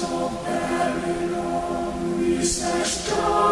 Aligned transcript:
of 0.00 0.44
Babylon 0.44 2.24
is 2.24 2.62
as 2.64 3.08
dark. 3.08 3.51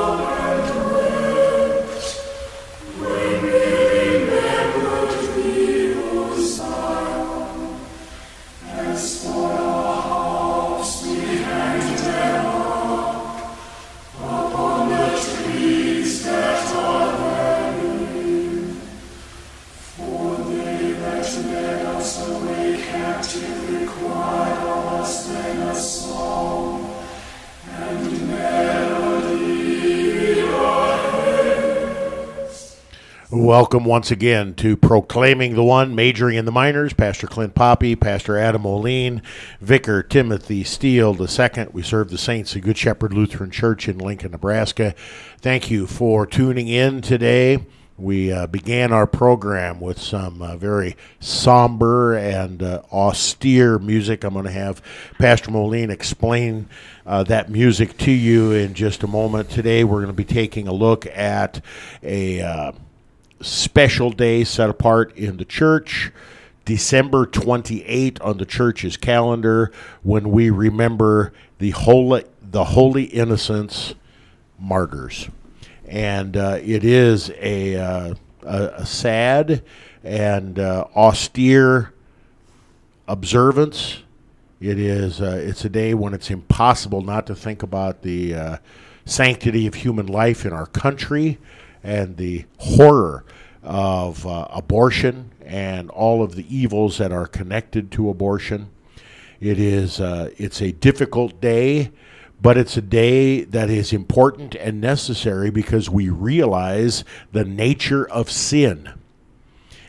Welcome 33.61 33.85
once 33.85 34.11
again 34.11 34.55
to 34.55 34.75
Proclaiming 34.75 35.55
the 35.55 35.63
One, 35.63 35.95
majoring 35.95 36.39
in 36.39 36.47
the 36.47 36.51
minors. 36.51 36.95
Pastor 36.95 37.27
Clint 37.27 37.55
Poppy, 37.55 37.95
Pastor 37.95 38.39
Adam 38.39 38.63
Moline, 38.63 39.21
Vicar 39.61 40.03
Timothy 40.03 40.65
Steele 40.65 41.15
II. 41.15 41.67
We 41.71 41.83
serve 41.83 42.09
the 42.09 42.17
saints 42.17 42.57
of 42.57 42.63
Good 42.63 42.79
Shepherd 42.79 43.13
Lutheran 43.13 43.51
Church 43.51 43.87
in 43.87 43.99
Lincoln, 43.99 44.33
Nebraska. 44.33 44.95
Thank 45.43 45.71
you 45.71 45.87
for 45.87 46.27
tuning 46.27 46.69
in 46.69 47.03
today. 47.03 47.67
We 47.99 48.33
uh, 48.33 48.47
began 48.47 48.95
our 48.95 49.07
program 49.07 49.79
with 49.79 50.01
some 50.01 50.41
uh, 50.41 50.57
very 50.57 50.97
somber 51.21 52.17
and 52.17 52.63
uh, 52.63 52.81
austere 52.91 53.79
music. 53.79 54.25
I'm 54.25 54.33
going 54.33 54.47
to 54.47 54.51
have 54.51 54.81
Pastor 55.19 55.51
Moline 55.51 55.91
explain 55.91 56.67
uh, 57.05 57.25
that 57.25 57.51
music 57.51 57.99
to 57.99 58.11
you 58.11 58.53
in 58.53 58.73
just 58.73 59.03
a 59.03 59.07
moment. 59.07 59.51
Today, 59.51 59.85
we're 59.85 59.99
going 59.99 60.07
to 60.07 60.15
be 60.15 60.25
taking 60.25 60.67
a 60.67 60.73
look 60.73 61.07
at 61.09 61.63
a 62.03 62.41
uh, 62.41 62.73
special 63.41 64.11
day 64.11 64.45
set 64.45 64.71
apart 64.71 65.17
in 65.17 65.37
the 65.37 65.45
church. 65.45 66.13
December 66.65 67.27
28 67.27 68.21
on 68.21 68.39
the 68.39 68.45
church's 68.45 68.97
calendar 68.97 69.73
when 70.03 70.31
we 70.31 70.51
remember 70.51 71.33
the 71.59 71.71
holy, 71.71 72.25
the 72.43 72.65
holy 72.65 73.05
innocents 73.05 73.95
martyrs. 74.59 75.29
And 75.89 76.37
uh, 76.37 76.59
it 76.63 76.85
is 76.85 77.31
a, 77.41 77.77
uh, 77.77 78.15
a, 78.43 78.65
a, 78.77 78.87
sad 78.87 79.65
and 80.05 80.59
uh, 80.59 80.85
austere 80.95 81.93
observance. 83.09 84.05
It 84.61 84.79
is 84.79 85.21
uh, 85.21 85.41
it's 85.43 85.65
a 85.65 85.69
day 85.69 85.95
when 85.95 86.15
it's 86.15 86.31
impossible 86.31 87.01
not 87.03 87.27
to 87.27 87.35
think 87.35 87.63
about 87.63 88.03
the 88.03 88.35
uh, 88.35 88.57
sanctity 89.05 89.67
of 89.67 89.75
human 89.75 90.07
life 90.07 90.45
in 90.45 90.53
our 90.53 90.67
country 90.67 91.39
and 91.83 92.17
the 92.17 92.45
horror 92.59 93.25
of 93.63 94.27
uh, 94.27 94.47
abortion 94.51 95.33
and 95.45 95.91
all 95.91 96.23
of 96.23 96.35
the 96.35 96.55
evils 96.55 96.99
that 96.99 97.13
are 97.13 97.27
connected 97.27 97.91
to 97.93 98.09
abortion. 98.09 98.71
It 99.41 99.59
is 99.59 100.01
uh, 100.01 100.31
it's 100.37 100.61
a 100.61 100.73
difficult 100.73 101.41
day, 101.41 101.91
but 102.41 102.57
it's 102.57 102.77
a 102.77 102.83
day 102.83 103.45
that 103.45 103.71
is 103.71 103.93
important 103.93 104.55
and 104.55 104.81
necessary 104.81 105.51
because 105.51 105.91
we 105.91 106.09
realize 106.09 107.05
the 107.33 107.45
nature 107.45 108.09
of 108.09 108.31
sin. 108.31 108.93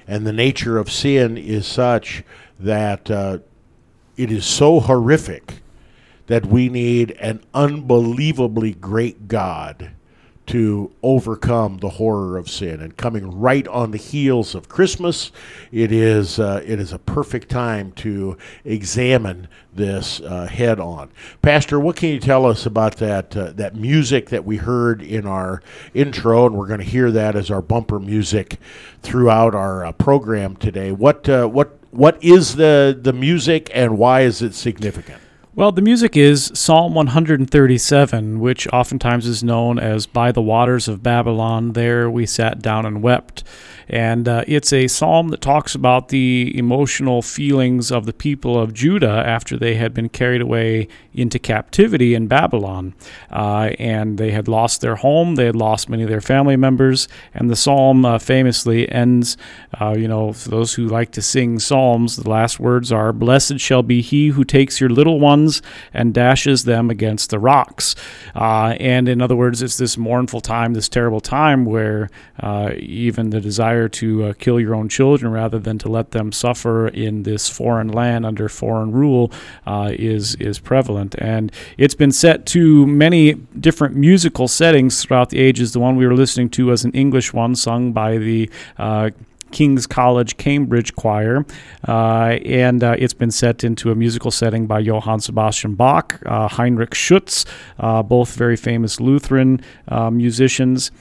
And 0.07 0.25
the 0.25 0.33
nature 0.33 0.77
of 0.77 0.91
sin 0.91 1.37
is 1.37 1.65
such 1.65 2.23
that 2.59 3.09
uh, 3.09 3.39
it 4.17 4.31
is 4.31 4.45
so 4.45 4.79
horrific 4.79 5.61
that 6.27 6.45
we 6.45 6.69
need 6.69 7.11
an 7.11 7.41
unbelievably 7.53 8.73
great 8.73 9.27
God 9.27 9.91
to 10.51 10.91
overcome 11.01 11.77
the 11.77 11.91
horror 11.91 12.37
of 12.37 12.49
sin. 12.49 12.81
And 12.81 12.97
coming 12.97 13.39
right 13.39 13.65
on 13.69 13.91
the 13.91 13.97
heels 13.97 14.53
of 14.53 14.67
Christmas, 14.67 15.31
it 15.71 15.93
is 15.93 16.39
uh, 16.39 16.61
it 16.65 16.77
is 16.77 16.91
a 16.91 16.99
perfect 16.99 17.47
time 17.47 17.93
to 17.93 18.37
examine 18.65 19.47
this 19.73 20.19
uh, 20.19 20.47
head 20.47 20.77
on. 20.77 21.09
Pastor, 21.41 21.79
what 21.79 21.95
can 21.95 22.09
you 22.09 22.19
tell 22.19 22.45
us 22.45 22.65
about 22.65 22.97
that 22.97 23.37
uh, 23.37 23.53
that 23.53 23.77
music 23.77 24.27
that 24.27 24.43
we 24.43 24.57
heard 24.57 25.01
in 25.01 25.25
our 25.25 25.63
intro, 25.93 26.47
and 26.47 26.55
we're 26.55 26.67
going 26.67 26.81
to 26.81 26.85
hear 26.85 27.11
that 27.11 27.37
as 27.37 27.49
our 27.49 27.61
bumper 27.61 27.99
music 27.99 28.59
throughout 29.01 29.55
our 29.55 29.85
uh, 29.85 29.93
program 29.93 30.57
today. 30.57 30.91
What 30.91 31.29
uh, 31.29 31.47
what 31.47 31.77
what 31.91 32.21
is 32.21 32.57
the 32.57 32.97
the 33.01 33.13
music, 33.13 33.71
and 33.73 33.97
why 33.97 34.21
is 34.21 34.41
it 34.41 34.53
significant? 34.53 35.21
Well, 35.53 35.73
the 35.73 35.81
music 35.81 36.15
is 36.15 36.49
Psalm 36.53 36.93
137, 36.93 38.39
which 38.39 38.69
oftentimes 38.69 39.27
is 39.27 39.43
known 39.43 39.79
as 39.79 40.05
By 40.05 40.31
the 40.31 40.41
Waters 40.41 40.87
of 40.87 41.03
Babylon. 41.03 41.73
There 41.73 42.09
we 42.09 42.25
sat 42.25 42.61
down 42.61 42.85
and 42.85 43.03
wept. 43.03 43.43
And 43.91 44.25
uh, 44.25 44.45
it's 44.47 44.71
a 44.71 44.87
psalm 44.87 45.27
that 45.29 45.41
talks 45.41 45.75
about 45.75 46.07
the 46.07 46.57
emotional 46.57 47.21
feelings 47.21 47.91
of 47.91 48.05
the 48.05 48.13
people 48.13 48.57
of 48.57 48.73
Judah 48.73 49.21
after 49.27 49.57
they 49.57 49.75
had 49.75 49.93
been 49.93 50.07
carried 50.07 50.41
away 50.41 50.87
into 51.13 51.37
captivity 51.37 52.15
in 52.15 52.27
Babylon. 52.27 52.93
Uh, 53.29 53.71
and 53.77 54.17
they 54.17 54.31
had 54.31 54.47
lost 54.47 54.79
their 54.79 54.95
home, 54.95 55.35
they 55.35 55.45
had 55.45 55.57
lost 55.57 55.89
many 55.89 56.03
of 56.03 56.09
their 56.09 56.21
family 56.21 56.55
members. 56.55 57.09
And 57.33 57.49
the 57.49 57.55
psalm 57.57 58.05
uh, 58.05 58.17
famously 58.17 58.89
ends, 58.89 59.35
uh, 59.81 59.93
you 59.97 60.07
know, 60.07 60.31
for 60.31 60.47
those 60.47 60.73
who 60.75 60.87
like 60.87 61.11
to 61.11 61.21
sing 61.21 61.59
psalms, 61.59 62.15
the 62.15 62.29
last 62.29 62.61
words 62.61 62.93
are 62.93 63.11
Blessed 63.11 63.59
shall 63.59 63.83
be 63.83 64.01
he 64.01 64.29
who 64.29 64.45
takes 64.45 64.79
your 64.79 64.89
little 64.89 65.19
ones 65.19 65.61
and 65.93 66.13
dashes 66.13 66.63
them 66.63 66.89
against 66.89 67.29
the 67.29 67.39
rocks. 67.39 67.93
Uh, 68.33 68.77
and 68.79 69.09
in 69.09 69.21
other 69.21 69.35
words, 69.35 69.61
it's 69.61 69.77
this 69.77 69.97
mournful 69.97 70.39
time, 70.39 70.75
this 70.75 70.87
terrible 70.87 71.19
time 71.19 71.65
where 71.65 72.09
uh, 72.39 72.71
even 72.77 73.31
the 73.31 73.41
desire 73.41 73.80
desire 73.81 73.89
to 73.89 74.25
uh, 74.25 74.33
kill 74.33 74.59
your 74.59 74.75
own 74.75 74.89
children 74.89 75.31
rather 75.31 75.59
than 75.59 75.77
to 75.79 75.89
let 75.89 76.11
them 76.11 76.31
suffer 76.31 76.87
in 76.87 77.23
this 77.23 77.49
foreign 77.49 77.87
land 77.87 78.25
under 78.25 78.49
foreign 78.49 78.91
rule 78.91 79.31
uh, 79.65 79.91
is 79.93 80.35
is 80.35 80.59
prevalent, 80.59 81.15
and 81.17 81.51
it's 81.77 81.95
been 81.95 82.11
set 82.11 82.45
to 82.45 82.85
many 82.87 83.33
different 83.59 83.95
musical 83.95 84.47
settings 84.47 85.03
throughout 85.03 85.29
the 85.29 85.39
ages. 85.39 85.71
The 85.71 85.79
one 85.79 85.95
we 85.95 86.05
were 86.05 86.15
listening 86.15 86.49
to 86.51 86.67
was 86.67 86.85
an 86.85 86.91
English 86.91 87.33
one 87.33 87.55
sung 87.55 87.93
by 87.93 88.17
the 88.17 88.49
uh, 88.77 89.09
King's 89.51 89.85
College 89.85 90.37
Cambridge 90.37 90.93
Choir, 90.95 91.45
uh, 91.87 92.39
and 92.45 92.83
uh, 92.83 92.95
it's 92.97 93.13
been 93.13 93.31
set 93.31 93.63
into 93.63 93.91
a 93.91 93.95
musical 93.95 94.31
setting 94.31 94.65
by 94.65 94.79
Johann 94.79 95.19
Sebastian 95.19 95.75
Bach, 95.75 96.19
uh, 96.25 96.47
Heinrich 96.47 96.91
Schütz, 96.91 97.45
uh, 97.77 98.01
both 98.01 98.35
very 98.35 98.55
famous 98.55 98.99
Lutheran 99.01 99.59
uh, 99.89 100.09
musicians 100.09 100.91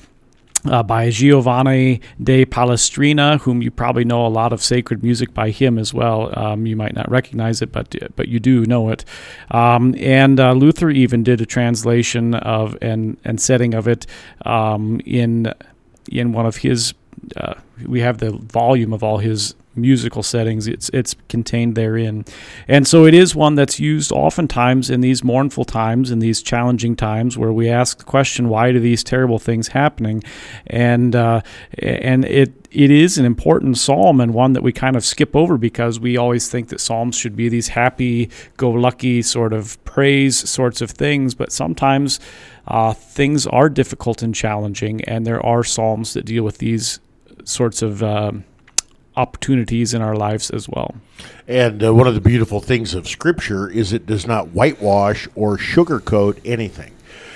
uh, 0.65 0.82
by 0.82 1.10
Giovanni 1.10 2.00
de 2.22 2.44
Palestrina, 2.44 3.41
whom 3.41 3.62
you 3.62 3.71
probably 3.71 4.04
know 4.04 4.26
a 4.26 4.28
lot 4.28 4.53
of 4.53 4.62
sacred 4.62 5.03
music 5.03 5.32
by 5.32 5.50
him 5.50 5.78
as 5.78 5.94
well. 5.94 6.37
Um, 6.38 6.66
you 6.66 6.76
might 6.76 6.94
not 6.94 7.10
recognize 7.10 7.62
it, 7.62 7.72
but 7.72 7.94
but 8.16 8.28
you 8.28 8.41
do 8.41 8.65
know 8.65 8.91
it. 8.91 9.04
Um, 9.50 9.94
and 9.99 10.38
uh, 10.38 10.53
Luther 10.53 10.91
even 10.91 11.22
did 11.22 11.41
a 11.41 11.47
translation 11.47 12.34
of 12.34 12.76
and 12.82 13.16
and 13.25 13.41
setting 13.41 13.75
of 13.75 13.88
it 13.88 14.06
um, 14.44 15.00
in 15.04 15.53
in 16.10 16.32
one 16.32 16.47
of 16.47 16.56
his. 16.56 16.94
Uh, 17.37 17.54
we 17.87 18.00
have 18.00 18.19
the 18.19 18.31
volume 18.31 18.93
of 18.93 19.03
all 19.03 19.19
his 19.19 19.54
musical 19.75 20.22
settings. 20.22 20.66
It's 20.66 20.91
it's 20.92 21.14
contained 21.28 21.75
therein, 21.75 22.25
and 22.66 22.86
so 22.86 23.06
it 23.06 23.14
is 23.14 23.34
one 23.34 23.54
that's 23.54 23.78
used 23.78 24.12
oftentimes 24.12 24.91
in 24.91 25.00
these 25.00 25.22
mournful 25.22 25.64
times, 25.64 26.10
in 26.10 26.19
these 26.19 26.42
challenging 26.42 26.97
times, 26.97 27.38
where 27.38 27.53
we 27.53 27.69
ask 27.69 27.98
the 27.98 28.04
question, 28.04 28.48
"Why 28.48 28.72
do 28.72 28.81
these 28.81 29.04
terrible 29.04 29.38
things 29.38 29.69
happening?" 29.69 30.22
and 30.66 31.14
uh, 31.14 31.42
and 31.78 32.25
it 32.25 32.53
it 32.70 32.91
is 32.91 33.19
an 33.19 33.25
important 33.25 33.78
psalm 33.78 34.20
and 34.20 34.32
one 34.32 34.53
that 34.53 34.62
we 34.62 34.72
kind 34.72 34.97
of 34.97 35.04
skip 35.04 35.34
over 35.34 35.58
because 35.58 35.98
we 35.98 36.16
always 36.16 36.48
think 36.48 36.69
that 36.69 36.81
psalms 36.81 37.16
should 37.16 37.34
be 37.34 37.48
these 37.48 37.69
happy-go-lucky 37.69 39.22
sort 39.22 39.52
of 39.52 39.82
praise 39.84 40.49
sorts 40.49 40.81
of 40.81 40.90
things, 40.90 41.34
but 41.34 41.52
sometimes. 41.52 42.20
Uh, 42.69 42.93
things 42.93 43.49
are 43.49 43.69
difficult 43.69 44.22
and 44.22 44.32
challenging, 44.32 45.02
and 45.05 45.26
there 45.26 45.44
are 45.44 45.64
psalms 45.64 46.12
that 46.12 46.25
deal 46.25 46.44
with 46.44 46.58
these 46.58 47.00
sorts 47.43 47.82
of 47.82 48.00
um, 48.02 48.44
opportunities 49.16 49.94
in 49.94 50.02
our 50.02 50.16
lives 50.16 50.50
as 50.50 50.68
well. 50.68 50.94
And 51.48 51.82
uh, 51.84 51.94
one 51.94 52.06
of 52.06 52.14
the 52.14 52.20
beautiful 52.20 52.60
things 52.60 52.94
of 52.94 53.08
Scripture 53.08 53.68
is 53.68 53.92
it 53.92 54.06
does 54.06 54.26
not 54.26 54.48
whitewash 54.48 55.28
or 55.34 55.56
sugarcoat 55.56 56.40
anything. 56.44 56.92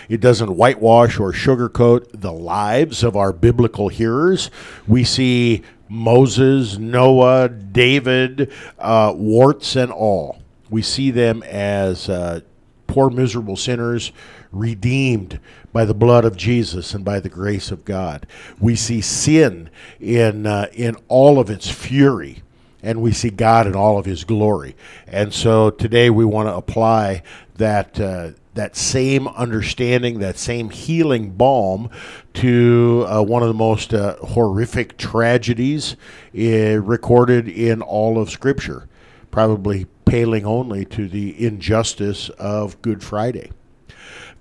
It 0.08 0.20
doesn't 0.20 0.56
whitewash 0.56 1.18
or 1.18 1.32
sugarcoat 1.32 2.20
the 2.20 2.32
lives 2.32 3.02
of 3.02 3.16
our 3.16 3.32
biblical 3.32 3.88
hearers. 3.88 4.50
We 4.86 5.04
see 5.04 5.62
Moses, 5.88 6.78
Noah, 6.78 7.48
David, 7.48 8.52
uh, 8.78 9.12
warts 9.16 9.76
and 9.76 9.90
all. 9.90 10.42
We 10.70 10.82
see 10.82 11.10
them 11.10 11.42
as 11.44 12.08
uh, 12.08 12.40
poor, 12.86 13.10
miserable 13.10 13.56
sinners 13.56 14.12
redeemed 14.54 15.40
by 15.72 15.84
the 15.84 15.94
blood 15.94 16.24
of 16.24 16.36
Jesus 16.36 16.94
and 16.94 17.04
by 17.04 17.20
the 17.20 17.28
grace 17.28 17.70
of 17.70 17.84
God. 17.84 18.26
We 18.60 18.76
see 18.76 19.00
sin 19.00 19.70
in 20.00 20.46
uh, 20.46 20.68
in 20.72 20.96
all 21.08 21.38
of 21.38 21.50
its 21.50 21.70
fury 21.70 22.42
and 22.84 23.00
we 23.00 23.12
see 23.12 23.30
God 23.30 23.66
in 23.66 23.74
all 23.74 23.98
of 23.98 24.04
His 24.04 24.24
glory. 24.24 24.76
And 25.06 25.32
so 25.32 25.70
today 25.70 26.10
we 26.10 26.24
want 26.24 26.48
to 26.48 26.54
apply 26.54 27.22
that. 27.56 27.98
Uh, 27.98 28.30
that 28.54 28.76
same 28.76 29.26
understanding, 29.26 30.20
that 30.20 30.38
same 30.38 30.70
healing 30.70 31.30
balm 31.30 31.90
to 32.34 33.04
uh, 33.08 33.20
one 33.20 33.42
of 33.42 33.48
the 33.48 33.54
most 33.54 33.92
uh, 33.92 34.14
horrific 34.18 34.96
tragedies 34.96 35.96
uh, 36.38 36.80
recorded 36.80 37.48
in 37.48 37.82
all 37.82 38.16
of 38.16 38.30
Scripture, 38.30 38.86
probably 39.32 39.86
paling 40.04 40.46
only 40.46 40.84
to 40.84 41.08
the 41.08 41.44
injustice 41.44 42.28
of 42.30 42.80
Good 42.80 43.02
Friday. 43.02 43.50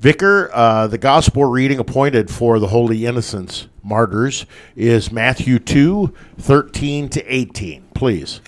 Vicar, 0.03 0.49
uh, 0.53 0.85
the 0.87 0.97
gospel 0.97 1.45
reading 1.45 1.79
appointed 1.79 2.29
for 2.29 2.59
the 2.59 2.67
Holy 2.67 3.05
Innocents 3.05 3.69
martyrs 3.81 4.45
is 4.75 5.13
Matthew 5.13 5.59
2 5.59 6.13
13 6.37 7.07
to 7.07 7.23
18. 7.33 7.85
Please. 7.95 8.41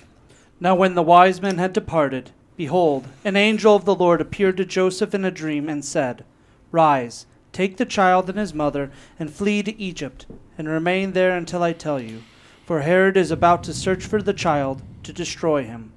Now, 0.60 0.76
when 0.76 0.96
the 0.96 1.02
wise 1.02 1.42
men 1.42 1.58
had 1.58 1.72
departed, 1.72 2.32
behold, 2.58 3.08
an 3.24 3.38
angel 3.38 3.74
of 3.74 3.86
the 3.86 3.96
Lord 3.96 4.20
appeared 4.20 4.58
to 4.58 4.66
Joseph 4.66 5.16
in 5.16 5.24
a 5.24 5.32
dream 5.32 5.70
and 5.70 5.86
said, 5.86 6.26
Rise, 6.74 7.26
take 7.54 7.78
the 7.78 7.86
child 7.86 8.30
and 8.30 8.38
his 8.38 8.54
mother, 8.54 8.92
and 9.18 9.32
flee 9.32 9.64
to 9.64 9.80
Egypt, 9.80 10.26
and 10.58 10.68
remain 10.68 11.14
there 11.14 11.38
until 11.38 11.64
I 11.64 11.72
tell 11.72 12.02
you, 12.02 12.24
for 12.66 12.82
Herod 12.82 13.16
is 13.16 13.32
about 13.32 13.64
to 13.64 13.74
search 13.74 14.06
for 14.06 14.22
the 14.22 14.34
child 14.34 14.82
to 15.04 15.14
destroy 15.14 15.64
him. 15.64 15.94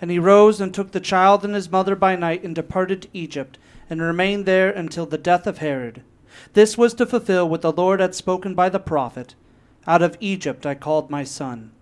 And 0.00 0.12
he 0.12 0.20
rose 0.20 0.60
and 0.60 0.72
took 0.72 0.92
the 0.92 1.00
child 1.00 1.44
and 1.44 1.56
his 1.56 1.68
mother 1.68 1.96
by 1.96 2.14
night 2.14 2.44
and 2.44 2.54
departed 2.54 3.02
to 3.02 3.08
Egypt, 3.12 3.58
and 3.88 4.00
remained 4.00 4.46
there 4.46 4.70
until 4.70 5.06
the 5.06 5.18
death 5.18 5.46
of 5.46 5.58
Herod. 5.58 6.02
This 6.54 6.76
was 6.76 6.94
to 6.94 7.06
fulfill 7.06 7.48
what 7.48 7.62
the 7.62 7.72
Lord 7.72 8.00
had 8.00 8.14
spoken 8.14 8.54
by 8.54 8.68
the 8.68 8.80
prophet 8.80 9.34
Out 9.86 10.02
of 10.02 10.16
Egypt 10.20 10.66
I 10.66 10.74
called 10.74 11.10
my 11.10 11.24
son. 11.24 11.72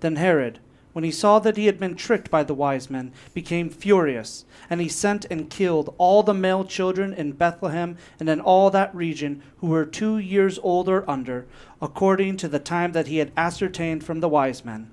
Then 0.00 0.16
Herod, 0.16 0.60
when 0.92 1.04
he 1.04 1.10
saw 1.10 1.38
that 1.38 1.56
he 1.56 1.66
had 1.66 1.78
been 1.78 1.94
tricked 1.94 2.30
by 2.30 2.42
the 2.42 2.54
wise 2.54 2.90
men, 2.90 3.12
became 3.32 3.70
furious, 3.70 4.44
and 4.68 4.80
he 4.80 4.88
sent 4.88 5.24
and 5.30 5.48
killed 5.48 5.94
all 5.98 6.22
the 6.22 6.34
male 6.34 6.64
children 6.64 7.14
in 7.14 7.32
Bethlehem 7.32 7.96
and 8.18 8.28
in 8.28 8.40
all 8.40 8.70
that 8.70 8.94
region 8.94 9.42
who 9.58 9.68
were 9.68 9.84
two 9.84 10.18
years 10.18 10.58
old 10.62 10.88
or 10.88 11.08
under, 11.08 11.46
according 11.80 12.36
to 12.38 12.48
the 12.48 12.58
time 12.58 12.92
that 12.92 13.06
he 13.06 13.18
had 13.18 13.32
ascertained 13.36 14.02
from 14.02 14.20
the 14.20 14.28
wise 14.28 14.64
men. 14.64 14.90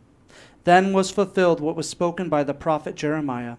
Then 0.65 0.93
was 0.93 1.09
fulfilled 1.09 1.61
what 1.61 1.75
was 1.75 1.89
spoken 1.89 2.29
by 2.29 2.43
the 2.43 2.53
prophet 2.53 2.95
Jeremiah. 2.95 3.55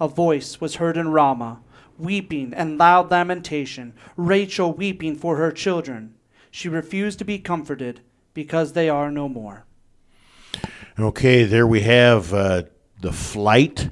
A 0.00 0.06
voice 0.06 0.60
was 0.60 0.76
heard 0.76 0.96
in 0.96 1.08
Ramah, 1.08 1.60
weeping 1.98 2.52
and 2.54 2.78
loud 2.78 3.10
lamentation, 3.10 3.94
Rachel 4.16 4.72
weeping 4.72 5.16
for 5.16 5.36
her 5.36 5.52
children. 5.52 6.14
She 6.50 6.68
refused 6.68 7.18
to 7.18 7.24
be 7.24 7.38
comforted 7.38 8.00
because 8.32 8.72
they 8.72 8.88
are 8.88 9.10
no 9.10 9.28
more. 9.28 9.64
Okay, 10.98 11.44
there 11.44 11.66
we 11.66 11.80
have 11.80 12.32
uh, 12.32 12.62
the 13.00 13.12
flight 13.12 13.90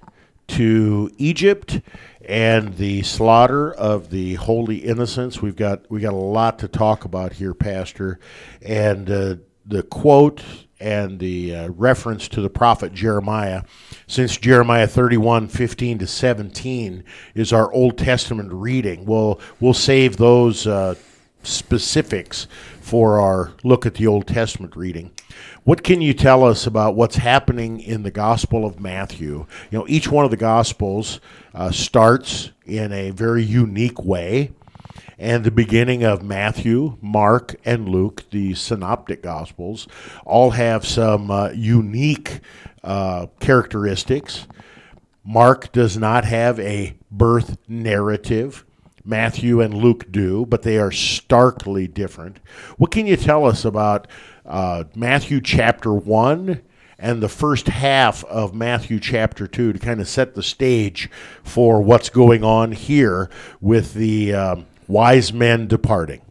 to 0.48 1.10
Egypt 1.18 1.80
and 2.24 2.76
the 2.76 3.02
slaughter 3.02 3.72
of 3.72 4.10
the 4.10 4.34
holy 4.34 4.76
innocents. 4.76 5.42
We've 5.42 5.56
got 5.56 5.90
we 5.90 6.00
got 6.00 6.12
a 6.12 6.16
lot 6.16 6.58
to 6.60 6.68
talk 6.68 7.04
about 7.04 7.34
here, 7.34 7.54
Pastor, 7.54 8.20
and 8.60 9.10
uh, 9.10 9.36
the 9.66 9.82
quote 9.82 10.44
and 10.82 11.20
the 11.20 11.54
uh, 11.54 11.68
reference 11.70 12.26
to 12.28 12.40
the 12.40 12.50
prophet 12.50 12.92
Jeremiah, 12.92 13.62
since 14.08 14.36
Jeremiah 14.36 14.88
31, 14.88 15.48
15 15.48 16.00
to 16.00 16.06
17 16.06 17.04
is 17.34 17.52
our 17.52 17.72
Old 17.72 17.96
Testament 17.96 18.52
reading. 18.52 19.04
We'll, 19.04 19.40
we'll 19.60 19.74
save 19.74 20.16
those 20.16 20.66
uh, 20.66 20.96
specifics 21.44 22.48
for 22.80 23.20
our 23.20 23.52
look 23.62 23.86
at 23.86 23.94
the 23.94 24.08
Old 24.08 24.26
Testament 24.26 24.74
reading. 24.74 25.12
What 25.62 25.84
can 25.84 26.00
you 26.00 26.14
tell 26.14 26.44
us 26.44 26.66
about 26.66 26.96
what's 26.96 27.16
happening 27.16 27.80
in 27.80 28.02
the 28.02 28.10
Gospel 28.10 28.66
of 28.66 28.80
Matthew? 28.80 29.46
You 29.70 29.78
know, 29.78 29.86
each 29.88 30.10
one 30.10 30.24
of 30.24 30.32
the 30.32 30.36
Gospels 30.36 31.20
uh, 31.54 31.70
starts 31.70 32.50
in 32.66 32.92
a 32.92 33.10
very 33.10 33.44
unique 33.44 34.02
way 34.02 34.50
and 35.18 35.44
the 35.44 35.50
beginning 35.50 36.02
of 36.02 36.22
Matthew, 36.22 36.96
Mark, 37.00 37.54
and 37.64 37.88
Luke, 37.88 38.24
the 38.30 38.54
synoptic 38.54 39.22
gospels, 39.22 39.86
all 40.24 40.50
have 40.50 40.86
some 40.86 41.30
uh, 41.30 41.50
unique 41.50 42.40
uh, 42.82 43.26
characteristics. 43.40 44.46
Mark 45.24 45.70
does 45.72 45.96
not 45.96 46.24
have 46.24 46.58
a 46.60 46.96
birth 47.10 47.56
narrative. 47.68 48.64
Matthew 49.04 49.60
and 49.60 49.74
Luke 49.74 50.10
do, 50.10 50.46
but 50.46 50.62
they 50.62 50.78
are 50.78 50.92
starkly 50.92 51.86
different. 51.88 52.38
What 52.76 52.90
can 52.90 53.06
you 53.06 53.16
tell 53.16 53.44
us 53.44 53.64
about 53.64 54.06
uh, 54.46 54.84
Matthew 54.94 55.40
chapter 55.40 55.92
1 55.92 56.62
and 56.98 57.20
the 57.20 57.28
first 57.28 57.66
half 57.66 58.22
of 58.24 58.54
Matthew 58.54 59.00
chapter 59.00 59.48
2 59.48 59.72
to 59.72 59.78
kind 59.78 60.00
of 60.00 60.08
set 60.08 60.34
the 60.34 60.42
stage 60.42 61.10
for 61.42 61.82
what's 61.82 62.10
going 62.10 62.44
on 62.44 62.72
here 62.72 63.28
with 63.60 63.94
the. 63.94 64.34
Um, 64.34 64.66
wise 64.88 65.32
men 65.32 65.66
departing? 65.66 66.22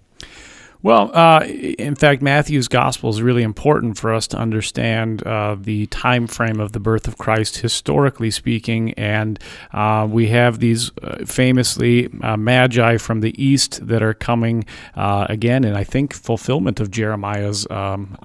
Well, 0.84 1.16
uh, 1.16 1.46
in 1.46 1.94
fact, 1.94 2.24
Matthew's 2.24 2.68
gospel 2.68 3.12
is 3.12 3.22
really 3.22 3.44
important 3.44 4.00
for 4.00 4.12
us 4.12 4.26
to 4.30 4.38
understand 4.38 5.22
uh, 5.28 5.56
the 5.60 5.86
time 5.88 6.26
frame 6.26 6.60
of 6.60 6.72
the 6.72 6.80
birth 6.80 7.08
of 7.08 7.20
Christ, 7.20 7.60
historically 7.60 8.32
speaking. 8.32 8.94
And 8.94 9.38
uh, 9.74 10.08
we 10.10 10.30
have 10.30 10.60
these 10.60 10.92
uh, 11.04 11.24
famously 11.26 12.10
uh, 12.24 12.36
magi 12.36 12.98
from 12.98 13.22
the 13.22 13.44
east 13.44 13.86
that 13.88 14.02
are 14.02 14.16
coming 14.16 14.66
uh, 14.96 15.28
again, 15.30 15.64
and 15.66 15.78
I 15.78 15.84
think 15.84 16.16
fulfillment 16.16 16.80
of 16.80 16.90
Jeremiah's 16.90 17.68
um, 17.70 18.18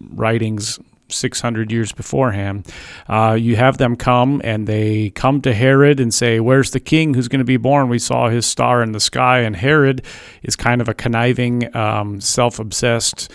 writings 0.00 0.78
600 1.12 1.70
years 1.70 1.92
beforehand. 1.92 2.66
Uh, 3.08 3.36
you 3.38 3.56
have 3.56 3.78
them 3.78 3.96
come 3.96 4.40
and 4.44 4.66
they 4.66 5.10
come 5.10 5.40
to 5.42 5.52
Herod 5.52 6.00
and 6.00 6.12
say, 6.12 6.40
Where's 6.40 6.70
the 6.70 6.80
king 6.80 7.14
who's 7.14 7.28
going 7.28 7.40
to 7.40 7.44
be 7.44 7.56
born? 7.56 7.88
We 7.88 7.98
saw 7.98 8.28
his 8.28 8.46
star 8.46 8.82
in 8.82 8.92
the 8.92 9.00
sky. 9.00 9.40
And 9.40 9.56
Herod 9.56 10.04
is 10.42 10.56
kind 10.56 10.80
of 10.80 10.88
a 10.88 10.94
conniving, 10.94 11.74
um, 11.76 12.20
self 12.20 12.58
obsessed, 12.58 13.30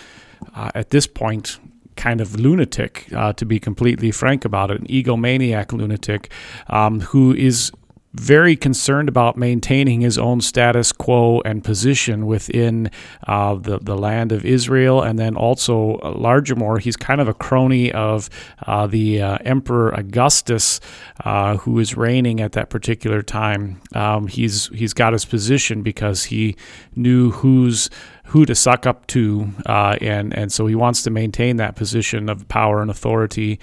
uh, 0.54 0.70
at 0.74 0.90
this 0.90 1.06
point, 1.06 1.58
kind 1.96 2.20
of 2.20 2.38
lunatic, 2.38 3.10
uh, 3.12 3.32
to 3.34 3.46
be 3.46 3.58
completely 3.58 4.10
frank 4.10 4.44
about 4.44 4.70
it, 4.70 4.80
an 4.80 4.86
egomaniac 4.86 5.72
lunatic 5.72 6.30
um, 6.68 7.00
who 7.00 7.34
is 7.34 7.72
very 8.18 8.56
concerned 8.56 9.08
about 9.08 9.36
maintaining 9.36 10.00
his 10.00 10.18
own 10.18 10.40
status 10.40 10.92
quo 10.92 11.40
and 11.44 11.62
position 11.62 12.26
within 12.26 12.90
uh, 13.26 13.54
the, 13.54 13.78
the 13.78 13.96
land 13.96 14.32
of 14.32 14.44
Israel. 14.44 15.02
And 15.02 15.18
then 15.18 15.36
also, 15.36 15.98
uh, 16.02 16.12
larger 16.12 16.56
more, 16.56 16.78
he's 16.78 16.96
kind 16.96 17.20
of 17.20 17.28
a 17.28 17.34
crony 17.34 17.92
of 17.92 18.30
uh, 18.66 18.86
the 18.86 19.20
uh, 19.20 19.38
Emperor 19.44 19.90
Augustus, 19.90 20.80
uh, 21.24 21.58
who 21.58 21.78
is 21.78 21.96
reigning 21.96 22.40
at 22.40 22.52
that 22.52 22.70
particular 22.70 23.22
time. 23.22 23.80
Um, 23.94 24.28
he's, 24.28 24.68
he's 24.68 24.94
got 24.94 25.12
his 25.12 25.24
position 25.24 25.82
because 25.82 26.24
he 26.24 26.56
knew 26.94 27.30
whose 27.30 27.90
who 28.26 28.44
to 28.44 28.54
suck 28.54 28.86
up 28.86 29.06
to, 29.08 29.48
uh, 29.66 29.96
and 30.00 30.36
and 30.36 30.52
so 30.52 30.66
he 30.66 30.74
wants 30.74 31.02
to 31.02 31.10
maintain 31.10 31.56
that 31.56 31.76
position 31.76 32.28
of 32.28 32.46
power 32.48 32.82
and 32.82 32.90
authority, 32.90 33.58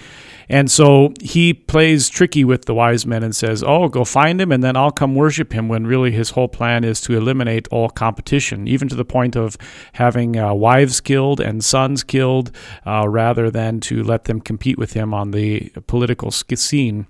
and 0.48 0.70
so 0.70 1.12
he 1.20 1.52
plays 1.52 2.08
tricky 2.08 2.44
with 2.44 2.64
the 2.64 2.74
wise 2.74 3.06
men 3.06 3.22
and 3.22 3.36
says, 3.36 3.62
"Oh, 3.62 3.88
go 3.88 4.04
find 4.04 4.40
him, 4.40 4.50
and 4.50 4.64
then 4.64 4.76
I'll 4.76 4.90
come 4.90 5.14
worship 5.14 5.52
him." 5.52 5.68
When 5.68 5.86
really 5.86 6.12
his 6.12 6.30
whole 6.30 6.48
plan 6.48 6.82
is 6.84 7.00
to 7.02 7.16
eliminate 7.16 7.68
all 7.68 7.88
competition, 7.90 8.66
even 8.66 8.88
to 8.88 8.94
the 8.94 9.04
point 9.04 9.36
of 9.36 9.56
having 9.94 10.38
uh, 10.38 10.54
wives 10.54 11.00
killed 11.00 11.40
and 11.40 11.62
sons 11.62 12.02
killed, 12.02 12.50
uh, 12.86 13.06
rather 13.08 13.50
than 13.50 13.80
to 13.80 14.02
let 14.02 14.24
them 14.24 14.40
compete 14.40 14.78
with 14.78 14.94
him 14.94 15.12
on 15.12 15.30
the 15.30 15.70
political 15.86 16.30
scene. 16.30 17.06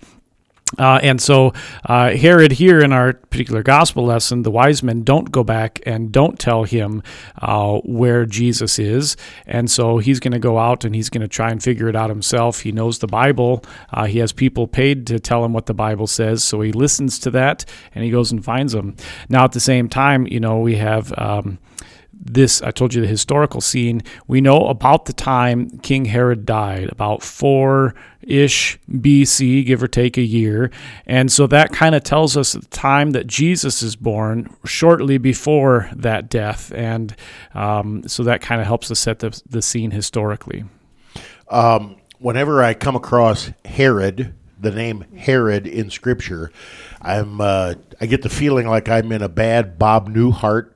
Uh, 0.79 0.99
and 1.03 1.21
so 1.21 1.53
uh, 1.85 2.09
Herod 2.09 2.51
here 2.51 2.79
in 2.79 2.91
our 2.91 3.13
particular 3.13 3.61
gospel 3.61 4.03
lesson, 4.03 4.41
the 4.41 4.49
wise 4.49 4.81
men 4.81 5.03
don't 5.03 5.31
go 5.31 5.43
back 5.43 5.79
and 5.85 6.11
don't 6.11 6.39
tell 6.39 6.63
him 6.63 7.03
uh, 7.39 7.77
where 7.85 8.25
Jesus 8.25 8.79
is, 8.79 9.15
and 9.45 9.69
so 9.69 9.99
he's 9.99 10.19
going 10.19 10.31
to 10.31 10.39
go 10.39 10.57
out 10.57 10.83
and 10.83 10.95
he's 10.95 11.09
going 11.09 11.21
to 11.21 11.27
try 11.27 11.51
and 11.51 11.61
figure 11.61 11.87
it 11.87 11.95
out 11.95 12.09
himself. 12.09 12.61
He 12.61 12.71
knows 12.71 12.97
the 12.97 13.07
Bible. 13.07 13.63
Uh, 13.93 14.05
he 14.05 14.17
has 14.17 14.33
people 14.33 14.67
paid 14.67 15.05
to 15.07 15.19
tell 15.19 15.45
him 15.45 15.53
what 15.53 15.67
the 15.67 15.75
Bible 15.75 16.07
says, 16.07 16.43
so 16.43 16.61
he 16.61 16.71
listens 16.71 17.19
to 17.19 17.31
that 17.31 17.63
and 17.93 18.03
he 18.03 18.09
goes 18.09 18.31
and 18.31 18.43
finds 18.43 18.73
them. 18.73 18.95
Now 19.29 19.43
at 19.43 19.51
the 19.51 19.59
same 19.59 19.87
time, 19.87 20.25
you 20.25 20.39
know, 20.39 20.59
we 20.59 20.77
have. 20.77 21.13
Um, 21.17 21.59
this, 22.19 22.61
I 22.61 22.71
told 22.71 22.93
you 22.93 23.01
the 23.01 23.07
historical 23.07 23.61
scene. 23.61 24.01
We 24.27 24.41
know 24.41 24.67
about 24.67 25.05
the 25.05 25.13
time 25.13 25.79
King 25.79 26.05
Herod 26.05 26.45
died, 26.45 26.89
about 26.89 27.21
4 27.21 27.93
ish 28.21 28.79
BC, 28.89 29.65
give 29.65 29.83
or 29.83 29.87
take 29.87 30.17
a 30.17 30.21
year. 30.21 30.71
And 31.05 31.31
so 31.31 31.45
that 31.47 31.71
kind 31.71 31.93
of 31.93 32.03
tells 32.03 32.35
us 32.35 32.53
the 32.53 32.65
time 32.67 33.11
that 33.11 33.27
Jesus 33.27 33.81
is 33.81 33.95
born, 33.95 34.55
shortly 34.65 35.17
before 35.17 35.89
that 35.95 36.29
death. 36.29 36.71
And 36.73 37.15
um, 37.53 38.07
so 38.07 38.23
that 38.23 38.41
kind 38.41 38.59
of 38.59 38.67
helps 38.67 38.89
us 38.89 38.99
set 38.99 39.19
the, 39.19 39.39
the 39.47 39.61
scene 39.61 39.91
historically. 39.91 40.65
Um, 41.49 41.97
whenever 42.19 42.63
I 42.63 42.73
come 42.73 42.95
across 42.95 43.51
Herod, 43.65 44.33
the 44.59 44.71
name 44.71 45.05
Herod 45.15 45.67
in 45.67 45.91
Scripture, 45.91 46.51
I'm 47.01 47.39
uh, 47.39 47.75
I 48.01 48.07
get 48.07 48.23
the 48.23 48.29
feeling 48.29 48.67
like 48.67 48.89
I'm 48.89 49.11
in 49.11 49.21
a 49.21 49.29
bad 49.29 49.77
Bob 49.77 50.09
Newhart 50.09 50.71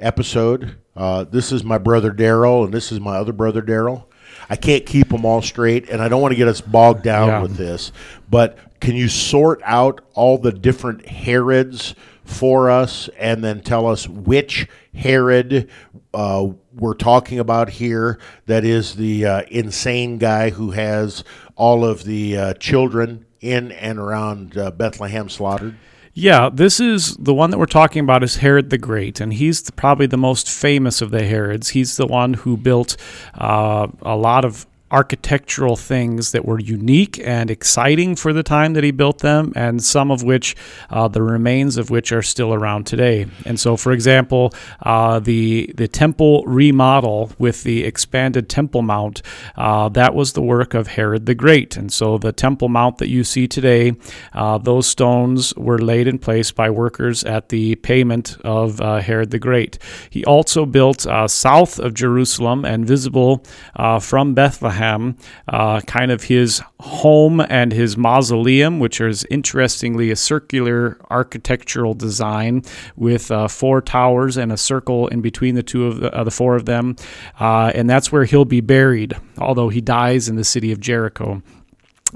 episode 0.00 0.76
uh, 0.96 1.24
this 1.24 1.50
is 1.52 1.64
my 1.64 1.78
brother 1.78 2.10
Daryl, 2.12 2.64
and 2.64 2.74
this 2.74 2.92
is 2.92 3.00
my 3.00 3.16
other 3.16 3.32
brother 3.32 3.62
Daryl. 3.62 4.04
I 4.50 4.56
can't 4.56 4.84
keep 4.84 5.08
them 5.08 5.24
all 5.24 5.40
straight, 5.40 5.88
and 5.88 6.02
I 6.02 6.08
don't 6.08 6.20
want 6.20 6.32
to 6.32 6.36
get 6.36 6.48
us 6.48 6.60
bogged 6.60 7.02
down 7.02 7.28
Yeah. 7.28 7.42
with 7.42 7.56
this. 7.56 7.90
But 8.28 8.58
can 8.80 8.96
you 8.96 9.08
sort 9.08 9.60
out 9.64 10.02
all 10.14 10.36
the 10.36 10.52
different 10.52 11.06
Herods 11.06 11.94
for 12.24 12.70
us, 12.70 13.08
and 13.18 13.42
then 13.42 13.60
tell 13.62 13.86
us 13.86 14.06
which 14.08 14.68
Herod 14.94 15.70
uh, 16.12 16.48
we're 16.74 16.94
talking 16.94 17.38
about 17.38 17.70
here? 17.70 18.18
That 18.46 18.64
is 18.64 18.96
the 18.96 19.24
uh, 19.24 19.42
insane 19.48 20.18
guy 20.18 20.50
who 20.50 20.72
has 20.72 21.24
all 21.56 21.84
of 21.84 22.04
the 22.04 22.36
uh, 22.36 22.54
children 22.54 23.24
in 23.40 23.72
and 23.72 23.98
around 23.98 24.58
uh, 24.58 24.70
Bethlehem 24.72 25.28
slaughtered. 25.30 25.76
Yeah, 26.12 26.50
this 26.52 26.80
is 26.80 27.16
the 27.16 27.32
one 27.32 27.50
that 27.50 27.58
we're 27.58 27.66
talking 27.66 28.02
about 28.02 28.24
is 28.24 28.36
Herod 28.36 28.70
the 28.70 28.78
Great, 28.78 29.20
and 29.20 29.32
he's 29.32 29.62
the, 29.62 29.72
probably 29.72 30.06
the 30.06 30.16
most 30.16 30.50
famous 30.50 31.00
of 31.00 31.10
the 31.10 31.24
Herods. 31.24 31.70
He's 31.70 31.96
the 31.96 32.06
one 32.06 32.34
who 32.34 32.56
built 32.56 32.96
uh, 33.34 33.86
a 34.02 34.16
lot 34.16 34.44
of 34.44 34.66
architectural 34.90 35.76
things 35.76 36.32
that 36.32 36.44
were 36.44 36.58
unique 36.58 37.20
and 37.24 37.50
exciting 37.50 38.16
for 38.16 38.32
the 38.32 38.42
time 38.42 38.72
that 38.74 38.82
he 38.82 38.90
built 38.90 39.18
them, 39.18 39.52
and 39.54 39.82
some 39.82 40.10
of 40.10 40.22
which, 40.22 40.56
uh, 40.90 41.06
the 41.06 41.22
remains 41.22 41.76
of 41.76 41.90
which, 41.90 42.12
are 42.12 42.22
still 42.22 42.52
around 42.52 42.86
today. 42.86 43.26
And 43.44 43.58
so, 43.58 43.76
for 43.76 43.92
example, 43.92 44.52
uh, 44.82 45.20
the 45.20 45.72
the 45.76 45.88
temple 45.88 46.42
remodel 46.44 47.30
with 47.38 47.62
the 47.62 47.84
expanded 47.84 48.48
Temple 48.48 48.82
Mount, 48.82 49.22
uh, 49.56 49.88
that 49.90 50.14
was 50.14 50.32
the 50.32 50.42
work 50.42 50.74
of 50.74 50.88
Herod 50.88 51.26
the 51.26 51.34
Great. 51.34 51.76
And 51.76 51.92
so, 51.92 52.18
the 52.18 52.32
Temple 52.32 52.68
Mount 52.68 52.98
that 52.98 53.08
you 53.08 53.22
see 53.22 53.46
today, 53.46 53.92
uh, 54.32 54.58
those 54.58 54.86
stones 54.86 55.54
were 55.56 55.78
laid 55.78 56.08
in 56.08 56.18
place 56.18 56.50
by 56.50 56.68
workers 56.70 57.22
at 57.24 57.48
the 57.50 57.76
payment 57.76 58.36
of 58.44 58.80
uh, 58.80 59.00
Herod 59.00 59.30
the 59.30 59.38
Great. 59.38 59.78
He 60.10 60.24
also 60.24 60.66
built 60.66 61.06
uh, 61.06 61.28
south 61.28 61.78
of 61.78 61.94
Jerusalem 61.94 62.64
and 62.64 62.86
visible 62.86 63.44
from 64.00 64.34
Bethlehem, 64.34 64.79
uh, 65.48 65.80
kind 65.82 66.10
of 66.10 66.24
his 66.24 66.62
home 66.80 67.40
and 67.40 67.72
his 67.72 67.96
mausoleum, 67.96 68.78
which 68.80 69.00
is 69.00 69.24
interestingly 69.30 70.10
a 70.10 70.16
circular 70.16 70.98
architectural 71.10 71.94
design 71.94 72.62
with 72.96 73.30
uh, 73.30 73.48
four 73.48 73.80
towers 73.80 74.36
and 74.36 74.52
a 74.52 74.56
circle 74.56 75.08
in 75.08 75.20
between 75.20 75.54
the 75.54 75.62
two 75.62 75.86
of 75.86 76.00
the, 76.00 76.14
uh, 76.14 76.24
the 76.24 76.30
four 76.30 76.56
of 76.56 76.64
them, 76.64 76.96
uh, 77.38 77.72
and 77.74 77.88
that's 77.88 78.10
where 78.10 78.24
he'll 78.24 78.44
be 78.44 78.60
buried. 78.60 79.14
Although 79.38 79.68
he 79.68 79.80
dies 79.80 80.28
in 80.28 80.36
the 80.36 80.44
city 80.44 80.72
of 80.72 80.80
Jericho. 80.80 81.42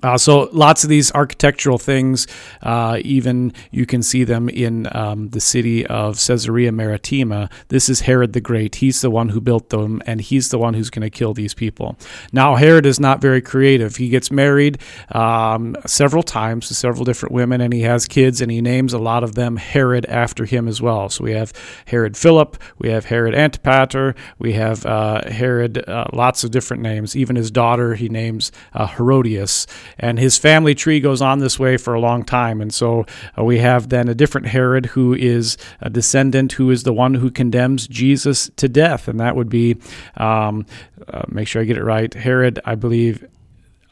Uh, 0.03 0.19
so 0.19 0.49
lots 0.53 0.85
of 0.85 0.91
these 0.91 1.13
architectural 1.13 1.79
things, 1.79 2.27
uh, 2.63 2.99
even 3.03 3.53
you 3.71 3.87
can 3.87 4.03
see 4.03 4.25
them 4.25 4.49
in 4.49 4.89
um, 4.97 5.29
the 5.31 5.41
city 5.41 5.87
of 5.87 6.17
Caesarea 6.17 6.73
Maritima. 6.73 7.49
This 7.69 7.89
is 7.89 8.01
Herod 8.01 8.33
the 8.33 8.41
Great. 8.41 8.77
He's 8.77 9.01
the 9.01 9.11
one 9.11 9.29
who 9.31 9.41
built 9.41 9.71
them, 9.71 10.03
and 10.07 10.21
he's 10.21 10.49
the 10.49 10.59
one 10.59 10.75
who's 10.75 10.91
going 10.91 11.03
to 11.03 11.11
kill 11.11 11.35
these 11.35 11.55
people. 11.55 11.97
Now 12.33 12.57
Herod 12.57 12.87
is 12.87 12.99
not 12.99 13.21
very 13.21 13.41
creative. 13.41 13.97
He 13.97 14.09
gets 14.09 14.31
married 14.31 14.79
um, 15.13 15.77
several 15.87 16.23
times 16.23 16.69
to 16.69 16.75
several 16.75 17.05
different 17.05 17.33
women, 17.35 17.61
and 17.61 17.73
he 17.73 17.83
has 17.83 18.07
kids, 18.07 18.41
and 18.41 18.51
he 18.51 18.61
names 18.61 18.93
a 18.93 18.99
lot 18.99 19.23
of 19.25 19.35
them 19.35 19.57
Herod 19.57 20.07
after 20.07 20.45
him 20.45 20.69
as 20.69 20.83
well. 20.83 21.09
So 21.09 21.25
we 21.25 21.33
have 21.33 21.53
Herod 21.87 22.17
Philip, 22.17 22.57
we 22.79 22.91
have 22.91 23.07
Herod 23.07 23.35
Antipater, 23.35 24.15
we 24.39 24.55
have 24.55 24.85
uh, 24.87 25.31
Herod, 25.31 25.89
uh, 25.89 26.07
lots 26.13 26.45
of 26.45 26.51
different 26.51 26.83
names. 26.83 27.17
Even 27.17 27.37
his 27.37 27.51
daughter, 27.51 27.95
he 27.95 28.09
names 28.09 28.53
uh, 28.73 28.87
Herodias 28.87 29.67
and 29.99 30.19
his 30.19 30.39
family 30.39 30.75
tree 30.75 31.01
goes 31.01 31.23
on 31.23 31.39
this 31.39 31.59
way 31.59 31.77
for 31.77 31.95
a 31.95 32.01
long 32.01 32.25
time. 32.25 32.61
And 32.61 32.73
so 32.73 33.07
uh, 33.39 33.45
we 33.45 33.59
have 33.59 33.89
then 33.89 34.09
a 34.09 34.15
different 34.15 34.49
Herod 34.49 34.87
who 34.87 35.15
is 35.15 35.57
a 35.81 35.91
descendant 35.91 36.53
who 36.53 36.71
is 36.71 36.83
the 36.83 36.93
one 36.93 37.15
who 37.15 37.31
condemns 37.31 37.87
Jesus 37.87 38.51
to 38.57 38.69
death, 38.69 39.09
and 39.09 39.21
that 39.21 39.37
would 39.37 39.49
be, 39.49 39.77
um, 40.17 40.67
uh, 41.09 41.23
make 41.29 41.49
sure 41.49 41.63
I 41.63 41.65
get 41.65 41.77
it 41.77 41.85
right, 41.85 42.13
Herod, 42.13 42.61
I 42.65 42.75
believe. 42.75 43.27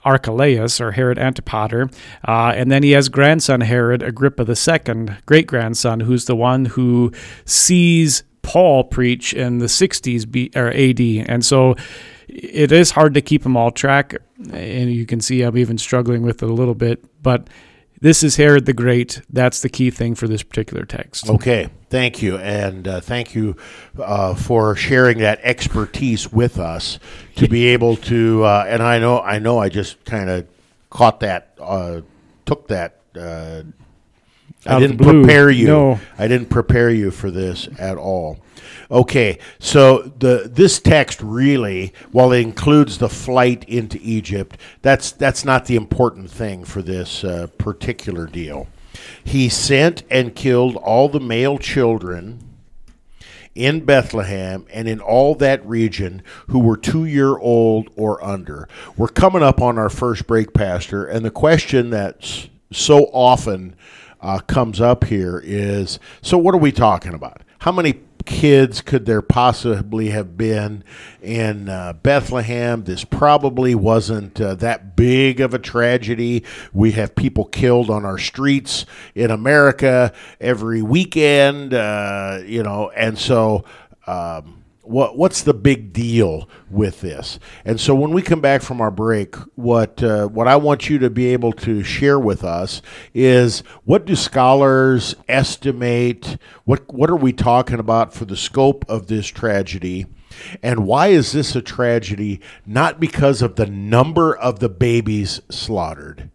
Archelaus 0.04 0.80
or 0.80 0.90
Herod 0.90 1.16
Antipater, 1.16 1.88
uh, 2.26 2.52
and 2.56 2.72
then 2.72 2.82
he 2.82 2.90
has 2.90 3.08
grandson 3.08 3.60
Herod 3.60 4.02
Agrippa 4.02 4.44
II, 4.44 5.16
great 5.26 5.46
grandson, 5.46 6.00
who's 6.00 6.24
the 6.24 6.34
one 6.34 6.64
who 6.64 7.12
sees 7.44 8.24
Paul 8.42 8.82
preach 8.82 9.32
in 9.32 9.58
the 9.58 9.66
60s 9.66 10.28
B, 10.28 10.50
or 10.56 10.72
AD, 10.72 11.00
and 11.00 11.44
so 11.44 11.76
it 12.26 12.72
is 12.72 12.90
hard 12.90 13.14
to 13.14 13.20
keep 13.20 13.42
them 13.42 13.56
all 13.56 13.70
track, 13.70 14.16
and 14.50 14.92
you 14.92 15.06
can 15.06 15.20
see 15.20 15.42
I'm 15.42 15.56
even 15.56 15.78
struggling 15.78 16.22
with 16.22 16.42
it 16.42 16.50
a 16.50 16.52
little 16.52 16.74
bit. 16.74 17.04
But 17.22 17.48
this 18.00 18.24
is 18.24 18.36
Herod 18.36 18.66
the 18.66 18.72
Great. 18.72 19.22
That's 19.30 19.62
the 19.62 19.68
key 19.68 19.90
thing 19.90 20.14
for 20.14 20.26
this 20.26 20.42
particular 20.42 20.84
text. 20.84 21.30
Okay, 21.30 21.68
thank 21.88 22.20
you, 22.20 22.36
and 22.38 22.88
uh, 22.88 23.00
thank 23.00 23.34
you 23.34 23.56
uh, 23.98 24.34
for 24.34 24.74
sharing 24.74 25.18
that 25.18 25.38
expertise 25.44 26.32
with 26.32 26.58
us 26.58 26.98
to 27.36 27.48
be 27.48 27.66
able 27.66 27.96
to. 27.96 28.42
Uh, 28.42 28.64
and 28.66 28.82
I 28.82 28.98
know, 28.98 29.20
I 29.20 29.38
know, 29.38 29.58
I 29.58 29.68
just 29.68 30.04
kind 30.04 30.28
of 30.28 30.46
caught 30.90 31.20
that, 31.20 31.56
uh, 31.60 32.00
took 32.44 32.68
that. 32.68 32.98
I 34.66 34.78
didn't 34.78 34.98
prepare 34.98 35.50
you. 35.50 35.66
No. 35.66 36.00
I 36.18 36.28
didn't 36.28 36.48
prepare 36.48 36.90
you 36.90 37.10
for 37.10 37.30
this 37.30 37.68
at 37.78 37.96
all. 37.96 38.38
Okay, 38.90 39.38
so 39.58 40.02
the 40.18 40.48
this 40.52 40.78
text 40.78 41.20
really, 41.22 41.92
while 42.10 42.32
it 42.32 42.40
includes 42.40 42.98
the 42.98 43.08
flight 43.08 43.64
into 43.64 43.98
Egypt, 44.02 44.56
that's 44.82 45.10
that's 45.10 45.44
not 45.44 45.66
the 45.66 45.76
important 45.76 46.30
thing 46.30 46.64
for 46.64 46.82
this 46.82 47.24
uh, 47.24 47.48
particular 47.58 48.26
deal. 48.26 48.68
He 49.24 49.48
sent 49.48 50.02
and 50.10 50.34
killed 50.34 50.76
all 50.76 51.08
the 51.08 51.20
male 51.20 51.58
children 51.58 52.52
in 53.54 53.84
Bethlehem 53.84 54.66
and 54.72 54.88
in 54.88 55.00
all 55.00 55.34
that 55.36 55.66
region 55.66 56.22
who 56.48 56.58
were 56.58 56.76
two 56.76 57.04
year 57.04 57.36
old 57.38 57.90
or 57.96 58.22
under. 58.24 58.68
We're 58.96 59.08
coming 59.08 59.42
up 59.42 59.60
on 59.60 59.78
our 59.78 59.90
first 59.90 60.26
break, 60.26 60.54
Pastor, 60.54 61.04
and 61.04 61.24
the 61.24 61.30
question 61.30 61.90
that's 61.90 62.48
so 62.70 63.04
often 63.06 63.76
uh, 64.22 64.38
comes 64.38 64.80
up 64.80 65.04
here 65.04 65.40
is 65.44 65.98
so, 66.22 66.38
what 66.38 66.54
are 66.54 66.58
we 66.58 66.72
talking 66.72 67.12
about? 67.12 67.42
How 67.58 67.72
many 67.72 68.00
kids 68.24 68.80
could 68.80 69.04
there 69.04 69.22
possibly 69.22 70.10
have 70.10 70.36
been 70.36 70.84
in 71.20 71.68
uh, 71.68 71.92
Bethlehem? 71.92 72.84
This 72.84 73.04
probably 73.04 73.74
wasn't 73.74 74.40
uh, 74.40 74.54
that 74.56 74.96
big 74.96 75.40
of 75.40 75.54
a 75.54 75.58
tragedy. 75.58 76.44
We 76.72 76.92
have 76.92 77.14
people 77.14 77.44
killed 77.46 77.90
on 77.90 78.04
our 78.04 78.18
streets 78.18 78.86
in 79.14 79.30
America 79.30 80.12
every 80.40 80.82
weekend, 80.82 81.74
uh, 81.74 82.40
you 82.44 82.62
know, 82.62 82.90
and 82.90 83.18
so. 83.18 83.64
Um, 84.06 84.61
what 84.82 85.16
what's 85.16 85.42
the 85.42 85.54
big 85.54 85.92
deal 85.92 86.48
with 86.70 87.00
this? 87.00 87.38
And 87.64 87.80
so 87.80 87.94
when 87.94 88.10
we 88.10 88.20
come 88.20 88.40
back 88.40 88.62
from 88.62 88.80
our 88.80 88.90
break, 88.90 89.36
what 89.54 90.02
uh, 90.02 90.26
what 90.26 90.48
I 90.48 90.56
want 90.56 90.90
you 90.90 90.98
to 90.98 91.10
be 91.10 91.26
able 91.26 91.52
to 91.54 91.82
share 91.82 92.18
with 92.18 92.44
us 92.44 92.82
is 93.14 93.60
what 93.84 94.04
do 94.04 94.16
scholars 94.16 95.14
estimate? 95.28 96.36
What 96.64 96.92
what 96.92 97.10
are 97.10 97.16
we 97.16 97.32
talking 97.32 97.78
about 97.78 98.12
for 98.12 98.24
the 98.24 98.36
scope 98.36 98.84
of 98.88 99.06
this 99.06 99.28
tragedy? 99.28 100.06
And 100.62 100.86
why 100.86 101.08
is 101.08 101.32
this 101.32 101.54
a 101.54 101.62
tragedy? 101.62 102.40
Not 102.66 102.98
because 102.98 103.42
of 103.42 103.56
the 103.56 103.66
number 103.66 104.36
of 104.36 104.58
the 104.58 104.68
babies 104.68 105.40
slaughtered, 105.50 106.30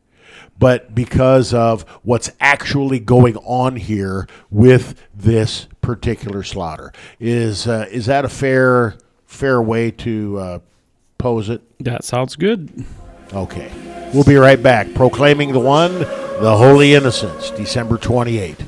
but 0.57 0.95
because 0.95 1.53
of 1.53 1.83
what's 2.03 2.31
actually 2.39 2.99
going 2.99 3.37
on 3.37 3.75
here 3.75 4.27
with 4.49 4.95
this 5.13 5.67
particular 5.87 6.43
slaughter. 6.43 6.91
Is 7.17 7.65
uh, 7.65 7.87
is 7.89 8.05
that 8.07 8.25
a 8.25 8.29
fair 8.29 8.95
fair 9.25 9.61
way 9.61 9.89
to 9.91 10.37
uh, 10.37 10.59
pose 11.17 11.49
it? 11.49 11.61
That 11.79 12.03
sounds 12.03 12.35
good. 12.35 12.85
Okay, 13.33 13.71
we'll 14.13 14.25
be 14.25 14.35
right 14.35 14.61
back. 14.61 14.93
Proclaiming 14.93 15.53
the 15.53 15.61
one, 15.61 15.99
the 15.99 16.57
Holy 16.57 16.93
Innocents, 16.93 17.51
December 17.51 17.97
twenty 17.97 18.37
eighth. 18.37 18.65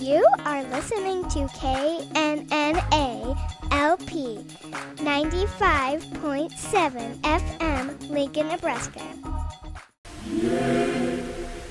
You 0.00 0.24
are 0.44 0.62
listening 0.62 1.24
to 1.30 1.40
KNNA 1.58 3.36
LP 3.78 4.38
95.7 4.96 6.50
FM, 7.22 8.10
Lincoln, 8.10 8.48
Nebraska. 8.48 9.00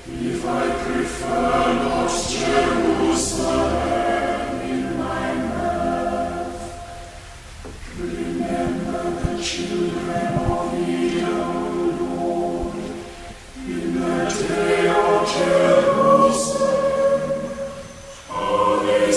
If 0.08 0.46
I 0.46 0.70
prefer 0.84 1.74
not 1.84 2.08
Jerusalem 2.30 3.72
in 4.62 4.96
my 4.96 5.34
mouth, 5.34 6.80
remember 7.98 9.10
the 9.20 9.42
children 9.42 10.38
of 10.48 10.72
Lord, 12.00 12.74
in 13.66 14.00
the 14.00 14.30
day 14.48 14.88
of 14.88 15.28
Jerusalem, 15.30 16.80
how 18.28 18.76
they 18.86 19.12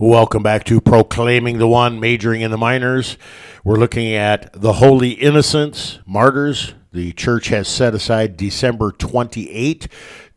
Welcome 0.00 0.42
back 0.42 0.64
to 0.64 0.80
Proclaiming 0.80 1.58
the 1.58 1.68
One, 1.68 2.00
Majoring 2.00 2.40
in 2.40 2.50
the 2.50 2.56
Minors. 2.56 3.18
We're 3.64 3.76
looking 3.76 4.14
at 4.14 4.50
the 4.54 4.72
Holy 4.72 5.10
Innocents, 5.10 5.98
martyrs. 6.06 6.72
The 6.90 7.12
church 7.12 7.48
has 7.48 7.68
set 7.68 7.94
aside 7.94 8.38
December 8.38 8.92
28 8.92 9.88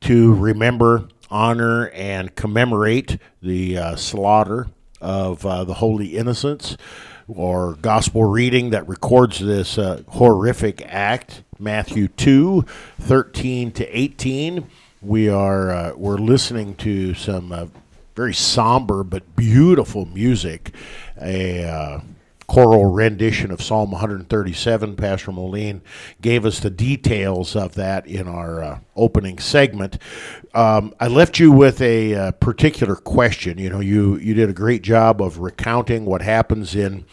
to 0.02 0.34
remember, 0.34 1.08
honor, 1.30 1.88
and 1.92 2.36
commemorate 2.36 3.18
the 3.42 3.78
uh, 3.78 3.96
slaughter 3.96 4.68
of 5.00 5.46
uh, 5.46 5.64
the 5.64 5.76
Holy 5.76 6.18
Innocents 6.18 6.76
or 7.30 7.76
gospel 7.76 8.26
reading 8.26 8.72
that 8.72 8.86
records 8.90 9.40
this 9.40 9.78
uh, 9.78 10.04
horrific 10.10 10.82
act 10.88 11.42
matthew 11.58 12.10
2 12.10 12.66
13 13.00 13.72
to 13.72 13.86
18 13.98 14.68
we 15.02 15.30
are 15.30 15.72
uh, 15.72 15.94
we're 15.96 16.18
listening 16.18 16.76
to 16.76 17.14
some 17.14 17.54
uh, 17.54 17.66
very 18.16 18.34
somber 18.34 19.04
but 19.04 19.36
beautiful 19.36 20.06
music 20.06 20.74
a 21.22 21.64
uh, 21.66 22.00
choral 22.48 22.86
rendition 22.86 23.52
of 23.52 23.62
Psalm 23.62 23.92
137. 23.92 24.96
Pastor 24.96 25.32
Moline 25.32 25.82
gave 26.22 26.46
us 26.46 26.60
the 26.60 26.70
details 26.70 27.56
of 27.56 27.76
that 27.76 28.06
in 28.06 28.28
our 28.28 28.64
uh, 28.64 28.80
opening 28.96 29.40
segment. 29.40 29.98
Um, 30.54 30.94
I 31.00 31.08
left 31.08 31.40
you 31.40 31.52
with 31.52 31.82
a 31.82 32.14
uh, 32.14 32.32
particular 32.34 32.96
question. 32.96 33.58
You 33.58 33.70
know, 33.70 33.80
you, 33.80 34.18
you 34.18 34.34
did 34.34 34.50
a 34.50 34.54
great 34.54 34.84
job 34.84 35.22
of 35.22 35.40
recounting 35.40 36.06
what 36.06 36.22
happens 36.22 36.76
in 36.76 37.06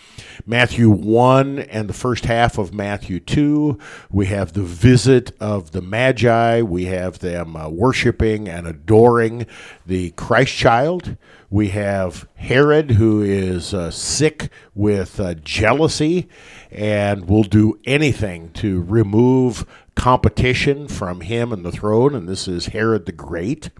Matthew 0.47 0.91
1 0.91 1.59
and 1.59 1.89
the 1.89 1.95
first 1.95 2.25
half 2.25 2.59
of 2.59 2.75
Matthew 2.75 3.21
2. 3.21 3.79
We 4.11 4.27
have 4.27 4.53
the 4.53 4.63
visit 4.63 5.33
of 5.41 5.71
the 5.71 5.83
Magi, 5.83 6.63
we 6.63 6.87
have 6.87 7.21
them 7.21 7.57
uh, 7.57 7.69
worshiping 7.69 8.49
and 8.49 8.67
adoring 8.67 9.47
the 9.87 10.11
Christ 10.13 10.55
child. 10.55 11.17
We 11.52 11.71
have 11.71 12.28
Herod, 12.37 12.92
who 12.92 13.23
is 13.23 13.75
uh, 13.75 13.90
sick 13.90 14.50
with 14.73 15.19
uh, 15.19 15.35
jealousy 15.35 16.28
and 16.71 17.28
will 17.28 17.42
do 17.42 17.76
anything 17.85 18.52
to 18.52 18.83
remove 18.83 19.66
competition 19.97 20.87
from 20.87 21.23
him 21.23 21.52
and 21.52 21.64
the 21.64 21.73
throne. 21.73 22.14
And 22.14 22.28
this 22.28 22.47
is 22.47 22.66
Herod 22.66 23.04
the 23.04 23.11
Great. 23.11 23.71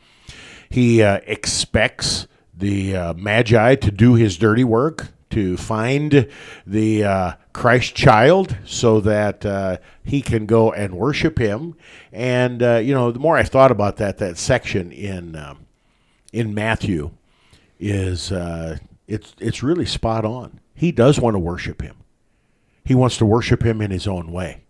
He 0.69 1.01
uh, 1.01 1.21
expects 1.29 2.27
the 2.53 2.97
uh, 2.97 3.15
Magi 3.15 3.77
to 3.77 3.91
do 3.93 4.15
his 4.15 4.37
dirty 4.37 4.65
work, 4.65 5.13
to 5.31 5.57
find 5.57 6.29
the 6.67 7.05
uh, 7.05 7.33
Christ 7.53 7.95
child 7.95 8.57
so 8.65 9.01
that 9.01 9.47
uh, 9.47 9.77
he 10.03 10.23
can 10.23 10.47
go 10.47 10.73
and 10.73 10.95
worship 10.95 11.39
him. 11.39 11.77
And, 12.13 12.63
you 12.85 12.93
know, 12.93 13.13
the 13.13 13.21
more 13.21 13.37
I 13.37 13.45
thought 13.45 13.71
about 13.71 13.99
that, 13.99 14.19
that 14.19 14.39
section 14.39 14.91
in, 14.91 15.37
um, 15.37 15.67
in 16.33 16.53
Matthew, 16.53 17.13
is 17.81 18.31
uh, 18.31 18.79
it's 19.09 19.35
it's 19.41 19.63
really 19.63 19.87
spot 19.87 20.25
on. 20.25 20.61
He 20.75 20.93
does 20.93 21.19
want 21.19 21.35
to 21.35 21.39
worship 21.39 21.83
him. 21.83 21.97
He 22.85 22.95
wants 22.95 23.17
to 23.19 23.27
worship 23.27 23.65
him 23.65 23.81
in 23.81 23.91
his 23.91 24.07
own 24.07 24.31
way, 24.31 24.63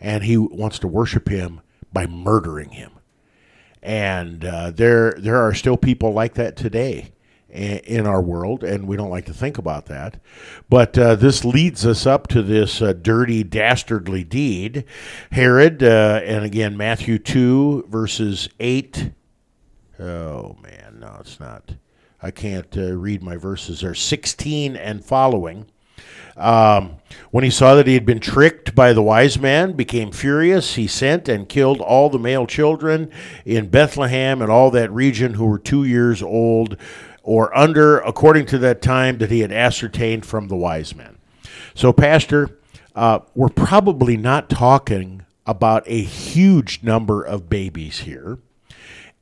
and 0.00 0.24
he 0.24 0.36
wants 0.36 0.78
to 0.80 0.88
worship 0.88 1.28
him 1.28 1.60
by 1.92 2.06
murdering 2.06 2.70
him. 2.70 2.92
And 3.82 4.44
uh, 4.44 4.70
there 4.72 5.12
there 5.18 5.36
are 5.36 5.54
still 5.54 5.76
people 5.76 6.12
like 6.12 6.34
that 6.34 6.56
today 6.56 7.12
in 7.50 8.06
our 8.06 8.20
world, 8.20 8.62
and 8.62 8.86
we 8.86 8.96
don't 8.96 9.10
like 9.10 9.24
to 9.26 9.32
think 9.32 9.56
about 9.56 9.86
that. 9.86 10.20
But 10.68 10.98
uh, 10.98 11.14
this 11.14 11.44
leads 11.44 11.86
us 11.86 12.06
up 12.06 12.26
to 12.28 12.42
this 12.42 12.82
uh, 12.82 12.92
dirty, 12.92 13.42
dastardly 13.42 14.22
deed. 14.22 14.84
Herod, 15.32 15.82
uh, 15.82 16.20
and 16.24 16.44
again, 16.44 16.76
Matthew 16.76 17.18
2, 17.18 17.86
verses 17.88 18.50
8. 18.60 19.12
Oh, 19.98 20.56
man, 20.62 20.98
no, 21.00 21.16
it's 21.20 21.40
not. 21.40 21.72
I 22.22 22.30
can't 22.30 22.76
uh, 22.76 22.94
read 22.94 23.22
my 23.22 23.36
verses 23.36 23.80
there, 23.80 23.94
16 23.94 24.76
and 24.76 25.04
following. 25.04 25.66
Um, 26.36 26.96
when 27.30 27.42
he 27.42 27.50
saw 27.50 27.74
that 27.74 27.86
he 27.86 27.94
had 27.94 28.06
been 28.06 28.20
tricked 28.20 28.74
by 28.74 28.92
the 28.92 29.02
wise 29.02 29.38
man, 29.38 29.72
became 29.72 30.12
furious. 30.12 30.76
He 30.76 30.86
sent 30.86 31.28
and 31.28 31.48
killed 31.48 31.80
all 31.80 32.10
the 32.10 32.18
male 32.18 32.46
children 32.46 33.10
in 33.44 33.68
Bethlehem 33.68 34.40
and 34.40 34.50
all 34.50 34.70
that 34.70 34.92
region 34.92 35.34
who 35.34 35.46
were 35.46 35.58
two 35.58 35.84
years 35.84 36.22
old 36.22 36.76
or 37.22 37.56
under, 37.56 37.98
according 37.98 38.46
to 38.46 38.58
that 38.58 38.80
time 38.80 39.18
that 39.18 39.30
he 39.30 39.40
had 39.40 39.52
ascertained 39.52 40.24
from 40.24 40.48
the 40.48 40.56
wise 40.56 40.94
men. 40.94 41.18
So, 41.74 41.92
Pastor, 41.92 42.58
uh, 42.94 43.20
we're 43.34 43.48
probably 43.48 44.16
not 44.16 44.48
talking 44.48 45.24
about 45.44 45.82
a 45.86 46.00
huge 46.00 46.82
number 46.82 47.22
of 47.22 47.48
babies 47.48 48.00
here. 48.00 48.38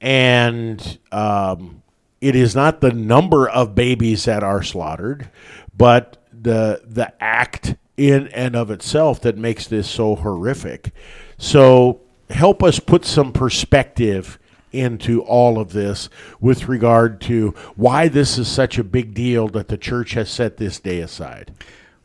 And 0.01 0.99
um, 1.11 1.83
it 2.20 2.35
is 2.35 2.55
not 2.55 2.81
the 2.81 2.92
number 2.92 3.48
of 3.48 3.74
babies 3.74 4.24
that 4.24 4.42
are 4.42 4.62
slaughtered, 4.62 5.31
but 5.76 6.16
the 6.33 6.83
the 6.85 7.12
act 7.22 7.76
in 7.96 8.29
and 8.29 8.55
of 8.55 8.70
itself 8.70 9.20
that 9.22 9.37
makes 9.37 9.66
this 9.66 9.88
so 9.88 10.16
horrific. 10.16 10.92
So 11.38 12.00
help 12.31 12.62
us 12.62 12.79
put 12.79 13.05
some 13.05 13.33
perspective 13.33 14.38
into 14.72 15.22
all 15.22 15.59
of 15.59 15.72
this 15.72 16.09
with 16.40 16.68
regard 16.68 17.20
to 17.22 17.55
why 17.76 18.09
this 18.09 18.37
is 18.37 18.48
such 18.48 18.79
a 18.79 18.85
big 18.85 19.14
deal 19.14 19.48
that 19.48 19.68
the 19.68 19.79
church 19.79 20.12
has 20.12 20.29
set 20.29 20.57
this 20.57 20.79
day 20.79 21.00
aside. 21.00 21.52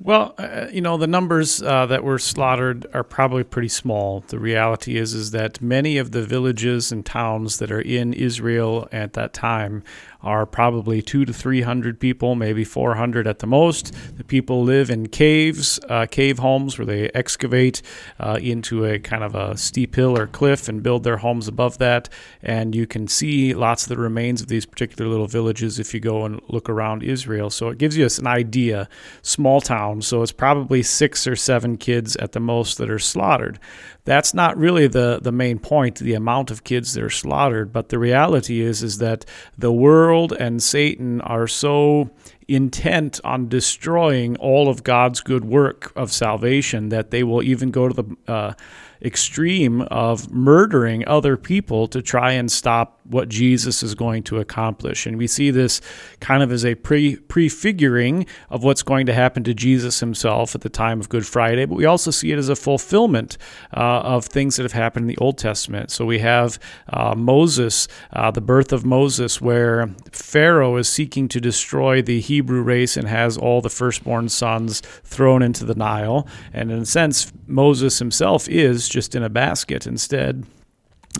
Well, 0.04 0.34
uh, 0.40 0.66
you 0.72 0.82
know, 0.82 0.98
the 0.98 1.06
numbers 1.06 1.62
uh, 1.62 1.86
that 1.86 2.04
were 2.04 2.18
slaughtered 2.18 2.88
are 2.92 3.04
probably 3.04 3.44
pretty 3.44 3.68
small. 3.68 4.24
The 4.28 4.40
reality 4.40 4.98
is 4.98 5.14
is 5.14 5.30
that 5.30 5.62
many 5.62 6.00
of 6.00 6.10
the 6.10 6.24
villages 6.24 6.92
and 6.92 7.06
towns 7.06 7.60
that 7.60 7.72
are 7.72 7.82
in 7.82 8.12
Israel 8.14 8.88
at 8.92 9.14
that 9.14 9.32
time 9.32 9.84
are 10.24 10.46
probably 10.46 11.02
two 11.02 11.26
to 11.26 11.34
three 11.34 11.62
hundred 11.62 12.00
people, 12.00 12.34
maybe 12.34 12.64
four 12.64 12.96
hundred 12.96 13.28
at 13.28 13.40
the 13.40 13.48
most. 13.48 13.94
The 14.18 14.24
people 14.24 14.64
live 14.64 14.90
in 14.90 15.08
caves, 15.08 15.80
uh, 15.88 16.08
cave 16.10 16.40
homes, 16.40 16.80
where 16.80 16.86
they 16.86 17.10
excavate 17.14 17.84
uh, 18.20 18.40
into 18.42 18.86
a 18.86 18.98
kind 18.98 19.24
of 19.24 19.36
a 19.36 19.56
steep 19.56 19.96
hill 19.96 20.18
or 20.18 20.26
cliff 20.26 20.68
and 20.68 20.82
build 20.82 21.04
their 21.04 21.18
homes 21.18 21.48
above 21.48 21.78
that. 21.78 22.10
And 22.42 22.74
you 22.74 22.88
can 22.88 23.08
see 23.08 23.54
lots 23.54 23.84
of 23.84 23.90
the 23.90 23.98
remains 23.98 24.42
of 24.42 24.48
these 24.48 24.66
particular 24.66 25.10
little 25.10 25.28
villages 25.28 25.78
if 25.80 25.94
you 25.94 26.00
go 26.00 26.26
and 26.26 26.42
look 26.48 26.70
around 26.70 27.04
Israel. 27.04 27.52
So 27.52 27.70
it 27.70 27.78
gives 27.78 27.98
you 27.98 28.08
an 28.20 28.28
idea. 28.28 28.90
Small 29.24 29.60
town, 29.60 29.90
so 29.99 30.21
it's 30.21 30.32
probably 30.32 30.84
six 30.84 31.25
or 31.25 31.36
seven 31.36 31.75
kids 31.75 32.15
at 32.17 32.34
the 32.34 32.39
most 32.39 32.77
that 32.77 32.89
are 32.89 32.99
slaughtered 32.99 33.60
that's 34.04 34.34
not 34.34 34.58
really 34.58 34.88
the, 34.88 35.19
the 35.21 35.32
main 35.32 35.60
point, 35.60 35.99
the 35.99 36.15
amount 36.15 36.49
of 36.49 36.63
kids 36.63 36.93
that 36.93 37.04
are 37.04 37.10
slaughtered. 37.10 37.71
But 37.71 37.89
the 37.89 37.99
reality 37.99 38.62
is 38.62 38.82
is 38.82 38.97
that 38.97 39.25
the 39.58 39.71
world 39.71 40.34
and 40.34 40.62
Satan 40.62 41.21
are 41.21 41.47
so 41.47 42.10
intent 42.47 43.19
on 43.23 43.47
destroying 43.47 44.36
all 44.38 44.67
of 44.67 44.84
God's 44.84 45.21
good 45.21 45.45
work 45.45 45.91
of 45.95 46.12
salvation 46.12 46.89
that 46.89 47.12
they 47.12 47.23
will 47.23 47.43
even 47.43 47.69
go 47.69 47.88
to 47.88 47.93
the 47.93 48.17
uh, 48.27 48.54
extreme 49.02 49.82
of 49.84 50.32
murdering 50.32 51.08
other 51.08 51.38
people 51.38 51.88
to 51.88 52.02
try 52.02 52.32
and 52.32 52.52
stop 52.52 53.00
what 53.12 53.30
Jesus 53.30 53.84
is 53.84 53.96
going 53.96 54.24
to 54.24 54.40
accomplish. 54.40 55.06
And 55.06 55.18
we 55.18 55.28
see 55.28 55.52
this 55.52 55.82
kind 56.20 56.42
of 56.44 56.52
as 56.52 56.64
a 56.66 56.76
pre 56.76 57.16
prefiguring 57.16 58.26
of 58.50 58.64
what's 58.64 58.84
going 58.84 59.06
to 59.08 59.14
happen 59.14 59.44
to 59.44 59.54
Jesus 59.54 60.00
himself 60.00 60.56
at 60.56 60.62
the 60.62 60.70
time 60.70 61.00
of 61.00 61.10
Good 61.10 61.26
Friday, 61.26 61.66
but 61.66 61.76
we 61.76 61.86
also 61.86 62.12
see 62.12 62.32
it 62.32 62.38
as 62.38 62.50
a 62.50 62.56
fulfillment 62.56 63.38
uh, 63.76 64.02
of 64.02 64.26
things 64.26 64.56
that 64.56 64.64
have 64.64 64.72
happened 64.72 65.04
in 65.04 65.08
the 65.08 65.18
Old 65.18 65.38
Testament. 65.38 65.92
So 65.92 66.06
we 66.06 66.20
have 66.20 66.60
uh, 66.90 67.16
Moses, 67.16 67.88
uh, 68.14 68.32
the 68.32 68.42
birth 68.42 68.72
of 68.72 68.86
Moses, 68.86 69.42
where 69.42 69.90
Pharaoh 70.12 70.78
is 70.78 70.88
seeking 70.88 71.28
to 71.30 71.42
destroy 71.42 72.02
the 72.02 72.22
Hebrew 72.22 72.62
race 72.62 72.98
and 72.98 73.08
has 73.08 73.38
all 73.38 73.62
the 73.62 73.70
firstborn 73.70 74.30
sons 74.30 74.82
thrown 75.04 75.42
into 75.42 75.66
the 75.66 75.76
Nile. 75.76 76.28
And 76.54 76.72
in 76.72 76.80
a 76.80 76.86
sense, 76.86 77.32
Moses 77.48 78.00
himself 78.00 78.48
is 78.48 78.88
just 78.91 79.15
in 79.15 79.23
a 79.23 79.30
basket 79.30 79.88
instead. 79.88 80.45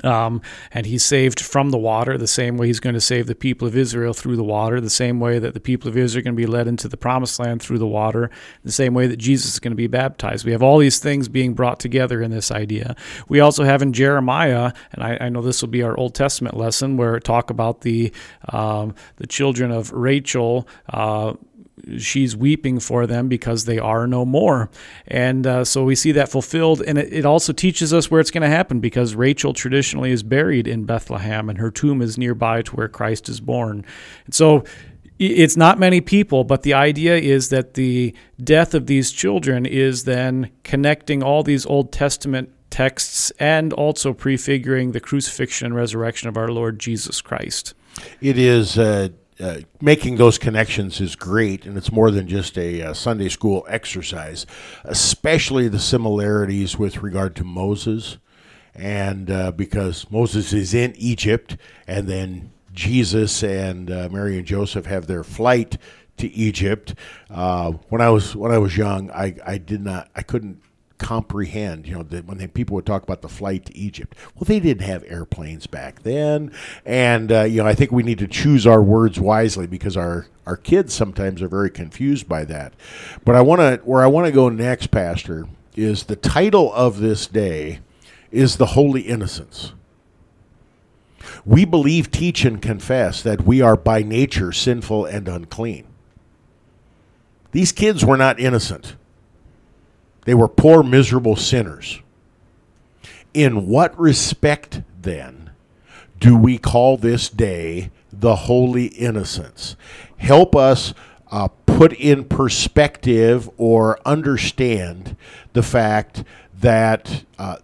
Um, 0.04 0.42
and 0.72 0.86
he's 0.86 1.04
saved 1.04 1.40
from 1.42 1.72
the 1.72 1.78
water 1.78 2.18
the 2.18 2.28
same 2.28 2.56
way 2.58 2.68
he's 2.68 2.80
going 2.80 2.94
to 2.94 3.02
save 3.02 3.28
the 3.28 3.36
people 3.36 3.68
of 3.68 3.76
Israel 3.76 4.14
through 4.14 4.38
the 4.38 4.44
water, 4.44 4.80
the 4.80 4.90
same 4.90 5.20
way 5.20 5.38
that 5.38 5.54
the 5.54 5.60
people 5.60 5.90
of 5.90 5.98
Israel 5.98 6.22
are 6.22 6.24
going 6.24 6.36
to 6.36 6.42
be 6.42 6.48
led 6.48 6.68
into 6.68 6.88
the 6.88 6.96
promised 6.96 7.40
land 7.40 7.62
through 7.62 7.78
the 7.78 7.88
water, 7.88 8.32
the 8.64 8.72
same 8.72 8.94
way 8.94 9.06
that 9.08 9.18
Jesus 9.18 9.54
is 9.54 9.60
going 9.60 9.74
to 9.74 9.76
be 9.76 9.88
baptized. 9.88 10.46
We 10.46 10.54
have 10.54 10.64
all 10.64 10.78
these 10.78 11.00
things 11.00 11.28
being 11.28 11.54
brought 11.54 11.80
together 11.80 12.22
in 12.22 12.32
this 12.32 12.52
idea. 12.52 12.96
We 13.28 13.42
also 13.42 13.66
have 13.66 13.82
in 13.82 13.92
Jeremiah, 13.92 14.72
and 14.94 15.04
I, 15.04 15.18
I 15.20 15.30
know 15.30 15.42
this 15.42 15.62
will 15.62 15.70
be 15.70 15.84
our 15.84 15.98
Old 15.98 16.16
Testament 16.16 16.56
lesson, 16.56 16.96
where 16.96 17.20
talk 17.20 17.50
about 17.50 17.82
the 17.82 18.14
um, 18.50 18.96
the 19.18 19.28
children 19.28 19.72
of 19.72 19.92
Rachel. 19.92 20.68
Uh, 20.90 21.34
she's 21.98 22.36
weeping 22.36 22.80
for 22.80 23.08
them 23.08 23.28
because 23.28 23.66
they 23.66 23.80
are 23.80 24.08
no 24.08 24.26
more. 24.26 24.70
And 25.08 25.46
uh, 25.46 25.66
so 25.66 25.84
we 25.84 25.96
see 25.96 26.12
that 26.14 26.30
fulfilled. 26.30 26.82
And 26.82 26.98
it, 26.98 27.12
it 27.12 27.26
also 27.26 27.54
teaches 27.54 27.94
us 27.94 28.10
where 28.10 28.22
it's 28.22 28.32
going 28.32 28.42
to 28.42 28.50
happen 28.50 28.80
because 28.80 29.16
Rachel 29.16 29.54
traditionally 29.54 30.12
is 30.12 30.24
buried 30.24 30.68
in 30.68 30.86
Bethlehem 30.86 31.50
and 31.50 31.58
her 31.60 31.72
tomb 31.72 32.02
is 32.02 32.18
nearby 32.18 32.62
to 32.64 32.76
where 32.76 32.88
Christ 32.88 33.30
is 33.30 33.40
born. 33.40 33.86
And 34.26 34.34
so 34.34 34.64
it's 35.20 35.56
not 35.56 35.78
many 35.78 36.02
people, 36.02 36.44
but 36.44 36.64
the 36.64 36.74
idea 36.74 37.16
is 37.16 37.50
that 37.50 37.76
the 37.76 38.16
death 38.44 38.74
of 38.74 38.88
these 38.88 39.12
children 39.12 39.66
is 39.68 40.06
then 40.06 40.50
connecting 40.64 41.22
all 41.22 41.44
these 41.44 41.66
Old 41.66 41.92
Testament 41.92 42.50
texts 42.72 43.32
and 43.38 43.72
also 43.74 44.14
prefiguring 44.14 44.94
the 44.94 45.00
crucifixion 45.00 45.68
and 45.68 45.76
resurrection 45.76 46.28
of 46.28 46.38
our 46.38 46.48
Lord 46.48 46.80
Jesus 46.80 47.22
Christ. 47.22 47.76
It 48.20 48.38
is. 48.38 48.80
Uh 48.80 49.10
uh, 49.40 49.60
making 49.80 50.18
those 50.18 50.38
connections 50.38 51.02
is 51.02 51.16
great, 51.16 51.66
and 51.66 51.78
it's 51.78 51.92
more 51.92 52.12
than 52.12 52.28
just 52.28 52.58
a 52.58 52.82
uh, 52.82 52.94
Sunday 52.94 53.30
school 53.30 53.66
exercise, 53.68 54.46
especially 54.84 55.68
the 55.68 55.80
similarities 55.80 56.78
with 56.78 57.02
regard 57.02 57.36
to 57.38 57.44
Moses. 57.44 58.18
And 58.74 59.30
uh, 59.30 59.52
because 59.52 60.10
Moses 60.10 60.54
is 60.54 60.74
in 60.74 60.94
Egypt, 60.96 61.58
and 61.88 62.08
then 62.08 62.52
Jesus 62.72 63.44
and 63.44 63.92
uh, 63.92 64.08
Mary 64.10 64.38
and 64.38 64.48
Joseph 64.48 64.86
have 64.86 65.08
their 65.08 65.24
flight 65.24 65.78
to 66.18 66.30
Egypt. 66.32 66.96
When 67.28 68.00
I 68.00 68.10
was 68.10 68.36
when 68.36 68.52
I 68.52 68.58
was 68.60 68.78
young, 68.78 69.12
I, 69.12 69.36
I 69.46 69.58
did 69.58 69.82
not 69.82 70.10
I 70.16 70.22
couldn't 70.22 70.62
comprehend, 71.02 71.88
you 71.88 71.96
know, 71.96 72.04
that 72.04 72.26
when 72.26 72.38
they, 72.38 72.48
people 72.48 72.76
would 72.76 72.86
talk 72.86 73.02
about 73.02 73.24
the 73.24 73.28
flight 73.28 73.66
to 73.66 73.76
Egypt. 73.76 74.16
Well, 74.36 74.46
they 74.46 74.60
didn't 74.60 74.86
have 74.86 75.04
airplanes 75.08 75.66
back 75.66 76.04
then, 76.04 76.54
and 76.86 77.32
uh, 77.32 77.44
you 77.44 77.64
know, 77.64 77.68
I 77.68 77.74
think 77.74 77.92
we 77.92 78.04
need 78.04 78.20
to 78.20 78.28
choose 78.28 78.68
our 78.68 78.84
words 78.84 79.20
wisely 79.20 79.66
because 79.66 79.98
our 79.98 80.28
our 80.46 80.56
kids 80.56 80.94
sometimes 80.94 81.42
are 81.42 81.48
very 81.48 81.72
confused 81.72 82.30
by 82.30 82.46
that. 82.46 82.74
But 83.26 83.36
I 83.36 83.42
want 83.42 83.62
to 83.62 83.82
where 83.84 84.04
I 84.04 84.08
want 84.08 84.28
to 84.28 84.32
go 84.32 84.48
next, 84.48 84.88
Pastor, 84.88 85.48
is 85.76 86.04
the 86.04 86.16
title 86.16 86.72
of 86.74 87.00
this 87.00 87.26
day 87.26 87.80
is 88.30 88.58
the 88.58 88.68
Holy 88.68 89.02
Innocents. 89.02 89.74
We 91.46 91.66
believe, 91.66 92.12
teach, 92.12 92.46
and 92.46 92.62
confess 92.62 93.24
that 93.24 93.42
we 93.42 93.60
are 93.62 93.76
by 93.76 94.04
nature 94.04 94.52
sinful 94.52 95.06
and 95.06 95.28
unclean. 95.28 95.88
These 97.52 97.72
kids 97.72 98.06
were 98.06 98.18
not 98.18 98.40
innocent. 98.40 98.96
They 100.26 100.34
were 100.34 100.48
poor, 100.48 100.84
miserable 100.84 101.36
sinners. 101.36 102.00
In 103.34 103.68
what 103.68 103.98
respect, 104.00 104.82
then, 105.02 105.52
do 106.20 106.38
we 106.38 106.58
call 106.58 106.98
this 106.98 107.30
day 107.30 107.92
the 108.12 108.36
Holy 108.36 108.88
Innocents? 108.88 109.76
Help 110.18 110.56
us 110.56 110.94
uh, 111.32 111.48
put 111.66 111.94
in 111.94 112.26
perspective 112.26 113.50
or 113.58 114.00
understand 114.06 115.16
the 115.54 115.64
fact 115.64 116.24
that 116.60 117.24
uh, 117.40 117.58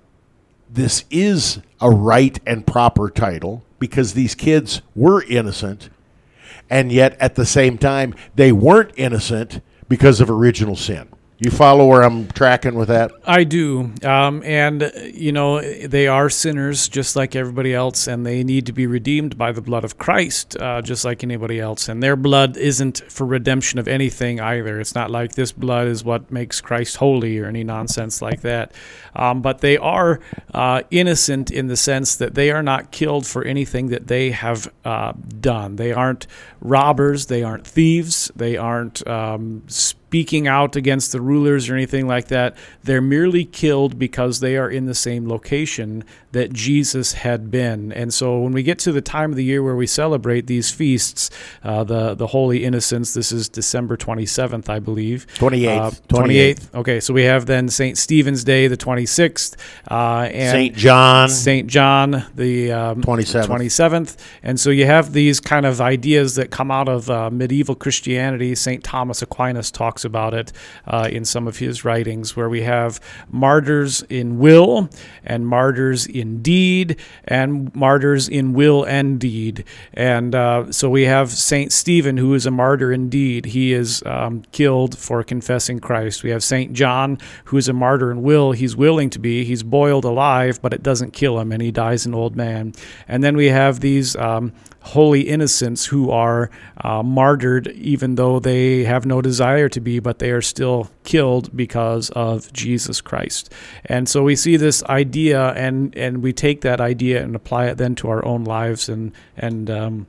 this 0.70 1.06
is 1.12 1.60
a 1.80 1.90
right 1.90 2.40
and 2.48 2.66
proper 2.66 3.10
title 3.10 3.64
because 3.78 4.14
these 4.14 4.34
kids 4.34 4.82
were 4.96 5.24
innocent, 5.24 5.90
and 6.70 6.92
yet 6.92 7.16
at 7.20 7.36
the 7.36 7.46
same 7.46 7.78
time, 7.78 8.16
they 8.36 8.52
weren't 8.52 8.92
innocent 8.96 9.62
because 9.88 10.20
of 10.20 10.30
original 10.30 10.76
sin. 10.76 11.08
You 11.40 11.52
follow 11.52 11.86
where 11.86 12.02
I'm 12.02 12.28
tracking 12.30 12.74
with 12.74 12.88
that? 12.88 13.12
I 13.24 13.44
do. 13.44 13.94
Um, 14.04 14.42
and, 14.44 14.92
you 15.14 15.32
know, 15.32 15.62
they 15.62 16.08
are 16.08 16.32
sinners 16.32 16.90
just 16.90 17.16
like 17.16 17.36
everybody 17.36 17.76
else, 17.76 18.08
and 18.08 18.26
they 18.26 18.44
need 18.44 18.66
to 18.66 18.74
be 18.74 18.88
redeemed 18.88 19.38
by 19.38 19.52
the 19.52 19.62
blood 19.62 19.84
of 19.84 20.00
Christ 20.00 20.58
uh, 20.60 20.82
just 20.82 21.06
like 21.06 21.24
anybody 21.24 21.60
else. 21.60 21.90
And 21.90 22.02
their 22.02 22.16
blood 22.16 22.58
isn't 22.58 23.04
for 23.12 23.28
redemption 23.28 23.78
of 23.78 23.88
anything 23.88 24.40
either. 24.40 24.80
It's 24.80 24.96
not 24.96 25.12
like 25.12 25.36
this 25.36 25.52
blood 25.52 25.88
is 25.88 26.04
what 26.04 26.32
makes 26.32 26.60
Christ 26.60 26.98
holy 26.98 27.38
or 27.38 27.46
any 27.46 27.64
nonsense 27.64 28.20
like 28.20 28.42
that. 28.42 28.72
Um, 29.16 29.44
but 29.44 29.60
they 29.60 29.78
are 29.78 30.20
uh, 30.56 30.82
innocent 30.90 31.52
in 31.52 31.68
the 31.68 31.78
sense 31.78 32.16
that 32.16 32.34
they 32.34 32.50
are 32.50 32.64
not 32.64 32.90
killed 32.90 33.28
for 33.28 33.44
anything 33.44 33.90
that 33.90 34.08
they 34.08 34.32
have 34.32 34.72
uh, 34.84 35.14
done. 35.40 35.76
They 35.76 35.94
aren't 35.94 36.26
robbers, 36.62 37.28
they 37.28 37.44
aren't 37.44 37.68
thieves, 37.68 38.32
they 38.36 38.58
aren't. 38.58 39.08
Um, 39.08 39.64
speaking 40.08 40.48
out 40.48 40.78
against 40.78 41.12
the 41.12 41.20
rulers 41.20 41.68
or 41.68 41.76
anything 41.76 42.08
like 42.08 42.30
that. 42.30 42.56
They're 42.82 43.02
merely 43.02 43.44
killed 43.44 44.00
because 44.00 44.40
they 44.40 44.56
are 44.56 44.70
in 44.70 44.86
the 44.86 44.96
same 44.96 45.28
location 45.28 46.06
that 46.32 46.54
Jesus 46.54 47.12
had 47.14 47.52
been. 47.52 47.92
And 47.92 48.14
so 48.14 48.40
when 48.40 48.54
we 48.54 48.64
get 48.64 48.80
to 48.80 48.94
the 48.94 49.02
time 49.02 49.32
of 49.32 49.36
the 49.36 49.44
year 49.44 49.62
where 49.62 49.76
we 49.76 49.86
celebrate 49.88 50.48
these 50.48 50.72
feasts, 50.72 51.30
uh, 51.62 51.84
the, 51.84 52.16
the 52.16 52.28
Holy 52.28 52.64
Innocents, 52.64 53.14
this 53.14 53.34
is 53.34 53.50
December 53.50 53.98
27th, 53.98 54.70
I 54.70 54.80
believe. 54.80 55.28
28th. 55.36 55.78
Uh, 55.78 55.92
28th. 56.08 56.76
Okay, 56.76 57.00
so 57.02 57.14
we 57.14 57.24
have 57.24 57.46
then 57.46 57.68
St. 57.68 57.98
Stephen's 57.98 58.46
Day, 58.46 58.68
the 58.68 58.78
26th. 58.78 59.58
Uh, 59.92 60.30
and 60.32 60.52
St. 60.52 60.76
John. 60.76 61.28
St. 61.30 61.68
John, 61.68 62.26
the 62.36 62.72
um, 62.72 63.02
27th. 63.02 63.48
27th. 63.48 64.18
And 64.44 64.58
so 64.58 64.70
you 64.70 64.86
have 64.86 65.12
these 65.12 65.42
kind 65.42 65.66
of 65.66 65.82
ideas 65.82 66.36
that 66.36 66.50
come 66.50 66.72
out 66.72 66.88
of 66.88 67.10
uh, 67.10 67.30
medieval 67.30 67.76
Christianity. 67.76 68.56
St. 68.56 68.84
Thomas 68.84 69.22
Aquinas 69.22 69.70
talks 69.70 69.97
about 70.06 70.34
it 70.34 70.52
uh, 70.86 71.08
in 71.12 71.26
some 71.26 71.48
of 71.48 71.58
his 71.58 71.84
writings, 71.84 72.36
where 72.36 72.50
we 72.50 72.62
have 72.62 73.00
martyrs 73.30 74.02
in 74.04 74.40
will 74.40 74.90
and 75.24 75.48
martyrs 75.48 76.06
in 76.06 76.42
deed 76.42 76.98
and 77.26 77.74
martyrs 77.76 78.28
in 78.28 78.54
will 78.54 78.84
and 78.84 79.20
deed. 79.20 79.64
And 79.94 80.34
uh, 80.36 80.72
so 80.72 80.90
we 80.90 81.04
have 81.04 81.32
St. 81.32 81.72
Stephen, 81.72 82.18
who 82.18 82.34
is 82.34 82.46
a 82.46 82.52
martyr 82.52 82.92
in 82.92 83.10
deed. 83.10 83.46
He 83.46 83.74
is 83.74 84.04
um, 84.06 84.44
killed 84.52 84.98
for 84.98 85.24
confessing 85.24 85.80
Christ. 85.80 86.24
We 86.24 86.30
have 86.32 86.44
St. 86.44 86.74
John, 86.74 87.18
who 87.46 87.58
is 87.58 87.68
a 87.68 87.74
martyr 87.74 88.12
in 88.12 88.24
will. 88.24 88.52
He's 88.52 88.76
willing 88.76 89.10
to 89.12 89.20
be. 89.20 89.44
He's 89.44 89.64
boiled 89.64 90.06
alive, 90.06 90.62
but 90.62 90.74
it 90.74 90.84
doesn't 90.84 91.12
kill 91.12 91.40
him, 91.40 91.52
and 91.52 91.62
he 91.62 91.72
dies 91.72 92.06
an 92.06 92.14
old 92.14 92.36
man. 92.36 92.74
And 93.08 93.24
then 93.24 93.36
we 93.36 93.48
have 93.48 93.80
these 93.80 94.16
um, 94.16 94.54
holy 94.88 95.22
innocents 95.22 95.86
who 95.86 96.10
are 96.10 96.50
uh, 96.82 97.04
martyred 97.04 97.68
even 97.68 98.16
though 98.16 98.40
they 98.40 98.84
have 98.84 99.06
no 99.06 99.22
desire 99.22 99.70
to 99.70 99.80
be, 99.80 100.00
but 100.00 100.20
they 100.20 100.32
are 100.32 100.42
still 100.42 100.90
killed 101.04 101.56
because 101.56 102.10
of 102.12 102.52
Jesus 102.54 103.02
Christ. 103.02 103.52
And 103.86 104.08
so 104.10 104.24
we 104.24 104.36
see 104.36 104.58
this 104.58 104.84
idea, 104.86 105.50
and 105.54 105.96
and 105.96 106.24
we 106.24 106.34
take 106.34 106.62
that 106.62 106.82
idea 106.82 107.24
and 107.24 107.36
apply 107.36 107.66
it 107.68 107.78
then 107.78 107.96
to 107.96 108.10
our 108.10 108.26
own 108.26 108.44
lives 108.44 108.90
and 108.90 109.12
and 109.36 109.70
um, 109.70 110.08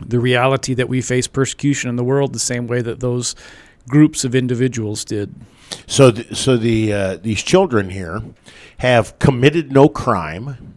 the 0.00 0.20
reality 0.20 0.74
that 0.74 0.88
we 0.88 1.00
face 1.00 1.26
persecution 1.26 1.90
in 1.90 1.96
the 1.96 2.04
world 2.04 2.32
the 2.32 2.38
same 2.38 2.66
way 2.66 2.82
that 2.82 3.00
those 3.00 3.34
groups 3.88 4.24
of 4.24 4.34
individuals 4.34 5.04
did. 5.04 5.34
So, 5.86 6.10
th- 6.10 6.36
so 6.36 6.56
the 6.56 6.92
uh, 6.92 7.16
these 7.16 7.42
children 7.42 7.90
here 7.90 8.22
have 8.78 9.18
committed 9.18 9.72
no 9.72 9.88
crime. 9.88 10.76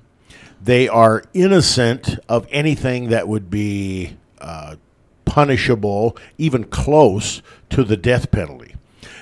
They 0.64 0.88
are 0.88 1.24
innocent 1.34 2.20
of 2.30 2.48
anything 2.50 3.10
that 3.10 3.28
would 3.28 3.50
be 3.50 4.16
uh, 4.40 4.78
punishable, 5.26 6.16
even 6.38 6.64
close 6.64 7.42
to 7.72 7.84
the 7.84 7.98
death 7.98 8.32
penalty. 8.32 8.76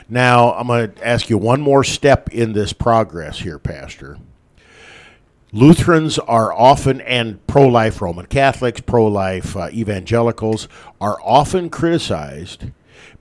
Now, 0.08 0.54
I'm 0.54 0.67
going 0.67 0.91
to 0.91 1.08
ask 1.08 1.32
you 1.32 1.39
one 1.39 1.60
more 1.62 1.84
step 1.84 2.30
in 2.30 2.54
this 2.54 2.73
progress 2.73 3.39
here, 3.39 3.58
Pastor. 3.58 4.19
Lutherans 5.51 6.19
are 6.19 6.54
often, 6.54 7.01
and 7.01 7.45
pro 7.47 7.67
life 7.67 8.04
Roman 8.04 8.27
Catholics, 8.27 8.82
pro 8.82 9.08
life 9.08 9.58
uh, 9.58 9.69
evangelicals, 9.71 10.67
are 10.99 11.17
often 11.23 11.71
criticized 11.71 12.65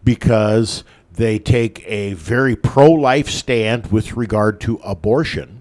because 0.05 0.85
they 1.11 1.39
take 1.39 1.83
a 1.87 2.13
very 2.13 2.55
pro 2.55 2.91
life 2.91 3.31
stand 3.31 3.91
with 3.91 4.17
regard 4.17 4.61
to 4.61 4.77
abortion, 4.85 5.60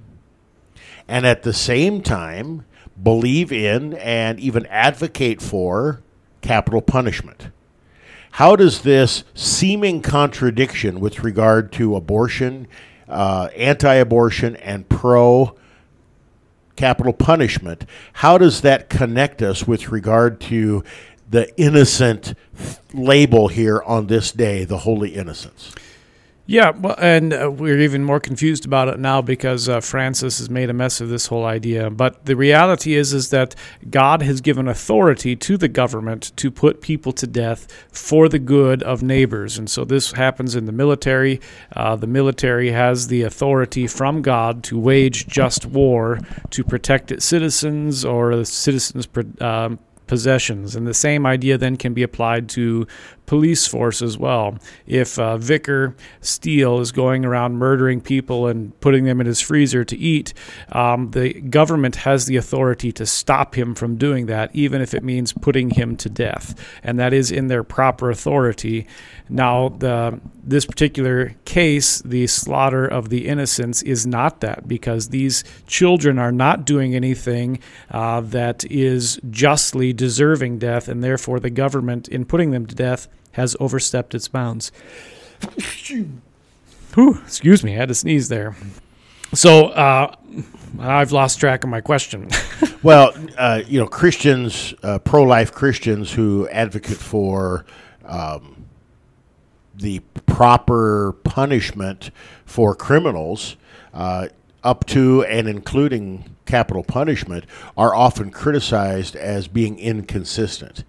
and 1.10 1.26
at 1.26 1.41
the 1.43 1.54
same 1.54 2.02
time 2.02 2.65
believe 3.02 3.52
in 3.52 3.93
and 3.95 4.39
even 4.39 4.65
advocate 4.67 5.41
for 5.41 6.02
capital 6.41 6.82
punishment. 6.82 7.50
How 8.34 8.56
does 8.56 8.84
this 8.84 9.24
seeming 9.34 10.02
contradiction 10.02 11.00
with 11.00 11.24
regard 11.24 11.72
to 11.74 11.95
abortion, 11.95 12.67
uh, 13.08 13.50
anti 13.58 13.95
abortion, 13.95 14.56
and 14.58 14.88
pro 14.88 15.56
capital 16.76 17.12
punishment, 17.12 17.86
how 18.13 18.38
does 18.38 18.62
that 18.62 18.89
connect 18.89 19.41
us 19.41 19.67
with 19.67 19.89
regard 19.89 20.39
to 20.39 20.84
the 21.30 21.54
innocent 21.60 22.34
label 22.93 23.50
here 23.50 23.82
on 23.82 24.08
this 24.08 24.32
day, 24.32 24.63
the 24.63 24.80
holy 24.80 25.15
innocents? 25.15 25.74
Yeah, 26.49 26.71
well, 26.71 26.95
and 26.97 27.31
uh, 27.31 27.51
we're 27.51 27.77
even 27.77 28.03
more 28.03 28.19
confused 28.19 28.65
about 28.65 28.88
it 28.88 28.97
now 28.97 29.21
because 29.21 29.69
uh, 29.69 29.81
Francis 29.81 30.39
has 30.39 30.49
made 30.49 30.71
a 30.71 30.73
mess 30.73 30.99
of 30.99 31.07
this 31.07 31.27
whole 31.27 31.45
idea. 31.45 31.91
But 31.91 32.25
the 32.25 32.35
reality 32.35 32.95
is, 32.95 33.13
is 33.13 33.29
that 33.29 33.53
God 33.91 34.23
has 34.23 34.41
given 34.41 34.67
authority 34.67 35.35
to 35.35 35.57
the 35.57 35.67
government 35.67 36.35
to 36.38 36.49
put 36.49 36.81
people 36.81 37.12
to 37.12 37.27
death 37.27 37.67
for 37.91 38.27
the 38.27 38.39
good 38.39 38.81
of 38.81 39.03
neighbors, 39.03 39.59
and 39.59 39.69
so 39.69 39.85
this 39.85 40.13
happens 40.13 40.55
in 40.55 40.65
the 40.65 40.71
military. 40.71 41.39
Uh, 41.75 41.95
the 41.95 42.07
military 42.07 42.71
has 42.71 43.09
the 43.09 43.21
authority 43.21 43.85
from 43.85 44.23
God 44.23 44.63
to 44.63 44.79
wage 44.79 45.27
just 45.27 45.67
war 45.67 46.19
to 46.49 46.63
protect 46.63 47.12
its 47.12 47.25
citizens 47.25 48.03
or 48.03 48.35
the 48.35 48.43
citizens' 48.43 49.07
um, 49.39 49.77
possessions. 50.09 50.75
And 50.75 50.88
the 50.88 50.93
same 50.93 51.25
idea 51.25 51.57
then 51.57 51.77
can 51.77 51.93
be 51.93 52.03
applied 52.03 52.49
to 52.49 52.88
police 53.30 53.68
force 53.68 54.02
as 54.02 54.18
well. 54.18 54.58
If 54.88 55.20
uh, 55.20 55.38
Vicar 55.38 55.96
Steele 56.20 56.80
is 56.80 56.92
going 56.92 57.26
around 57.26 57.60
murdering 57.60 58.02
people 58.02 58.48
and 58.48 58.78
putting 58.80 59.06
them 59.06 59.22
in 59.22 59.28
his 59.28 59.39
freezer 59.39 59.86
to 59.86 59.96
eat, 59.96 60.34
um, 60.72 61.12
the 61.12 61.34
government 61.34 61.98
has 61.98 62.26
the 62.26 62.38
authority 62.38 62.92
to 62.94 63.06
stop 63.06 63.54
him 63.54 63.76
from 63.76 63.98
doing 63.98 64.26
that, 64.26 64.50
even 64.56 64.82
if 64.82 64.96
it 64.96 65.04
means 65.04 65.32
putting 65.32 65.70
him 65.70 65.96
to 65.98 66.10
death. 66.10 66.60
And 66.82 66.98
that 66.98 67.13
is 67.13 67.30
in 67.30 67.50
their 67.50 67.63
proper 67.63 68.10
authority. 68.10 68.88
Now, 69.30 69.70
the, 69.70 70.20
this 70.44 70.65
particular 70.65 71.36
case, 71.46 72.02
the 72.02 72.26
slaughter 72.26 72.88
of 72.88 73.10
the 73.10 73.28
innocents, 73.28 73.84
is 73.84 74.08
not 74.08 74.39
that 74.42 74.68
because 74.68 75.10
these 75.10 75.44
children 75.68 76.18
are 76.18 76.32
not 76.32 76.65
doing 76.65 76.96
anything 76.96 77.60
uh, 77.92 78.22
that 78.22 78.65
is 78.72 79.20
justly 79.30 79.94
deserving 79.94 80.58
death, 80.58 80.88
and 80.88 81.04
therefore 81.04 81.39
the 81.39 81.52
government, 81.52 82.08
in 82.08 82.26
putting 82.26 82.50
them 82.50 82.65
to 82.65 82.74
death, 82.74 83.08
has 83.34 83.56
overstepped 83.60 84.15
its 84.15 84.28
bounds. 84.28 84.72
Whew, 86.96 87.20
excuse 87.24 87.63
me, 87.63 87.74
I 87.74 87.78
had 87.78 87.89
to 87.89 87.96
sneeze 87.96 88.30
there. 88.30 88.56
So 89.34 89.68
uh, 89.68 90.15
I've 90.80 91.12
lost 91.12 91.39
track 91.39 91.63
of 91.63 91.70
my 91.70 91.82
question. 91.82 92.30
well, 92.84 93.13
uh, 93.38 93.62
you 93.68 93.80
know, 93.80 93.88
Christians, 93.88 94.74
uh, 94.82 95.00
pro-life 95.00 95.52
Christians 95.52 96.12
who 96.12 96.48
advocate 96.50 96.98
for 96.98 97.65
um, 98.06 98.65
the 99.76 100.00
proper 100.26 101.15
punishment 101.24 102.12
for 102.46 102.76
criminals, 102.76 103.56
uh, 103.94 104.28
up 104.63 104.86
to 104.88 105.24
and 105.26 105.48
including 105.48 106.36
capital 106.46 106.84
punishment, 106.84 107.46
are 107.78 107.94
often 107.94 108.32
criticized 108.32 109.15
as 109.15 109.48
being 109.48 109.78
inconsistent, 109.78 110.84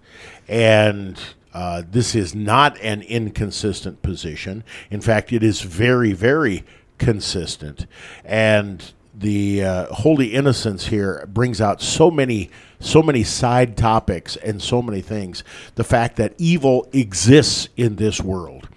and 0.47 1.21
uh, 1.53 1.83
this 1.89 2.15
is 2.15 2.33
not 2.33 2.79
an 2.81 3.01
inconsistent 3.01 4.01
position. 4.01 4.63
In 4.89 5.01
fact, 5.01 5.33
it 5.33 5.43
is 5.43 5.61
very, 5.61 6.13
very 6.13 6.63
consistent. 6.97 7.85
And 8.23 8.93
the 9.13 9.63
uh, 9.63 9.85
holy 9.93 10.33
innocents 10.33 10.87
here 10.87 11.27
brings 11.27 11.59
out 11.59 11.81
so 11.81 12.09
many, 12.09 12.49
so 12.79 13.01
many 13.01 13.23
side 13.23 13.75
topics 13.75 14.37
and 14.37 14.61
so 14.61 14.81
many 14.81 15.01
things. 15.01 15.43
The 15.75 15.83
fact 15.83 16.15
that 16.17 16.33
evil 16.37 16.87
exists 16.93 17.69
in 17.75 17.97
this 17.97 18.21
world, 18.21 18.69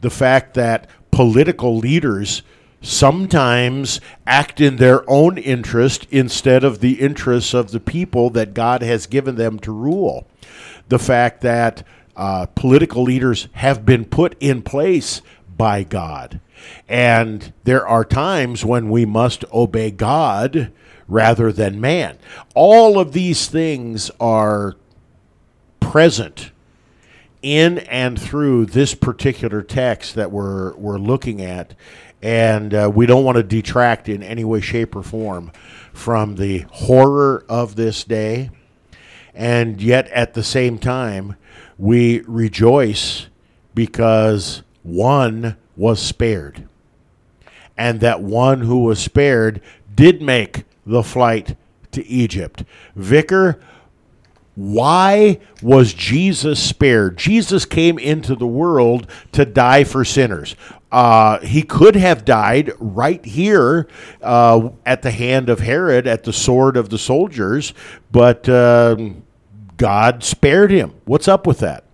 the 0.00 0.10
fact 0.10 0.54
that 0.54 0.88
political 1.10 1.76
leaders 1.76 2.42
sometimes 2.80 4.00
act 4.26 4.60
in 4.60 4.76
their 4.76 5.08
own 5.10 5.38
interest 5.38 6.06
instead 6.10 6.62
of 6.62 6.80
the 6.80 7.00
interests 7.00 7.54
of 7.54 7.72
the 7.72 7.80
people 7.80 8.30
that 8.30 8.54
God 8.54 8.82
has 8.82 9.06
given 9.06 9.34
them 9.34 9.58
to 9.60 9.72
rule. 9.72 10.28
The 10.88 10.98
fact 10.98 11.40
that 11.40 11.82
uh, 12.18 12.46
political 12.46 13.04
leaders 13.04 13.48
have 13.52 13.86
been 13.86 14.04
put 14.04 14.36
in 14.40 14.60
place 14.60 15.22
by 15.56 15.84
God. 15.84 16.40
And 16.88 17.52
there 17.62 17.86
are 17.86 18.04
times 18.04 18.64
when 18.64 18.90
we 18.90 19.06
must 19.06 19.44
obey 19.52 19.92
God 19.92 20.72
rather 21.06 21.52
than 21.52 21.80
man. 21.80 22.18
All 22.54 22.98
of 22.98 23.12
these 23.12 23.46
things 23.46 24.10
are 24.18 24.76
present 25.78 26.50
in 27.40 27.78
and 27.78 28.20
through 28.20 28.66
this 28.66 28.96
particular 28.96 29.62
text 29.62 30.16
that 30.16 30.32
we're, 30.32 30.74
we're 30.76 30.98
looking 30.98 31.40
at. 31.40 31.74
And 32.20 32.74
uh, 32.74 32.90
we 32.92 33.06
don't 33.06 33.24
want 33.24 33.36
to 33.36 33.44
detract 33.44 34.08
in 34.08 34.24
any 34.24 34.44
way, 34.44 34.60
shape, 34.60 34.96
or 34.96 35.04
form 35.04 35.52
from 35.92 36.34
the 36.34 36.66
horror 36.72 37.44
of 37.48 37.76
this 37.76 38.02
day. 38.02 38.50
And 39.34 39.80
yet, 39.80 40.08
at 40.08 40.34
the 40.34 40.42
same 40.42 40.78
time, 40.78 41.36
we 41.78 42.20
rejoice 42.26 43.28
because 43.74 44.62
one 44.82 45.56
was 45.76 46.02
spared. 46.02 46.68
And 47.76 48.00
that 48.00 48.20
one 48.20 48.62
who 48.62 48.82
was 48.82 48.98
spared 48.98 49.62
did 49.94 50.20
make 50.20 50.64
the 50.84 51.04
flight 51.04 51.56
to 51.92 52.04
Egypt. 52.06 52.64
Vicar, 52.96 53.60
why 54.56 55.38
was 55.62 55.94
Jesus 55.94 56.60
spared? 56.60 57.16
Jesus 57.16 57.64
came 57.64 57.96
into 57.96 58.34
the 58.34 58.46
world 58.46 59.08
to 59.30 59.44
die 59.44 59.84
for 59.84 60.04
sinners. 60.04 60.56
Uh, 60.90 61.38
he 61.40 61.62
could 61.62 61.94
have 61.94 62.24
died 62.24 62.72
right 62.80 63.24
here 63.24 63.86
uh, 64.20 64.70
at 64.84 65.02
the 65.02 65.12
hand 65.12 65.48
of 65.48 65.60
Herod, 65.60 66.08
at 66.08 66.24
the 66.24 66.32
sword 66.32 66.76
of 66.76 66.88
the 66.88 66.98
soldiers, 66.98 67.72
but. 68.10 68.48
Um, 68.48 69.22
God 69.78 70.24
spared 70.24 70.72
him. 70.72 70.92
What's 71.04 71.28
up 71.28 71.46
with 71.46 71.60
that? 71.60 71.84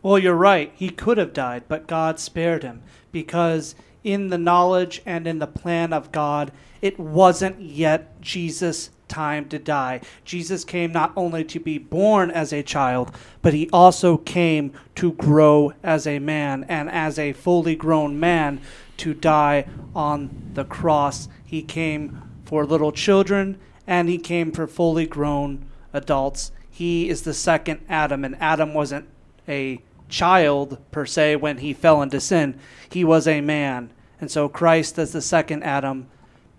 Well, 0.00 0.18
you're 0.18 0.34
right. 0.34 0.72
He 0.76 0.90
could 0.90 1.18
have 1.18 1.32
died, 1.32 1.64
but 1.66 1.88
God 1.88 2.20
spared 2.20 2.62
him 2.62 2.82
because 3.10 3.74
in 4.04 4.28
the 4.28 4.38
knowledge 4.38 5.02
and 5.04 5.26
in 5.26 5.40
the 5.40 5.48
plan 5.48 5.92
of 5.92 6.12
God, 6.12 6.52
it 6.80 7.00
wasn't 7.00 7.60
yet 7.60 8.20
Jesus' 8.20 8.90
time 9.08 9.48
to 9.48 9.58
die. 9.58 10.00
Jesus 10.24 10.64
came 10.64 10.92
not 10.92 11.12
only 11.16 11.42
to 11.44 11.58
be 11.58 11.78
born 11.78 12.30
as 12.30 12.52
a 12.52 12.62
child, 12.62 13.10
but 13.42 13.54
he 13.54 13.68
also 13.72 14.16
came 14.16 14.72
to 14.94 15.12
grow 15.14 15.72
as 15.82 16.06
a 16.06 16.20
man 16.20 16.64
and 16.68 16.88
as 16.88 17.18
a 17.18 17.32
fully 17.32 17.74
grown 17.74 18.20
man 18.20 18.60
to 18.98 19.14
die 19.14 19.66
on 19.96 20.50
the 20.54 20.64
cross. 20.64 21.28
He 21.44 21.62
came 21.62 22.22
for 22.44 22.64
little 22.64 22.92
children 22.92 23.58
and 23.84 24.08
he 24.08 24.18
came 24.18 24.52
for 24.52 24.68
fully 24.68 25.06
grown 25.06 25.66
adults 25.92 26.52
he 26.76 27.08
is 27.08 27.22
the 27.22 27.32
second 27.32 27.80
Adam, 27.88 28.22
and 28.22 28.36
Adam 28.38 28.74
wasn't 28.74 29.08
a 29.48 29.80
child 30.10 30.76
per 30.90 31.06
se 31.06 31.36
when 31.36 31.56
he 31.56 31.72
fell 31.72 32.02
into 32.02 32.20
sin. 32.20 32.58
He 32.90 33.02
was 33.02 33.26
a 33.26 33.40
man. 33.40 33.88
And 34.20 34.30
so 34.30 34.50
Christ, 34.50 34.98
as 34.98 35.12
the 35.12 35.22
second 35.22 35.62
Adam, 35.62 36.08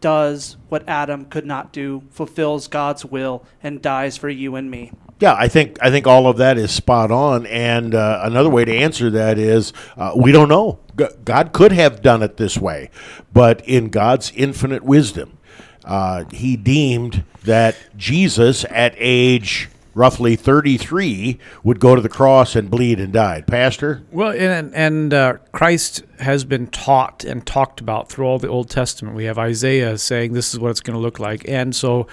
does 0.01 0.57
what 0.69 0.83
Adam 0.89 1.25
could 1.25 1.45
not 1.45 1.71
do, 1.71 2.01
fulfills 2.09 2.67
God's 2.67 3.05
will, 3.05 3.45
and 3.61 3.79
dies 3.79 4.17
for 4.17 4.27
you 4.27 4.55
and 4.55 4.71
me. 4.71 4.91
Yeah, 5.19 5.35
I 5.37 5.47
think 5.47 5.77
I 5.83 5.91
think 5.91 6.07
all 6.07 6.25
of 6.25 6.37
that 6.37 6.57
is 6.57 6.71
spot 6.71 7.11
on. 7.11 7.45
And 7.45 7.93
uh, 7.93 8.21
another 8.23 8.49
way 8.49 8.65
to 8.65 8.75
answer 8.75 9.11
that 9.11 9.37
is 9.37 9.71
uh, 9.97 10.13
we 10.15 10.31
don't 10.31 10.49
know. 10.49 10.79
God 11.25 11.53
could 11.53 11.73
have 11.73 12.01
done 12.01 12.23
it 12.23 12.37
this 12.37 12.57
way, 12.57 12.89
but 13.31 13.63
in 13.67 13.89
God's 13.89 14.31
infinite 14.35 14.81
wisdom, 14.81 15.37
uh, 15.85 16.23
He 16.31 16.57
deemed 16.57 17.23
that 17.43 17.75
Jesus, 17.95 18.65
at 18.71 18.95
age 18.97 19.69
roughly 19.97 20.35
33 20.35 21.39
would 21.63 21.79
go 21.79 21.95
to 21.95 22.01
the 22.01 22.09
cross 22.09 22.55
and 22.55 22.69
bleed 22.69 22.99
and 22.99 23.11
died. 23.11 23.47
Pastor? 23.47 24.03
Well, 24.11 24.31
and, 24.31 24.73
and 24.73 25.13
uh, 25.13 25.33
Christ 25.51 26.03
has 26.19 26.45
been 26.45 26.67
taught 26.67 27.23
and 27.23 27.45
talked 27.45 27.81
about 27.81 28.09
through 28.09 28.25
all 28.25 28.39
the 28.39 28.47
Old 28.47 28.69
Testament. 28.69 29.15
We 29.15 29.25
have 29.25 29.37
Isaiah 29.37 29.97
saying 29.97 30.33
this 30.33 30.53
is 30.53 30.59
what 30.59 30.69
it's 30.69 30.81
going 30.81 30.95
to 30.95 31.01
look 31.01 31.19
like. 31.19 31.47
And 31.49 31.75
so 31.75 32.07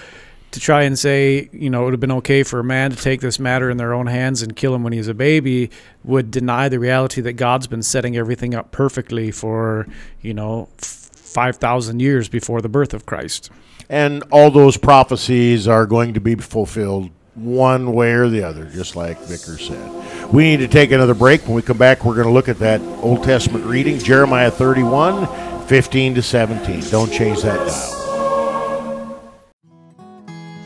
to 0.55 0.61
try 0.61 0.85
and 0.85 0.99
say, 0.99 1.51
you 1.53 1.68
know, 1.68 1.83
it 1.83 1.85
would 1.87 1.92
have 1.94 2.01
been 2.01 2.12
okay 2.12 2.42
for 2.42 2.61
a 2.61 2.64
man 2.64 2.90
to 2.92 2.97
take 2.97 3.20
this 3.20 3.38
matter 3.38 3.70
in 3.70 3.77
their 3.77 3.92
own 3.92 4.07
hands 4.07 4.40
and 4.40 4.55
kill 4.55 4.75
him 4.75 4.83
when 4.83 4.92
he's 4.92 5.09
a 5.09 5.14
baby 5.14 5.70
would 6.05 6.31
deny 6.31 6.68
the 6.68 6.79
reality 6.79 7.20
that 7.20 7.33
God's 7.33 7.66
been 7.66 7.83
setting 7.83 8.16
everything 8.16 8.55
up 8.55 8.70
perfectly 8.70 9.31
for, 9.31 9.87
you 10.23 10.33
know, 10.33 10.68
5,000 10.79 12.01
years 12.01 12.29
before 12.29 12.61
the 12.62 12.68
birth 12.68 12.94
of 12.94 13.05
Christ. 13.05 13.51
And 13.88 14.23
all 14.31 14.51
those 14.51 14.77
prophecies 14.77 15.66
are 15.66 15.87
going 15.87 16.14
to 16.14 16.20
be 16.20 16.37
fulfilled 16.37 17.11
one 17.35 17.92
way 17.92 18.12
or 18.12 18.29
the 18.29 18.42
other, 18.42 18.64
just 18.64 18.97
like 18.97 19.18
Vicar 19.20 19.59
said. 19.59 20.33
We 20.33 20.44
need 20.44 20.59
to 20.59 20.68
take 20.68 20.92
another 20.92 21.14
break. 21.14 21.42
When 21.42 21.55
we 21.55 21.62
come 21.62 21.79
back, 21.79 22.05
we're 22.05 22.14
going 22.14 22.27
to 22.27 22.33
look 22.33 22.49
at 22.49 22.59
that 22.61 22.81
Old 23.03 23.25
Testament 23.25 23.64
reading, 23.64 23.99
Jeremiah 23.99 24.51
31, 24.51 25.66
15 25.66 26.14
to 26.14 26.23
17. 26.23 26.90
Don't 26.90 27.12
change 27.12 27.42
that 27.42 27.57
dial. 27.57 28.01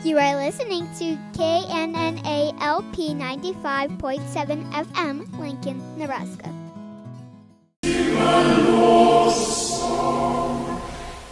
You 0.03 0.17
are 0.17 0.35
listening 0.35 0.87
to 0.99 1.17
KNNA 1.33 2.61
LP 2.61 3.09
95.7 3.09 4.71
FM, 4.71 5.39
Lincoln, 5.39 5.97
Nebraska. 5.97 6.53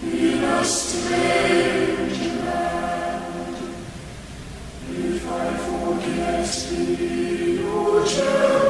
In 0.02 0.43
a 0.43 2.07
strange 8.08 8.66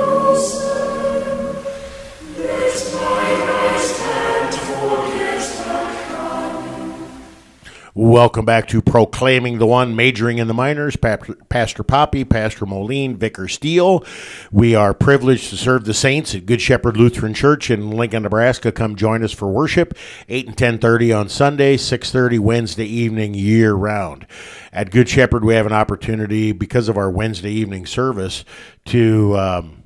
Welcome 7.97 8.45
back 8.45 8.67
to 8.67 8.79
Proclaiming 8.83 9.57
the 9.57 9.65
One, 9.65 9.95
majoring 9.95 10.37
in 10.37 10.47
the 10.47 10.53
minors. 10.53 10.95
Pastor 10.95 11.81
Poppy, 11.81 12.23
Pastor 12.23 12.67
Moline, 12.67 13.17
Vicar 13.17 13.47
Steele. 13.47 14.05
We 14.51 14.75
are 14.75 14.93
privileged 14.93 15.49
to 15.49 15.57
serve 15.57 15.85
the 15.85 15.95
saints 15.95 16.35
at 16.35 16.45
Good 16.45 16.61
Shepherd 16.61 16.95
Lutheran 16.95 17.33
Church 17.33 17.71
in 17.71 17.89
Lincoln, 17.89 18.21
Nebraska. 18.21 18.71
Come 18.71 18.95
join 18.95 19.23
us 19.23 19.31
for 19.31 19.47
worship, 19.47 19.97
8 20.29 20.45
and 20.45 20.55
10.30 20.55 21.21
on 21.21 21.27
Sunday, 21.27 21.75
6.30 21.75 22.37
Wednesday 22.37 22.85
evening, 22.85 23.33
year 23.33 23.73
round. 23.73 24.27
At 24.71 24.91
Good 24.91 25.09
Shepherd, 25.09 25.43
we 25.43 25.55
have 25.55 25.65
an 25.65 25.73
opportunity, 25.73 26.51
because 26.51 26.89
of 26.89 26.97
our 26.97 27.09
Wednesday 27.09 27.51
evening 27.51 27.87
service, 27.87 28.45
to... 28.85 29.35
Um, 29.35 29.76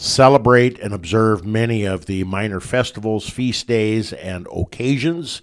celebrate 0.00 0.78
and 0.80 0.94
observe 0.94 1.44
many 1.44 1.84
of 1.84 2.06
the 2.06 2.24
minor 2.24 2.58
festivals, 2.58 3.28
feast 3.28 3.66
days, 3.66 4.14
and 4.14 4.46
occasions, 4.50 5.42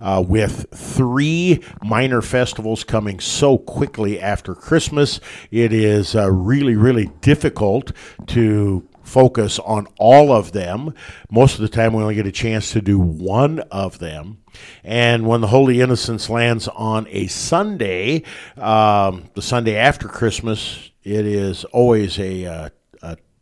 uh, 0.00 0.22
with 0.26 0.66
three 0.72 1.60
minor 1.82 2.22
festivals 2.22 2.84
coming 2.84 3.18
so 3.18 3.58
quickly 3.58 4.20
after 4.20 4.54
Christmas. 4.54 5.18
It 5.50 5.72
is 5.72 6.14
uh, 6.14 6.30
really, 6.30 6.76
really 6.76 7.10
difficult 7.20 7.90
to 8.28 8.86
focus 9.02 9.58
on 9.60 9.86
all 9.98 10.32
of 10.32 10.52
them. 10.52 10.94
Most 11.30 11.54
of 11.54 11.60
the 11.60 11.68
time, 11.68 11.92
we 11.92 12.02
only 12.02 12.14
get 12.14 12.26
a 12.26 12.32
chance 12.32 12.72
to 12.72 12.80
do 12.80 12.98
one 12.98 13.60
of 13.70 13.98
them. 13.98 14.38
And 14.84 15.26
when 15.26 15.40
the 15.40 15.48
Holy 15.48 15.80
Innocents 15.80 16.30
lands 16.30 16.68
on 16.68 17.06
a 17.10 17.26
Sunday, 17.26 18.22
um, 18.56 19.30
the 19.34 19.42
Sunday 19.42 19.76
after 19.76 20.08
Christmas, 20.08 20.90
it 21.02 21.24
is 21.24 21.64
always 21.66 22.18
a, 22.18 22.46
uh, 22.46 22.66
a 22.66 22.70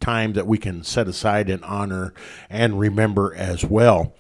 time 0.05 0.35
that 0.35 0.47
we 0.47 0.59
can 0.59 0.85
set 0.85 1.09
aside 1.09 1.49
and 1.49 1.65
honor 1.65 2.13
and 2.51 2.79
remember 2.79 3.35
as 3.35 3.65
well. 3.65 4.15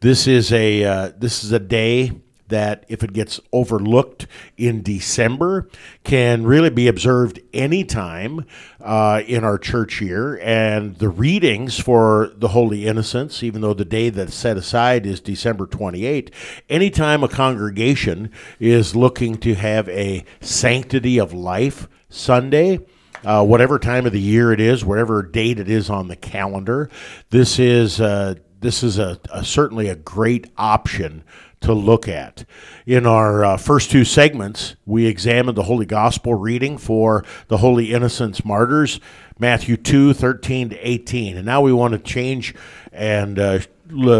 This 0.00 0.26
is 0.26 0.52
a 0.52 0.84
uh, 0.84 1.12
this 1.16 1.44
is 1.44 1.52
a 1.52 1.60
day 1.60 2.12
that 2.48 2.84
if 2.88 3.04
it 3.04 3.12
gets 3.12 3.40
overlooked 3.52 4.26
in 4.56 4.82
December 4.82 5.68
can 6.02 6.44
really 6.44 6.70
be 6.70 6.88
observed 6.88 7.38
anytime 7.52 8.44
uh, 8.80 9.22
in 9.26 9.44
our 9.44 9.58
church 9.58 10.00
year. 10.00 10.38
And 10.42 10.96
the 10.96 11.08
readings 11.08 11.78
for 11.78 12.32
the 12.34 12.48
Holy 12.48 12.86
Innocents, 12.86 13.42
even 13.42 13.60
though 13.60 13.74
the 13.74 13.84
day 13.84 14.10
that's 14.10 14.34
set 14.34 14.56
aside 14.56 15.06
is 15.06 15.20
December 15.20 15.66
28, 15.66 16.30
anytime 16.68 17.22
a 17.22 17.28
congregation 17.28 18.32
is 18.58 18.96
looking 18.96 19.36
to 19.38 19.54
have 19.54 19.88
a 19.90 20.24
sanctity 20.40 21.18
of 21.18 21.32
life 21.32 21.86
Sunday, 22.08 22.80
uh, 23.24 23.44
whatever 23.44 23.78
time 23.78 24.06
of 24.06 24.12
the 24.12 24.20
year 24.20 24.52
it 24.52 24.60
is, 24.60 24.84
whatever 24.84 25.22
date 25.22 25.58
it 25.58 25.68
is 25.68 25.90
on 25.90 26.08
the 26.08 26.16
calendar, 26.16 26.90
this 27.30 27.58
is 27.58 28.00
uh, 28.00 28.34
this 28.60 28.82
is 28.82 28.98
a, 28.98 29.20
a, 29.32 29.44
certainly 29.44 29.88
a 29.88 29.94
great 29.94 30.50
option 30.56 31.22
to 31.60 31.72
look 31.72 32.08
at. 32.08 32.44
In 32.86 33.06
our 33.06 33.44
uh, 33.44 33.56
first 33.56 33.90
two 33.90 34.04
segments, 34.04 34.76
we 34.86 35.06
examined 35.06 35.56
the 35.56 35.64
Holy 35.64 35.86
Gospel 35.86 36.34
reading 36.34 36.78
for 36.78 37.24
the 37.48 37.58
Holy 37.58 37.92
Innocents 37.92 38.44
Martyrs, 38.44 39.00
Matthew 39.38 39.76
2 39.76 40.12
13 40.12 40.70
to 40.70 40.76
18. 40.76 41.36
And 41.36 41.46
now 41.46 41.60
we 41.60 41.72
want 41.72 41.92
to 41.92 41.98
change 41.98 42.54
and 42.92 43.38
uh, 43.38 43.60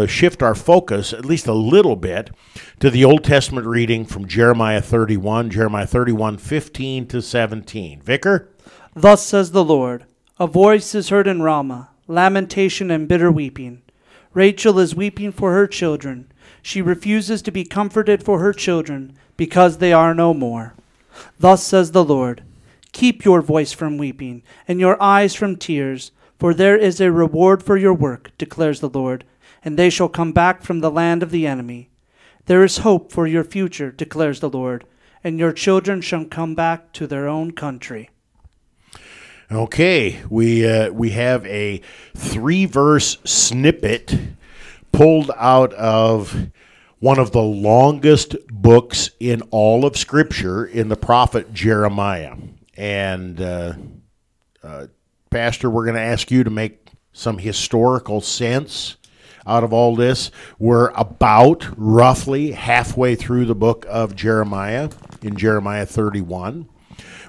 shift 0.07 0.41
our 0.41 0.55
focus 0.55 1.13
at 1.13 1.25
least 1.25 1.47
a 1.47 1.53
little 1.53 1.95
bit 1.95 2.31
to 2.79 2.89
the 2.89 3.05
Old 3.05 3.23
Testament 3.23 3.67
reading 3.67 4.05
from 4.05 4.27
Jeremiah 4.27 4.81
31, 4.81 5.49
Jeremiah 5.49 5.87
31 5.87 6.37
15 6.37 7.07
to 7.07 7.21
17. 7.21 8.01
Vicar? 8.01 8.49
Thus 8.95 9.25
says 9.25 9.51
the 9.51 9.63
Lord 9.63 10.05
A 10.39 10.47
voice 10.47 10.95
is 10.95 11.09
heard 11.09 11.27
in 11.27 11.41
Ramah, 11.41 11.89
lamentation 12.07 12.91
and 12.91 13.07
bitter 13.07 13.31
weeping. 13.31 13.81
Rachel 14.33 14.79
is 14.79 14.95
weeping 14.95 15.31
for 15.31 15.53
her 15.53 15.67
children 15.67 16.31
she 16.61 16.81
refuses 16.81 17.41
to 17.41 17.51
be 17.51 17.63
comforted 17.63 18.23
for 18.23 18.39
her 18.39 18.53
children 18.53 19.15
because 19.37 19.77
they 19.77 19.93
are 19.93 20.13
no 20.13 20.33
more. 20.33 20.73
Thus 21.39 21.63
says 21.63 21.91
the 21.91 22.03
Lord 22.03 22.43
Keep 22.91 23.23
your 23.23 23.41
voice 23.41 23.71
from 23.71 23.97
weeping 23.97 24.41
and 24.67 24.79
your 24.79 25.01
eyes 25.01 25.35
from 25.35 25.55
tears, 25.55 26.11
for 26.39 26.53
there 26.53 26.77
is 26.77 26.99
a 26.99 27.11
reward 27.11 27.61
for 27.61 27.77
your 27.77 27.93
work, 27.93 28.31
declares 28.37 28.79
the 28.79 28.89
Lord, 28.89 29.25
and 29.63 29.77
they 29.77 29.89
shall 29.89 30.09
come 30.09 30.31
back 30.31 30.63
from 30.63 30.79
the 30.79 30.91
land 30.91 31.21
of 31.21 31.31
the 31.31 31.45
enemy. 31.45 31.89
There 32.45 32.63
is 32.63 32.79
hope 32.79 33.11
for 33.11 33.27
your 33.27 33.43
future, 33.43 33.91
declares 33.91 34.39
the 34.39 34.49
Lord, 34.49 34.85
and 35.23 35.37
your 35.37 35.53
children 35.53 36.01
shall 36.01 36.25
come 36.25 36.55
back 36.55 36.93
to 36.93 37.05
their 37.05 37.27
own 37.27 37.51
country. 37.51 38.09
Okay, 39.51 40.21
we 40.29 40.69
uh, 40.69 40.91
we 40.91 41.09
have 41.09 41.43
a 41.47 41.81
three 42.15 42.65
verse 42.65 43.17
snippet 43.25 44.15
pulled 44.91 45.31
out 45.35 45.73
of 45.73 46.51
one 46.99 47.17
of 47.17 47.31
the 47.31 47.41
longest 47.41 48.35
books 48.51 49.09
in 49.19 49.41
all 49.49 49.85
of 49.85 49.97
Scripture 49.97 50.65
in 50.65 50.89
the 50.89 50.95
prophet 50.95 51.51
Jeremiah. 51.51 52.35
And, 52.77 53.41
uh, 53.41 53.73
uh, 54.61 54.87
Pastor, 55.31 55.67
we're 55.69 55.85
going 55.85 55.95
to 55.95 56.01
ask 56.01 56.29
you 56.29 56.43
to 56.43 56.51
make 56.51 56.91
some 57.11 57.39
historical 57.39 58.21
sense 58.21 58.97
out 59.47 59.63
of 59.63 59.73
all 59.73 59.95
this. 59.95 60.29
We're 60.59 60.89
about 60.89 61.67
roughly 61.75 62.51
halfway 62.51 63.15
through 63.15 63.45
the 63.45 63.55
book 63.55 63.87
of 63.89 64.15
Jeremiah 64.15 64.91
in 65.23 65.37
Jeremiah 65.37 65.87
31. 65.87 66.69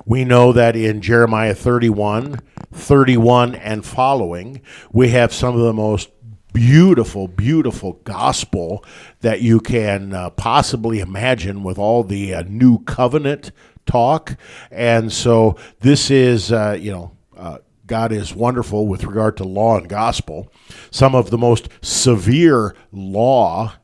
We 0.04 0.24
know 0.24 0.52
that 0.52 0.76
in 0.76 1.02
Jeremiah 1.02 1.54
31, 1.54 2.40
31 2.72 3.54
and 3.54 3.84
following, 3.84 4.62
we 4.92 5.10
have 5.10 5.32
some 5.32 5.54
of 5.54 5.60
the 5.60 5.72
most 5.72 6.10
beautiful, 6.52 7.28
beautiful 7.28 7.94
gospel 8.04 8.84
that 9.20 9.40
you 9.40 9.60
can 9.60 10.12
uh, 10.12 10.30
possibly 10.30 11.00
imagine 11.00 11.62
with 11.62 11.78
all 11.78 12.02
the 12.02 12.34
uh, 12.34 12.42
new 12.48 12.82
covenant 12.84 13.52
talk. 13.86 14.36
And 14.70 15.12
so 15.12 15.56
this 15.80 16.10
is, 16.10 16.50
uh, 16.50 16.76
you 16.78 16.92
know, 16.92 17.12
uh, 17.36 17.58
God 17.86 18.12
is 18.12 18.34
wonderful 18.34 18.86
with 18.86 19.04
regard 19.04 19.36
to 19.38 19.44
law 19.44 19.76
and 19.76 19.88
gospel. 19.88 20.52
Some 20.90 21.14
of 21.14 21.30
the 21.30 21.38
most 21.38 21.68
severe 21.82 22.74
law 22.92 23.74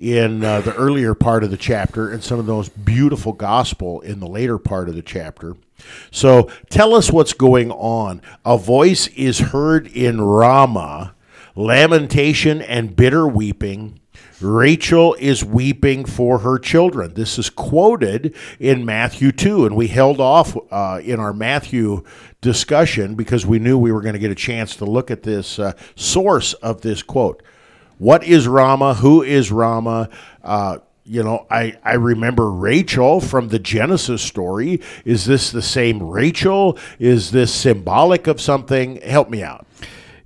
in 0.00 0.44
uh, 0.44 0.60
the 0.60 0.74
earlier 0.74 1.14
part 1.14 1.42
of 1.42 1.50
the 1.50 1.56
chapter, 1.56 2.10
and 2.10 2.22
some 2.22 2.38
of 2.38 2.46
the 2.46 2.52
most 2.52 2.84
beautiful 2.84 3.32
gospel 3.32 4.00
in 4.00 4.20
the 4.20 4.28
later 4.28 4.58
part 4.58 4.88
of 4.88 4.94
the 4.94 5.02
chapter. 5.02 5.56
So 6.10 6.50
tell 6.70 6.94
us 6.94 7.10
what's 7.10 7.32
going 7.32 7.70
on. 7.72 8.22
A 8.44 8.56
voice 8.56 9.08
is 9.08 9.38
heard 9.38 9.86
in 9.88 10.20
Ramah 10.20 11.14
lamentation 11.58 12.62
and 12.62 12.94
bitter 12.94 13.26
weeping. 13.26 14.00
Rachel 14.40 15.14
is 15.18 15.44
weeping 15.44 16.04
for 16.04 16.38
her 16.38 16.58
children. 16.58 17.14
This 17.14 17.38
is 17.38 17.50
quoted 17.50 18.36
in 18.60 18.84
Matthew 18.84 19.32
2, 19.32 19.66
and 19.66 19.74
we 19.74 19.88
held 19.88 20.20
off 20.20 20.56
uh, 20.70 21.00
in 21.02 21.18
our 21.18 21.32
Matthew 21.32 22.04
discussion 22.40 23.16
because 23.16 23.44
we 23.44 23.58
knew 23.58 23.76
we 23.76 23.90
were 23.90 24.00
going 24.00 24.12
to 24.12 24.20
get 24.20 24.30
a 24.30 24.36
chance 24.36 24.76
to 24.76 24.84
look 24.84 25.10
at 25.10 25.24
this 25.24 25.58
uh, 25.58 25.72
source 25.96 26.52
of 26.54 26.82
this 26.82 27.02
quote. 27.02 27.42
What 27.98 28.24
is 28.24 28.46
Ramah? 28.46 28.94
Who 28.94 29.22
is 29.22 29.50
Ramah? 29.50 30.08
Uh, 30.42 30.78
you 31.04 31.22
know, 31.22 31.46
I, 31.50 31.76
I 31.82 31.94
remember 31.94 32.50
Rachel 32.50 33.20
from 33.20 33.48
the 33.48 33.58
Genesis 33.58 34.22
story. 34.22 34.80
Is 35.04 35.24
this 35.24 35.50
the 35.50 35.62
same 35.62 36.02
Rachel? 36.02 36.78
Is 36.98 37.30
this 37.30 37.52
symbolic 37.52 38.26
of 38.26 38.40
something? 38.40 39.00
Help 39.00 39.30
me 39.30 39.42
out. 39.42 39.66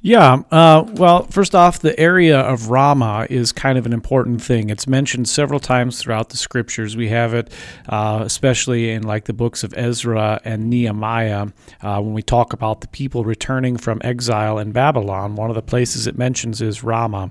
Yeah. 0.05 0.43
Uh, 0.51 0.85
well, 0.95 1.27
first 1.27 1.55
off, 1.55 1.79
the 1.79 1.99
area 1.99 2.41
of 2.41 2.71
Ramah 2.71 3.29
is 3.31 3.53
kind 3.53 3.79
of 3.79 3.87
an 3.87 3.93
important 3.93 4.43
thing. 4.43 4.69
It's 4.69 4.89
mentioned 4.89 5.29
several 5.29 5.61
times 5.61 6.01
throughout 6.03 6.31
the 6.31 6.37
scriptures. 6.37 6.97
We 6.97 7.09
have 7.11 7.35
it, 7.35 7.53
uh, 7.89 8.23
especially 8.25 8.91
in 8.91 9.05
like 9.05 9.27
the 9.27 9.33
books 9.33 9.63
of 9.63 9.73
Ezra 9.77 10.41
and 10.45 10.69
Nehemiah, 10.69 11.47
uh, 11.83 12.01
when 12.01 12.15
we 12.15 12.23
talk 12.23 12.53
about 12.53 12.81
the 12.81 12.89
people 12.89 13.23
returning 13.23 13.77
from 13.77 14.01
exile 14.03 14.59
in 14.59 14.73
Babylon. 14.73 15.37
One 15.37 15.51
of 15.51 15.55
the 15.55 15.63
places 15.63 16.09
it 16.09 16.19
mentions 16.19 16.61
is 16.61 16.83
Ramah, 16.83 17.31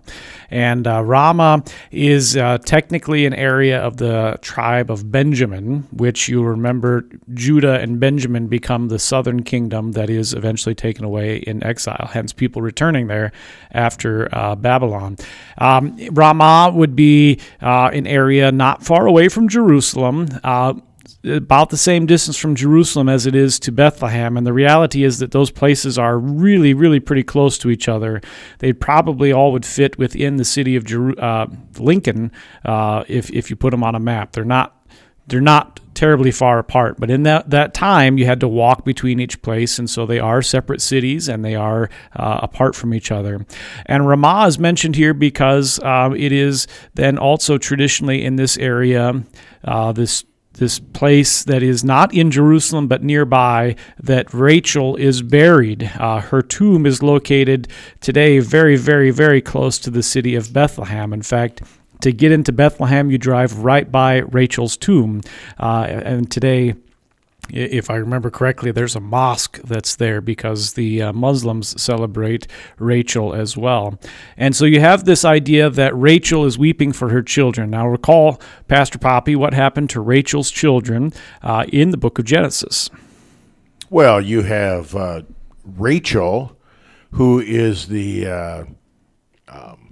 and 0.49 0.87
uh, 0.87 1.03
Ramah 1.03 1.65
is 1.91 2.37
uh, 2.37 2.57
technically 2.59 3.25
an 3.25 3.33
area 3.33 3.81
of 3.81 3.97
the 3.97 4.39
tribe 4.41 4.89
of 4.89 5.11
Benjamin, 5.11 5.89
which 5.91 6.29
you 6.29 6.41
remember 6.41 7.03
Judah 7.33 7.81
and 7.81 7.99
Benjamin 7.99 8.47
become 8.47 8.87
the 8.87 8.99
southern 8.99 9.43
kingdom 9.43 9.91
that 9.91 10.09
is 10.09 10.33
eventually 10.33 10.73
taken 10.73 11.03
away 11.03 11.39
in 11.39 11.61
exile. 11.65 12.09
Hence, 12.13 12.31
people 12.31 12.60
people 12.61 12.71
returning 12.71 13.07
there 13.07 13.31
after 13.71 14.29
uh, 14.31 14.55
Babylon. 14.55 15.17
Um, 15.57 15.97
Ramah 16.11 16.71
would 16.73 16.95
be 16.95 17.39
uh, 17.61 17.89
an 17.93 18.07
area 18.07 18.51
not 18.51 18.83
far 18.83 19.07
away 19.07 19.29
from 19.29 19.47
Jerusalem. 19.47 20.27
Uh, 20.43 20.73
about 21.23 21.69
the 21.69 21.77
same 21.77 22.07
distance 22.07 22.35
from 22.35 22.55
Jerusalem 22.55 23.07
as 23.07 23.27
it 23.27 23.35
is 23.35 23.59
to 23.59 23.71
Bethlehem. 23.71 24.37
And 24.37 24.47
the 24.47 24.53
reality 24.53 25.03
is 25.03 25.19
that 25.19 25.31
those 25.31 25.51
places 25.51 25.99
are 25.99 26.17
really, 26.17 26.73
really 26.73 26.99
pretty 26.99 27.21
close 27.21 27.59
to 27.59 27.69
each 27.69 27.87
other. 27.87 28.21
They 28.57 28.73
probably 28.73 29.31
all 29.31 29.51
would 29.51 29.65
fit 29.65 29.99
within 29.99 30.37
the 30.37 30.45
city 30.45 30.75
of 30.75 30.83
Jeru- 30.83 31.15
uh, 31.17 31.45
Lincoln 31.77 32.31
uh, 32.65 33.03
if, 33.07 33.29
if 33.29 33.51
you 33.51 33.55
put 33.55 33.69
them 33.69 33.83
on 33.83 33.93
a 33.93 33.99
map. 33.99 34.31
They're 34.31 34.45
not 34.45 34.80
they're 35.31 35.39
not 35.39 35.79
terribly 35.93 36.31
far 36.31 36.59
apart. 36.59 36.99
But 36.99 37.09
in 37.09 37.23
that, 37.23 37.49
that 37.51 37.73
time, 37.73 38.17
you 38.17 38.25
had 38.25 38.41
to 38.41 38.47
walk 38.47 38.83
between 38.83 39.19
each 39.19 39.41
place, 39.41 39.79
and 39.79 39.89
so 39.89 40.05
they 40.05 40.19
are 40.19 40.41
separate 40.41 40.81
cities 40.81 41.29
and 41.29 41.43
they 41.43 41.55
are 41.55 41.89
uh, 42.15 42.39
apart 42.43 42.75
from 42.75 42.93
each 42.93 43.11
other. 43.11 43.45
And 43.85 44.07
Ramah 44.07 44.47
is 44.47 44.59
mentioned 44.59 44.95
here 44.95 45.13
because 45.13 45.79
uh, 45.79 46.13
it 46.17 46.31
is 46.31 46.67
then 46.95 47.17
also 47.17 47.57
traditionally 47.57 48.25
in 48.25 48.35
this 48.35 48.57
area, 48.57 49.23
uh, 49.63 49.91
this 49.93 50.25
this 50.55 50.79
place 50.79 51.45
that 51.45 51.63
is 51.63 51.81
not 51.81 52.13
in 52.13 52.29
Jerusalem 52.29 52.89
but 52.89 53.01
nearby 53.01 53.73
that 53.97 54.33
Rachel 54.33 54.97
is 54.97 55.21
buried. 55.21 55.89
Uh, 55.97 56.19
her 56.19 56.41
tomb 56.41 56.85
is 56.85 57.01
located 57.01 57.69
today 58.01 58.39
very, 58.39 58.75
very, 58.75 59.11
very 59.11 59.41
close 59.41 59.79
to 59.79 59.89
the 59.89 60.03
city 60.03 60.35
of 60.35 60.51
Bethlehem. 60.51 61.13
In 61.13 61.21
fact, 61.21 61.61
to 62.01 62.11
get 62.11 62.31
into 62.31 62.51
Bethlehem, 62.51 63.11
you 63.11 63.17
drive 63.17 63.59
right 63.59 63.91
by 63.91 64.17
Rachel's 64.17 64.77
tomb. 64.77 65.21
Uh, 65.59 65.85
and 65.87 66.29
today, 66.31 66.75
If 67.49 67.89
I 67.89 67.95
remember 67.95 68.29
correctly, 68.29 68.71
there's 68.71 68.95
a 68.95 69.01
mosque 69.01 69.59
that's 69.63 69.95
there 69.97 70.21
because 70.21 70.73
the 70.73 71.01
uh, 71.01 71.13
Muslims 71.13 71.81
celebrate 71.81 72.47
Rachel 72.77 73.33
as 73.33 73.57
well. 73.57 73.99
And 74.37 74.55
so 74.55 74.63
you 74.65 74.79
have 74.79 75.03
this 75.03 75.25
idea 75.25 75.69
that 75.69 75.93
Rachel 75.95 76.45
is 76.45 76.57
weeping 76.57 76.93
for 76.93 77.09
her 77.09 77.21
children. 77.21 77.69
Now, 77.71 77.87
recall, 77.87 78.39
Pastor 78.67 78.99
Poppy, 78.99 79.35
what 79.35 79.53
happened 79.53 79.89
to 79.89 79.99
Rachel's 79.99 80.51
children 80.51 81.11
uh, 81.41 81.65
in 81.67 81.91
the 81.91 81.97
book 81.97 82.19
of 82.19 82.25
Genesis. 82.25 82.89
Well, 83.89 84.21
you 84.21 84.43
have 84.43 84.95
uh, 84.95 85.23
Rachel, 85.65 86.55
who 87.11 87.41
is 87.41 87.87
the 87.87 88.27
uh, 88.27 88.63
um, 89.49 89.90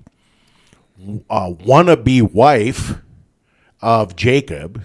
uh, 1.29 1.51
wannabe 1.51 2.31
wife 2.33 2.95
of 3.81 4.15
Jacob, 4.15 4.83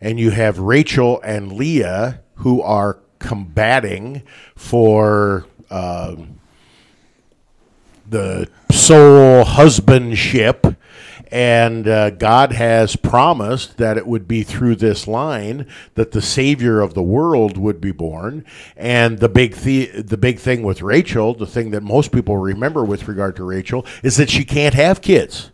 and 0.00 0.18
you 0.20 0.30
have 0.30 0.58
Rachel 0.58 1.20
and 1.22 1.52
Leah, 1.52 2.20
who 2.36 2.62
are 2.62 3.00
combating 3.18 4.22
for. 4.54 5.46
um 5.70 6.38
the 8.10 8.48
sole 8.72 9.44
husbandship. 9.44 10.66
And 11.30 11.86
uh, 11.86 12.10
God 12.10 12.52
has 12.52 12.96
promised 12.96 13.76
that 13.76 13.98
it 13.98 14.06
would 14.06 14.26
be 14.26 14.42
through 14.42 14.76
this 14.76 15.06
line 15.06 15.66
that 15.94 16.12
the 16.12 16.22
Savior 16.22 16.80
of 16.80 16.94
the 16.94 17.02
world 17.02 17.56
would 17.58 17.80
be 17.80 17.92
born. 17.92 18.44
And 18.76 19.18
the 19.18 19.28
big 19.28 19.54
the- 19.56 20.02
the 20.02 20.16
big 20.16 20.38
thing 20.38 20.62
with 20.62 20.80
Rachel, 20.82 21.34
the 21.34 21.46
thing 21.46 21.70
that 21.70 21.82
most 21.82 22.12
people 22.12 22.36
remember 22.38 22.84
with 22.84 23.08
regard 23.08 23.36
to 23.36 23.44
Rachel, 23.44 23.84
is 24.02 24.16
that 24.16 24.30
she 24.30 24.44
can't 24.44 24.74
have 24.74 25.02
kids. 25.02 25.50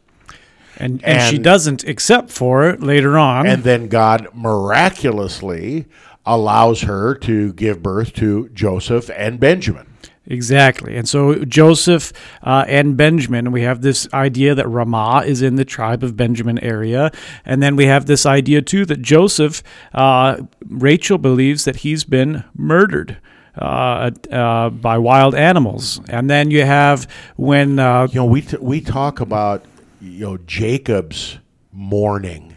And, 0.77 1.05
and, 1.05 1.35
she 1.35 1.41
doesn't, 1.41 1.85
except 1.85 2.31
for 2.31 2.77
later 2.77 3.17
on. 3.17 3.47
And 3.47 3.63
then 3.63 3.89
God 3.89 4.29
miraculously 4.35 5.87
allows 6.27 6.83
her 6.83 7.15
to 7.15 7.53
give 7.53 7.83
birth 7.83 8.13
to 8.15 8.49
Joseph 8.51 9.11
and 9.15 9.39
Benjamin. 9.39 9.87
Exactly. 10.27 10.97
And 10.97 11.07
so 11.09 11.45
Joseph 11.45 12.13
uh, 12.43 12.65
and 12.67 12.97
Benjamin, 12.97 13.53
we 13.53 13.63
have 13.63 13.83
this 13.83 14.09
idea 14.15 14.55
that 14.55 14.67
Ramah 14.67 15.25
is 15.27 15.43
in 15.43 15.57
the 15.57 15.65
tribe 15.65 16.03
of 16.03 16.17
Benjamin 16.17 16.59
area. 16.61 17.11
And 17.45 17.63
then 17.63 17.77
we 17.77 17.87
have 17.87 18.07
this 18.07 18.25
idea, 18.25 18.63
too, 18.63 18.87
that 18.87 19.03
Joseph, 19.03 19.63
uh, 19.93 20.39
Rachel 20.67 21.19
believes 21.19 21.65
that 21.65 21.77
he's 21.77 22.05
been 22.05 22.45
murdered. 22.57 23.19
Uh, 23.57 24.11
uh, 24.33 24.69
by 24.69 24.99
wild 24.99 25.33
animals, 25.33 26.01
and 26.09 26.29
then 26.29 26.51
you 26.51 26.65
have 26.65 27.09
when 27.37 27.79
uh, 27.79 28.09
You 28.11 28.17
know, 28.17 28.25
we 28.25 28.43
t- 28.43 28.57
we 28.61 28.81
talk 28.81 29.21
about 29.21 29.65
you 30.01 30.27
know 30.27 30.39
Jacob's 30.39 31.39
mourning 31.71 32.57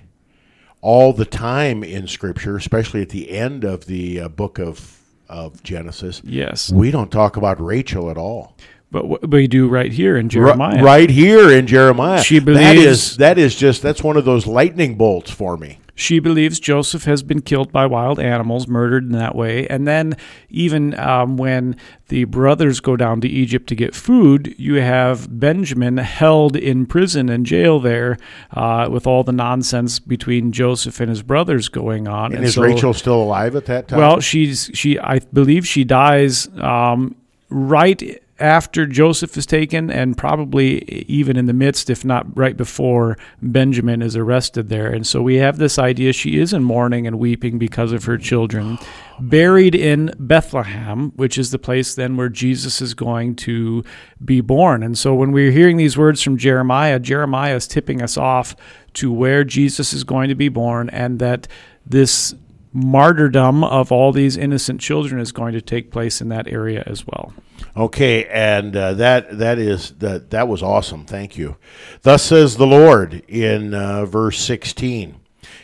all 0.82 1.14
the 1.14 1.24
time 1.24 1.84
in 1.84 2.08
Scripture, 2.08 2.58
especially 2.58 3.04
at 3.04 3.10
the 3.10 3.30
end 3.30 3.64
of 3.64 3.86
the 3.86 4.22
uh, 4.22 4.28
book 4.28 4.58
of 4.58 4.97
of 5.30 5.62
Genesis. 5.64 6.22
yes, 6.24 6.72
We 6.72 6.92
don't 6.92 7.12
talk 7.12 7.38
about 7.38 7.60
Rachel 7.64 8.10
at 8.10 8.18
all. 8.18 8.56
but 8.92 9.08
what 9.08 9.30
we 9.30 9.48
do 9.48 9.68
right 9.68 9.92
here 9.92 10.16
in 10.18 10.30
Jeremiah, 10.30 10.82
right 10.82 11.10
here 11.10 11.52
in 11.52 11.68
Jeremiah, 11.68 12.24
She 12.24 12.40
believes- 12.40 12.82
is 13.12 13.18
that 13.18 13.38
is 13.38 13.56
just 13.56 13.82
that's 13.82 14.02
one 14.04 14.16
of 14.18 14.26
those 14.26 14.48
lightning 14.48 14.96
bolts 14.96 15.30
for 15.32 15.58
me. 15.58 15.80
She 16.00 16.20
believes 16.20 16.60
Joseph 16.60 17.06
has 17.06 17.24
been 17.24 17.42
killed 17.42 17.72
by 17.72 17.88
wild 17.88 18.20
animals, 18.20 18.68
murdered 18.68 19.04
in 19.06 19.14
that 19.14 19.36
way. 19.36 19.66
And 19.68 19.88
then, 19.88 20.16
even 20.48 20.98
um, 21.00 21.38
when 21.38 21.76
the 22.10 22.26
brothers 22.26 22.80
go 22.80 22.96
down 22.96 23.20
to 23.22 23.28
Egypt 23.28 23.68
to 23.70 23.76
get 23.76 23.96
food, 23.96 24.54
you 24.60 24.76
have 24.76 25.40
Benjamin 25.40 25.98
held 25.98 26.56
in 26.56 26.86
prison 26.86 27.30
and 27.30 27.48
jail 27.48 27.80
there 27.80 28.20
uh, 28.52 28.88
with 28.92 29.08
all 29.08 29.24
the 29.24 29.32
nonsense 29.32 29.98
between 29.98 30.52
Joseph 30.52 31.00
and 31.00 31.10
his 31.10 31.24
brothers 31.24 31.68
going 31.68 32.08
on. 32.08 32.32
And, 32.32 32.46
is 32.46 32.54
so- 32.54 32.62
Rachel 32.62 32.94
still 32.94 33.24
alive 33.24 33.56
at 33.56 33.66
that 33.66 33.88
time? 33.88 33.98
Well, 33.98 34.20
she's 34.20 34.70
she. 34.76 35.00
I 35.00 35.18
believe 35.34 35.66
she 35.66 35.84
dies 35.84 36.48
um, 36.60 37.16
right 37.50 38.22
after 38.40 38.86
Joseph 38.86 39.36
is 39.38 39.46
taken, 39.46 39.90
and 39.90 40.18
probably 40.18 40.84
even 41.08 41.38
in 41.38 41.48
the 41.48 41.54
midst, 41.54 41.90
if 41.90 42.06
not 42.06 42.38
right 42.38 42.56
before 42.56 43.18
Benjamin 43.42 44.02
is 44.02 44.16
arrested 44.16 44.70
there. 44.70 44.88
And 44.88 45.06
so 45.08 45.22
we 45.22 45.36
have 45.36 45.58
this 45.58 45.80
idea 45.80 46.14
she 46.14 46.40
is 46.40 46.54
in 46.54 46.64
mourning 46.64 47.08
and 47.08 47.20
weeping 47.20 47.58
because 47.58 47.92
of 47.92 48.06
her 48.06 48.18
children, 48.18 48.78
buried 49.20 49.74
in 49.74 50.14
Bethlehem, 50.20 51.12
which 51.16 51.38
is 51.38 51.52
the 51.52 51.60
place 51.60 51.96
then 51.96 52.16
where 52.18 52.30
Jesus 52.30 52.82
is 52.82 52.94
going 52.94 53.36
to 53.38 53.84
be 54.24 54.42
born. 54.42 54.84
And 54.84 54.98
so 54.98 55.16
when 55.16 55.32
we're 55.32 55.52
hearing 55.52 55.78
these 55.78 55.98
words 55.98 56.22
from 56.22 56.38
Jeremiah, 56.38 57.00
Jeremiah 57.00 57.56
is 57.56 57.68
tipping 57.68 58.02
us 58.02 58.18
off 58.18 58.56
to 58.94 59.12
where 59.12 59.44
Jesus 59.44 59.94
is 59.94 60.04
going 60.04 60.30
to 60.30 60.36
be 60.36 60.50
born, 60.50 60.90
and 60.90 61.20
that 61.20 61.48
this 61.86 62.36
martyrdom 62.74 63.64
of 63.64 63.92
all 63.92 64.12
these 64.12 64.38
innocent 64.38 64.80
children 64.80 65.20
is 65.20 65.32
going 65.32 65.54
to 65.54 65.62
take 65.62 65.90
place 65.90 66.22
in 66.22 66.30
that 66.30 66.48
area 66.48 66.84
as 66.86 67.08
well. 67.08 67.34
Okay, 67.78 68.26
and 68.26 68.76
uh, 68.76 68.96
that 68.96 69.38
that 69.38 69.60
is 69.60 69.92
that 70.00 70.32
that 70.32 70.48
was 70.48 70.64
awesome. 70.64 71.06
Thank 71.06 71.38
you. 71.38 71.58
Thus 72.02 72.24
says 72.24 72.58
the 72.58 72.66
Lord 72.66 73.24
in 73.28 73.76
uh, 73.76 74.06
verse 74.08 74.40
sixteen: 74.40 75.20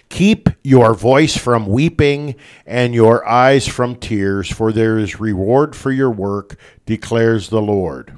Keep 0.09 0.49
your 0.63 0.93
voice 0.93 1.35
from 1.35 1.65
weeping 1.65 2.35
and 2.67 2.93
your 2.93 3.27
eyes 3.27 3.67
from 3.67 3.95
tears, 3.95 4.47
for 4.47 4.71
there 4.71 4.99
is 4.99 5.19
reward 5.19 5.75
for 5.75 5.91
your 5.91 6.11
work, 6.11 6.55
declares 6.85 7.49
the 7.49 7.63
Lord. 7.63 8.15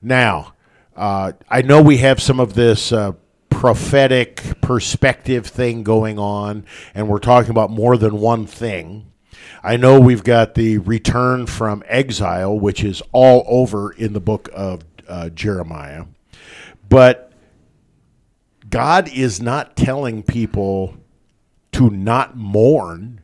Now, 0.00 0.54
uh, 0.94 1.32
I 1.48 1.62
know 1.62 1.82
we 1.82 1.96
have 1.96 2.22
some 2.22 2.38
of 2.38 2.54
this 2.54 2.92
uh, 2.92 3.14
prophetic 3.48 4.60
perspective 4.60 5.48
thing 5.48 5.82
going 5.82 6.20
on, 6.20 6.64
and 6.94 7.08
we're 7.08 7.18
talking 7.18 7.50
about 7.50 7.70
more 7.72 7.96
than 7.96 8.20
one 8.20 8.46
thing. 8.46 9.09
I 9.62 9.76
know 9.76 10.00
we've 10.00 10.24
got 10.24 10.54
the 10.54 10.78
return 10.78 11.46
from 11.46 11.82
exile, 11.86 12.58
which 12.58 12.82
is 12.82 13.02
all 13.12 13.44
over 13.46 13.92
in 13.92 14.14
the 14.14 14.20
book 14.20 14.48
of 14.54 14.80
uh, 15.06 15.28
Jeremiah. 15.30 16.06
But 16.88 17.32
God 18.68 19.08
is 19.08 19.40
not 19.40 19.76
telling 19.76 20.22
people 20.22 20.96
to 21.72 21.90
not 21.90 22.36
mourn 22.36 23.20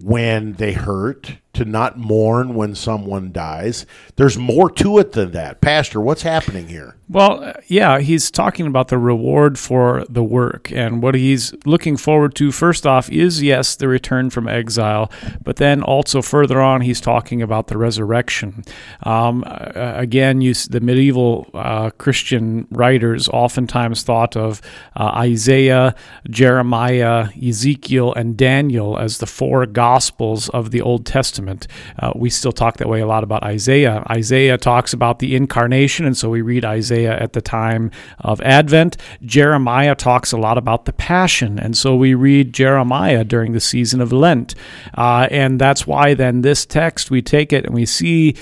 when 0.00 0.52
they 0.54 0.72
hurt, 0.72 1.38
to 1.54 1.64
not 1.64 1.98
mourn 1.98 2.54
when 2.54 2.74
someone 2.74 3.32
dies. 3.32 3.86
There's 4.16 4.38
more 4.38 4.70
to 4.70 4.98
it 4.98 5.12
than 5.12 5.32
that. 5.32 5.60
Pastor, 5.60 6.00
what's 6.00 6.22
happening 6.22 6.68
here? 6.68 6.96
Well, 7.08 7.44
uh, 7.44 7.52
yeah, 7.66 7.98
he's 7.98 8.30
talking 8.30 8.66
about 8.66 8.88
the 8.88 8.96
reward 8.96 9.58
for 9.58 10.04
the 10.08 10.24
work. 10.24 10.72
And 10.72 11.02
what 11.02 11.14
he's 11.14 11.54
looking 11.66 11.96
forward 11.96 12.34
to, 12.36 12.50
first 12.50 12.86
off, 12.86 13.10
is 13.10 13.42
yes, 13.42 13.76
the 13.76 13.88
return 13.88 14.30
from 14.30 14.48
exile. 14.48 15.12
But 15.42 15.56
then 15.56 15.82
also 15.82 16.22
further 16.22 16.60
on, 16.60 16.80
he's 16.80 17.00
talking 17.00 17.42
about 17.42 17.66
the 17.66 17.76
resurrection. 17.76 18.64
Um, 19.02 19.44
uh, 19.46 19.92
again, 19.96 20.40
you, 20.40 20.54
the 20.54 20.80
medieval 20.80 21.50
uh, 21.52 21.90
Christian 21.90 22.66
writers 22.70 23.28
oftentimes 23.28 24.02
thought 24.02 24.36
of 24.36 24.62
uh, 24.96 25.12
Isaiah, 25.14 25.94
Jeremiah, 26.30 27.28
Ezekiel, 27.40 28.14
and 28.14 28.36
Daniel 28.36 28.98
as 28.98 29.18
the 29.18 29.26
four 29.26 29.66
gospels 29.66 30.48
of 30.50 30.70
the 30.70 30.80
Old 30.80 31.04
Testament. 31.04 31.43
Uh, 31.48 32.12
we 32.14 32.30
still 32.30 32.52
talk 32.52 32.76
that 32.78 32.88
way 32.88 33.00
a 33.00 33.06
lot 33.06 33.24
about 33.24 33.42
Isaiah. 33.42 34.04
Isaiah 34.10 34.58
talks 34.58 34.92
about 34.92 35.18
the 35.18 35.34
incarnation, 35.36 36.06
and 36.06 36.16
so 36.16 36.30
we 36.30 36.42
read 36.42 36.64
Isaiah 36.64 37.18
at 37.18 37.32
the 37.32 37.40
time 37.40 37.90
of 38.20 38.40
Advent. 38.40 38.96
Jeremiah 39.22 39.94
talks 39.94 40.32
a 40.32 40.36
lot 40.38 40.58
about 40.58 40.84
the 40.84 40.92
passion, 40.92 41.58
and 41.58 41.76
so 41.76 41.94
we 41.96 42.14
read 42.14 42.52
Jeremiah 42.52 43.24
during 43.24 43.52
the 43.52 43.60
season 43.60 44.00
of 44.00 44.12
Lent. 44.12 44.54
Uh, 44.96 45.28
and 45.30 45.60
that's 45.60 45.86
why 45.86 46.14
then 46.14 46.42
this 46.42 46.66
text, 46.66 47.10
we 47.10 47.22
take 47.22 47.52
it 47.52 47.64
and 47.64 47.74
we 47.74 47.86
see 47.86 48.34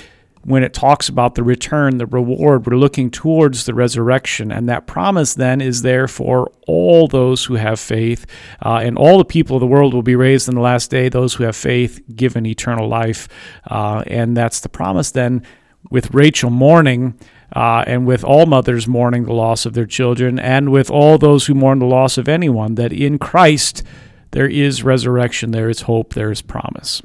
when 0.45 0.63
it 0.63 0.73
talks 0.73 1.07
about 1.07 1.35
the 1.35 1.43
return, 1.43 1.97
the 1.97 2.05
reward, 2.05 2.67
we're 2.67 2.77
looking 2.77 3.09
towards 3.09 3.65
the 3.65 3.73
resurrection. 3.73 4.51
And 4.51 4.67
that 4.67 4.87
promise 4.87 5.33
then 5.33 5.61
is 5.61 5.81
there 5.81 6.07
for 6.07 6.51
all 6.67 7.07
those 7.07 7.45
who 7.45 7.55
have 7.55 7.79
faith. 7.79 8.25
Uh, 8.63 8.81
and 8.83 8.97
all 8.97 9.17
the 9.17 9.25
people 9.25 9.55
of 9.55 9.61
the 9.61 9.67
world 9.67 9.93
will 9.93 10.03
be 10.03 10.15
raised 10.15 10.49
in 10.49 10.55
the 10.55 10.61
last 10.61 10.91
day, 10.91 11.07
those 11.07 11.35
who 11.35 11.45
have 11.45 11.55
faith, 11.55 12.01
given 12.13 12.45
eternal 12.45 12.87
life. 12.89 13.29
Uh, 13.69 14.03
and 14.07 14.35
that's 14.35 14.59
the 14.59 14.69
promise 14.69 15.11
then 15.11 15.43
with 15.89 16.13
Rachel 16.13 16.49
mourning. 16.49 17.17
Uh, 17.55 17.83
and 17.85 18.07
with 18.07 18.23
all 18.23 18.47
mothers 18.47 18.87
mourning 18.87 19.25
the 19.25 19.33
loss 19.33 19.67
of 19.67 19.75
their 19.75 19.85
children, 19.85 20.39
and 20.39 20.71
with 20.71 20.89
all 20.89 21.19
those 21.19 21.45
who 21.45 21.53
mourn 21.53 21.77
the 21.77 21.85
loss 21.85 22.17
of 22.17 22.27
anyone, 22.27 22.73
that 22.73 22.91
in 22.91 23.19
Christ 23.19 23.83
there 24.31 24.47
is 24.47 24.81
resurrection, 24.81 25.51
there 25.51 25.69
is 25.69 25.81
hope, 25.81 26.15
there 26.15 26.31
is 26.31 26.41
promise. 26.41 27.03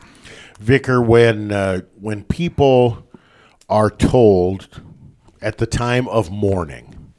Vicar, 0.59 1.03
when 1.03 1.53
uh, 1.53 1.83
when 2.01 2.25
people 2.25 3.07
are 3.69 3.91
told 3.91 4.83
at 5.41 5.59
the 5.59 5.67
time 5.67 6.09
of 6.09 6.31
mourning 6.31 7.13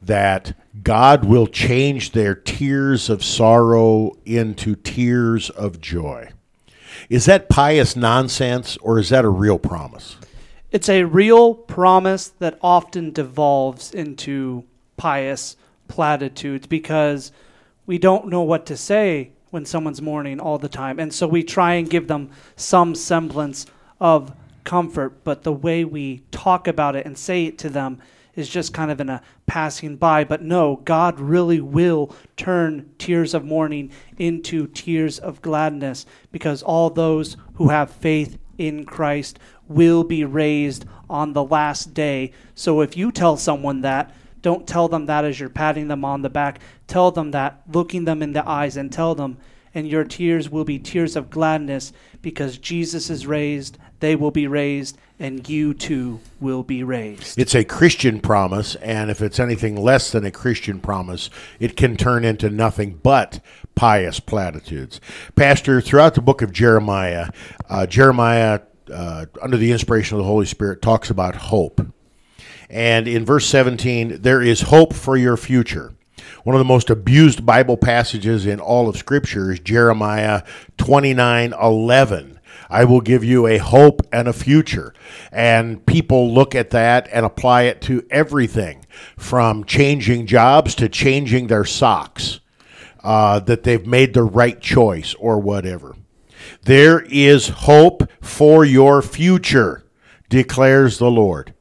that 0.00 0.56
God 0.82 1.24
will 1.24 1.46
change 1.46 2.12
their 2.12 2.34
tears 2.34 3.10
of 3.10 3.24
sorrow 3.24 4.12
into 4.24 4.74
tears 4.74 5.50
of 5.50 5.80
joy, 5.80 6.30
is 7.08 7.24
that 7.26 7.48
pious 7.48 7.96
nonsense 7.96 8.76
or 8.78 8.98
is 8.98 9.08
that 9.08 9.24
a 9.24 9.30
real 9.30 9.58
promise? 9.58 10.16
It's 10.70 10.88
a 10.88 11.04
real 11.04 11.54
promise 11.54 12.28
that 12.28 12.58
often 12.60 13.12
devolves 13.12 13.92
into 13.92 14.64
pious 14.96 15.56
platitudes 15.88 16.66
because 16.66 17.32
we 17.86 17.98
don't 17.98 18.28
know 18.28 18.42
what 18.42 18.66
to 18.66 18.76
say 18.76 19.30
when 19.50 19.64
someone's 19.64 20.02
mourning 20.02 20.38
all 20.38 20.58
the 20.58 20.68
time. 20.68 20.98
And 20.98 21.12
so 21.12 21.26
we 21.26 21.42
try 21.42 21.74
and 21.74 21.88
give 21.88 22.06
them 22.06 22.30
some 22.54 22.94
semblance 22.94 23.64
of 23.98 24.34
comfort, 24.64 25.24
but 25.24 25.42
the 25.42 25.52
way 25.52 25.84
we 25.84 26.22
talk 26.30 26.66
about 26.66 26.96
it 26.96 27.06
and 27.06 27.16
say 27.16 27.44
it 27.46 27.58
to 27.58 27.68
them 27.68 28.00
is 28.34 28.48
just 28.48 28.72
kind 28.72 28.90
of 28.90 29.00
in 29.00 29.08
a 29.08 29.20
passing 29.46 29.96
by. 29.96 30.22
But 30.22 30.42
no, 30.42 30.76
God 30.84 31.18
really 31.18 31.60
will 31.60 32.14
turn 32.36 32.90
tears 32.96 33.34
of 33.34 33.44
mourning 33.44 33.90
into 34.16 34.68
tears 34.68 35.18
of 35.18 35.42
gladness 35.42 36.06
because 36.30 36.62
all 36.62 36.88
those 36.88 37.36
who 37.54 37.70
have 37.70 37.90
faith 37.90 38.38
in 38.56 38.84
Christ 38.84 39.38
will 39.66 40.04
be 40.04 40.24
raised 40.24 40.84
on 41.10 41.32
the 41.32 41.42
last 41.44 41.94
day. 41.94 42.32
So 42.54 42.80
if 42.80 42.96
you 42.96 43.10
tell 43.10 43.36
someone 43.36 43.80
that, 43.80 44.14
don't 44.40 44.68
tell 44.68 44.88
them 44.88 45.06
that 45.06 45.24
as 45.24 45.40
you're 45.40 45.48
patting 45.48 45.88
them 45.88 46.04
on 46.04 46.22
the 46.22 46.30
back. 46.30 46.60
Tell 46.86 47.10
them 47.10 47.32
that, 47.32 47.62
looking 47.72 48.04
them 48.04 48.22
in 48.22 48.32
the 48.32 48.48
eyes, 48.48 48.76
and 48.76 48.92
tell 48.92 49.14
them, 49.14 49.38
and 49.74 49.86
your 49.88 50.04
tears 50.04 50.48
will 50.48 50.64
be 50.64 50.78
tears 50.78 51.16
of 51.16 51.28
gladness 51.28 51.92
because 52.22 52.56
Jesus 52.58 53.10
is 53.10 53.26
raised, 53.26 53.78
they 54.00 54.16
will 54.16 54.30
be 54.30 54.46
raised, 54.46 54.96
and 55.18 55.48
you 55.48 55.74
too 55.74 56.20
will 56.40 56.62
be 56.62 56.82
raised. 56.82 57.38
It's 57.38 57.54
a 57.54 57.64
Christian 57.64 58.20
promise, 58.20 58.74
and 58.76 59.10
if 59.10 59.20
it's 59.20 59.40
anything 59.40 59.76
less 59.76 60.12
than 60.12 60.24
a 60.24 60.30
Christian 60.30 60.80
promise, 60.80 61.30
it 61.58 61.76
can 61.76 61.96
turn 61.96 62.24
into 62.24 62.50
nothing 62.50 63.00
but 63.02 63.40
pious 63.74 64.20
platitudes. 64.20 65.00
Pastor, 65.34 65.80
throughout 65.80 66.14
the 66.14 66.20
book 66.20 66.42
of 66.42 66.52
Jeremiah, 66.52 67.30
uh, 67.68 67.86
Jeremiah, 67.86 68.60
uh, 68.92 69.26
under 69.42 69.56
the 69.56 69.72
inspiration 69.72 70.16
of 70.16 70.18
the 70.18 70.28
Holy 70.28 70.46
Spirit, 70.46 70.82
talks 70.82 71.10
about 71.10 71.34
hope. 71.34 71.80
And 72.70 73.08
in 73.08 73.24
verse 73.24 73.46
17, 73.46 74.22
there 74.22 74.42
is 74.42 74.62
hope 74.62 74.92
for 74.92 75.16
your 75.16 75.36
future. 75.36 75.94
One 76.44 76.54
of 76.54 76.60
the 76.60 76.64
most 76.64 76.90
abused 76.90 77.44
Bible 77.44 77.76
passages 77.76 78.46
in 78.46 78.60
all 78.60 78.88
of 78.88 78.96
Scripture 78.96 79.52
is 79.52 79.60
Jeremiah 79.60 80.42
29 80.76 81.52
11. 81.52 82.37
I 82.70 82.84
will 82.84 83.00
give 83.00 83.24
you 83.24 83.46
a 83.46 83.58
hope 83.58 84.02
and 84.12 84.28
a 84.28 84.32
future. 84.32 84.94
And 85.32 85.84
people 85.86 86.32
look 86.32 86.54
at 86.54 86.70
that 86.70 87.08
and 87.12 87.24
apply 87.24 87.62
it 87.62 87.80
to 87.82 88.06
everything 88.10 88.84
from 89.16 89.64
changing 89.64 90.26
jobs 90.26 90.74
to 90.76 90.88
changing 90.88 91.46
their 91.46 91.64
socks, 91.64 92.40
uh, 93.02 93.40
that 93.40 93.62
they've 93.62 93.86
made 93.86 94.14
the 94.14 94.22
right 94.22 94.60
choice 94.60 95.14
or 95.14 95.38
whatever. 95.38 95.96
There 96.62 97.00
is 97.00 97.48
hope 97.48 98.08
for 98.20 98.64
your 98.64 99.02
future, 99.02 99.84
declares 100.28 100.98
the 100.98 101.10
Lord. 101.10 101.54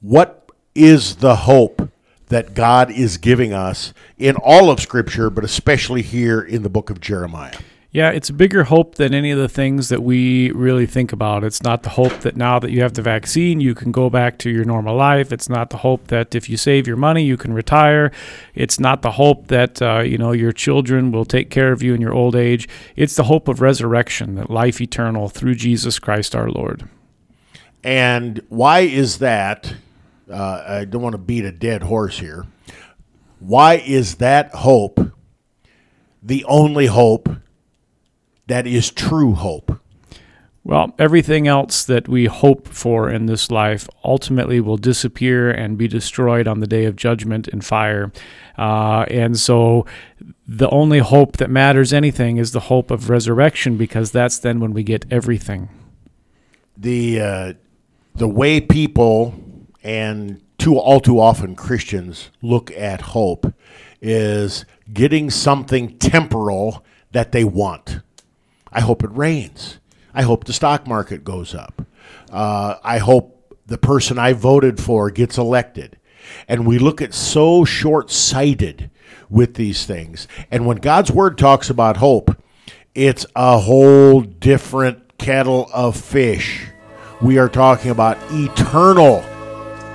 What 0.00 0.50
is 0.74 1.16
the 1.16 1.36
hope 1.36 1.90
that 2.28 2.54
God 2.54 2.90
is 2.90 3.18
giving 3.18 3.52
us 3.52 3.92
in 4.16 4.36
all 4.36 4.70
of 4.70 4.80
Scripture, 4.80 5.30
but 5.30 5.44
especially 5.44 6.02
here 6.02 6.40
in 6.40 6.62
the 6.62 6.70
book 6.70 6.90
of 6.90 7.00
Jeremiah? 7.00 7.58
Yeah, 7.92 8.10
it's 8.10 8.30
a 8.30 8.32
bigger 8.32 8.64
hope 8.64 8.94
than 8.94 9.12
any 9.12 9.32
of 9.32 9.38
the 9.38 9.48
things 9.48 9.88
that 9.88 10.04
we 10.04 10.52
really 10.52 10.86
think 10.86 11.12
about. 11.12 11.42
It's 11.42 11.60
not 11.60 11.82
the 11.82 11.90
hope 11.90 12.20
that 12.20 12.36
now 12.36 12.60
that 12.60 12.70
you 12.70 12.82
have 12.82 12.94
the 12.94 13.02
vaccine, 13.02 13.60
you 13.60 13.74
can 13.74 13.90
go 13.90 14.08
back 14.08 14.38
to 14.38 14.50
your 14.50 14.64
normal 14.64 14.94
life. 14.94 15.32
It's 15.32 15.48
not 15.48 15.70
the 15.70 15.78
hope 15.78 16.06
that 16.06 16.36
if 16.36 16.48
you 16.48 16.56
save 16.56 16.86
your 16.86 16.96
money, 16.96 17.24
you 17.24 17.36
can 17.36 17.52
retire. 17.52 18.12
It's 18.54 18.78
not 18.78 19.02
the 19.02 19.10
hope 19.12 19.48
that 19.48 19.82
uh, 19.82 20.00
you 20.00 20.18
know 20.18 20.30
your 20.30 20.52
children 20.52 21.10
will 21.10 21.24
take 21.24 21.50
care 21.50 21.72
of 21.72 21.82
you 21.82 21.92
in 21.92 22.00
your 22.00 22.14
old 22.14 22.36
age. 22.36 22.68
It's 22.94 23.16
the 23.16 23.24
hope 23.24 23.48
of 23.48 23.60
resurrection, 23.60 24.36
that 24.36 24.50
life 24.50 24.80
eternal 24.80 25.28
through 25.28 25.56
Jesus 25.56 25.98
Christ 25.98 26.36
our 26.36 26.48
Lord. 26.48 26.88
And 27.82 28.40
why 28.50 28.80
is 28.80 29.18
that? 29.18 29.74
Uh, 30.30 30.62
I 30.64 30.84
don't 30.84 31.02
want 31.02 31.14
to 31.14 31.18
beat 31.18 31.44
a 31.44 31.50
dead 31.50 31.82
horse 31.82 32.20
here. 32.20 32.46
Why 33.40 33.74
is 33.78 34.16
that 34.16 34.54
hope 34.54 35.00
the 36.22 36.44
only 36.44 36.86
hope 36.86 37.28
that 38.50 38.66
is 38.66 38.90
true 38.90 39.34
hope? 39.34 39.80
Well, 40.62 40.94
everything 40.98 41.48
else 41.48 41.84
that 41.84 42.08
we 42.08 42.26
hope 42.26 42.68
for 42.68 43.08
in 43.08 43.26
this 43.26 43.50
life 43.50 43.88
ultimately 44.04 44.60
will 44.60 44.76
disappear 44.76 45.50
and 45.50 45.78
be 45.78 45.88
destroyed 45.88 46.46
on 46.46 46.60
the 46.60 46.66
day 46.66 46.84
of 46.84 46.96
judgment 46.96 47.48
and 47.48 47.64
fire. 47.64 48.12
Uh, 48.58 49.06
and 49.08 49.38
so 49.38 49.86
the 50.46 50.68
only 50.68 50.98
hope 50.98 51.38
that 51.38 51.48
matters 51.48 51.92
anything 51.92 52.36
is 52.36 52.52
the 52.52 52.60
hope 52.60 52.90
of 52.90 53.08
resurrection 53.08 53.76
because 53.76 54.10
that's 54.10 54.38
then 54.38 54.60
when 54.60 54.74
we 54.74 54.82
get 54.82 55.06
everything. 55.10 55.70
The, 56.76 57.20
uh, 57.20 57.52
the 58.14 58.28
way 58.28 58.60
people 58.60 59.34
and 59.82 60.42
too 60.58 60.76
all 60.76 61.00
too 61.00 61.20
often 61.20 61.54
Christians 61.54 62.30
look 62.42 62.70
at 62.72 63.00
hope 63.00 63.54
is 64.02 64.66
getting 64.92 65.30
something 65.30 65.96
temporal 65.98 66.84
that 67.12 67.32
they 67.32 67.44
want. 67.44 68.00
I 68.72 68.80
hope 68.80 69.02
it 69.02 69.10
rains. 69.12 69.78
I 70.14 70.22
hope 70.22 70.44
the 70.44 70.52
stock 70.52 70.86
market 70.86 71.24
goes 71.24 71.54
up. 71.54 71.86
Uh, 72.30 72.76
I 72.82 72.98
hope 72.98 73.56
the 73.66 73.78
person 73.78 74.18
I 74.18 74.32
voted 74.32 74.80
for 74.80 75.10
gets 75.10 75.38
elected. 75.38 75.96
And 76.48 76.66
we 76.66 76.78
look 76.78 77.00
at 77.00 77.14
so 77.14 77.64
short 77.64 78.10
sighted 78.10 78.90
with 79.28 79.54
these 79.54 79.86
things. 79.86 80.28
And 80.50 80.66
when 80.66 80.78
God's 80.78 81.10
word 81.10 81.38
talks 81.38 81.70
about 81.70 81.96
hope, 81.96 82.42
it's 82.94 83.24
a 83.36 83.58
whole 83.58 84.20
different 84.20 85.18
kettle 85.18 85.70
of 85.72 85.96
fish. 85.96 86.66
We 87.20 87.38
are 87.38 87.48
talking 87.48 87.90
about 87.90 88.18
eternal 88.30 89.20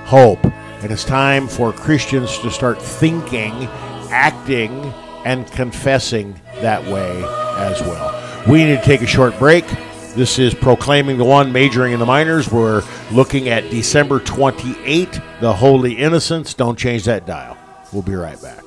hope. 0.06 0.44
And 0.44 0.92
it's 0.92 1.04
time 1.04 1.48
for 1.48 1.72
Christians 1.72 2.38
to 2.38 2.50
start 2.50 2.80
thinking, 2.80 3.52
acting, 4.10 4.70
and 5.24 5.46
confessing 5.52 6.40
that 6.60 6.84
way 6.84 7.22
as 7.58 7.80
well. 7.82 8.25
We 8.48 8.64
need 8.64 8.76
to 8.76 8.82
take 8.82 9.02
a 9.02 9.06
short 9.06 9.36
break. 9.40 9.66
This 10.14 10.38
is 10.38 10.54
Proclaiming 10.54 11.18
the 11.18 11.24
One, 11.24 11.50
majoring 11.52 11.92
in 11.92 11.98
the 11.98 12.06
minors. 12.06 12.48
We're 12.50 12.84
looking 13.10 13.48
at 13.48 13.68
December 13.70 14.20
28, 14.20 15.20
the 15.40 15.52
Holy 15.52 15.94
Innocents. 15.94 16.54
Don't 16.54 16.78
change 16.78 17.04
that 17.04 17.26
dial. 17.26 17.58
We'll 17.92 18.02
be 18.02 18.14
right 18.14 18.40
back. 18.40 18.62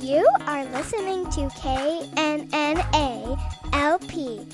You 0.00 0.26
are 0.46 0.64
listening 0.66 1.24
to 1.32 1.48
KNNA 1.50 3.38
LP 3.74 4.46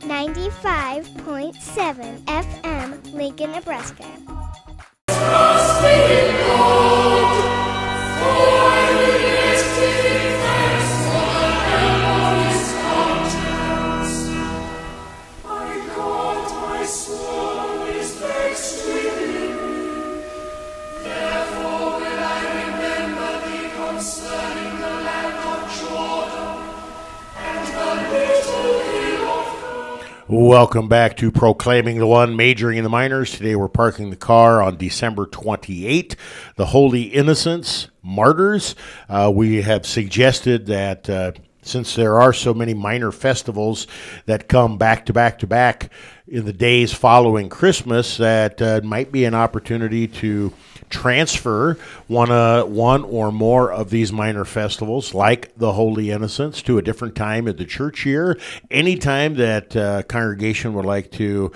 95.7 0.00 2.24
FM, 2.24 3.14
Lincoln, 3.14 3.50
Nebraska. 3.50 4.04
Welcome 30.38 30.86
back 30.86 31.16
to 31.16 31.30
Proclaiming 31.30 31.96
the 31.96 32.06
One, 32.06 32.36
majoring 32.36 32.76
in 32.76 32.84
the 32.84 32.90
minors. 32.90 33.30
Today 33.30 33.56
we're 33.56 33.68
parking 33.68 34.10
the 34.10 34.16
car 34.16 34.60
on 34.60 34.76
December 34.76 35.24
28, 35.24 36.14
the 36.56 36.66
Holy 36.66 37.04
Innocents, 37.04 37.88
Martyrs. 38.02 38.76
Uh, 39.08 39.32
we 39.34 39.62
have 39.62 39.86
suggested 39.86 40.66
that 40.66 41.08
uh, 41.08 41.32
since 41.62 41.94
there 41.94 42.20
are 42.20 42.34
so 42.34 42.52
many 42.52 42.74
minor 42.74 43.12
festivals 43.12 43.86
that 44.26 44.46
come 44.46 44.76
back 44.76 45.06
to 45.06 45.14
back 45.14 45.38
to 45.38 45.46
back 45.46 45.90
in 46.28 46.44
the 46.44 46.52
days 46.52 46.92
following 46.92 47.48
Christmas, 47.48 48.18
that 48.18 48.60
uh, 48.60 48.82
might 48.84 49.10
be 49.10 49.24
an 49.24 49.34
opportunity 49.34 50.06
to 50.06 50.52
transfer 50.88 51.78
one 52.06 52.30
uh, 52.30 52.64
one 52.64 53.04
or 53.04 53.32
more 53.32 53.72
of 53.72 53.90
these 53.90 54.12
minor 54.12 54.44
festivals, 54.44 55.14
like 55.14 55.56
the 55.56 55.72
Holy 55.72 56.10
Innocents, 56.10 56.62
to 56.62 56.78
a 56.78 56.82
different 56.82 57.14
time 57.14 57.46
of 57.46 57.56
the 57.56 57.64
church 57.64 58.06
year. 58.06 58.38
Anytime 58.70 59.34
that 59.36 59.76
uh, 59.76 60.02
congregation 60.04 60.74
would 60.74 60.86
like 60.86 61.10
to 61.12 61.52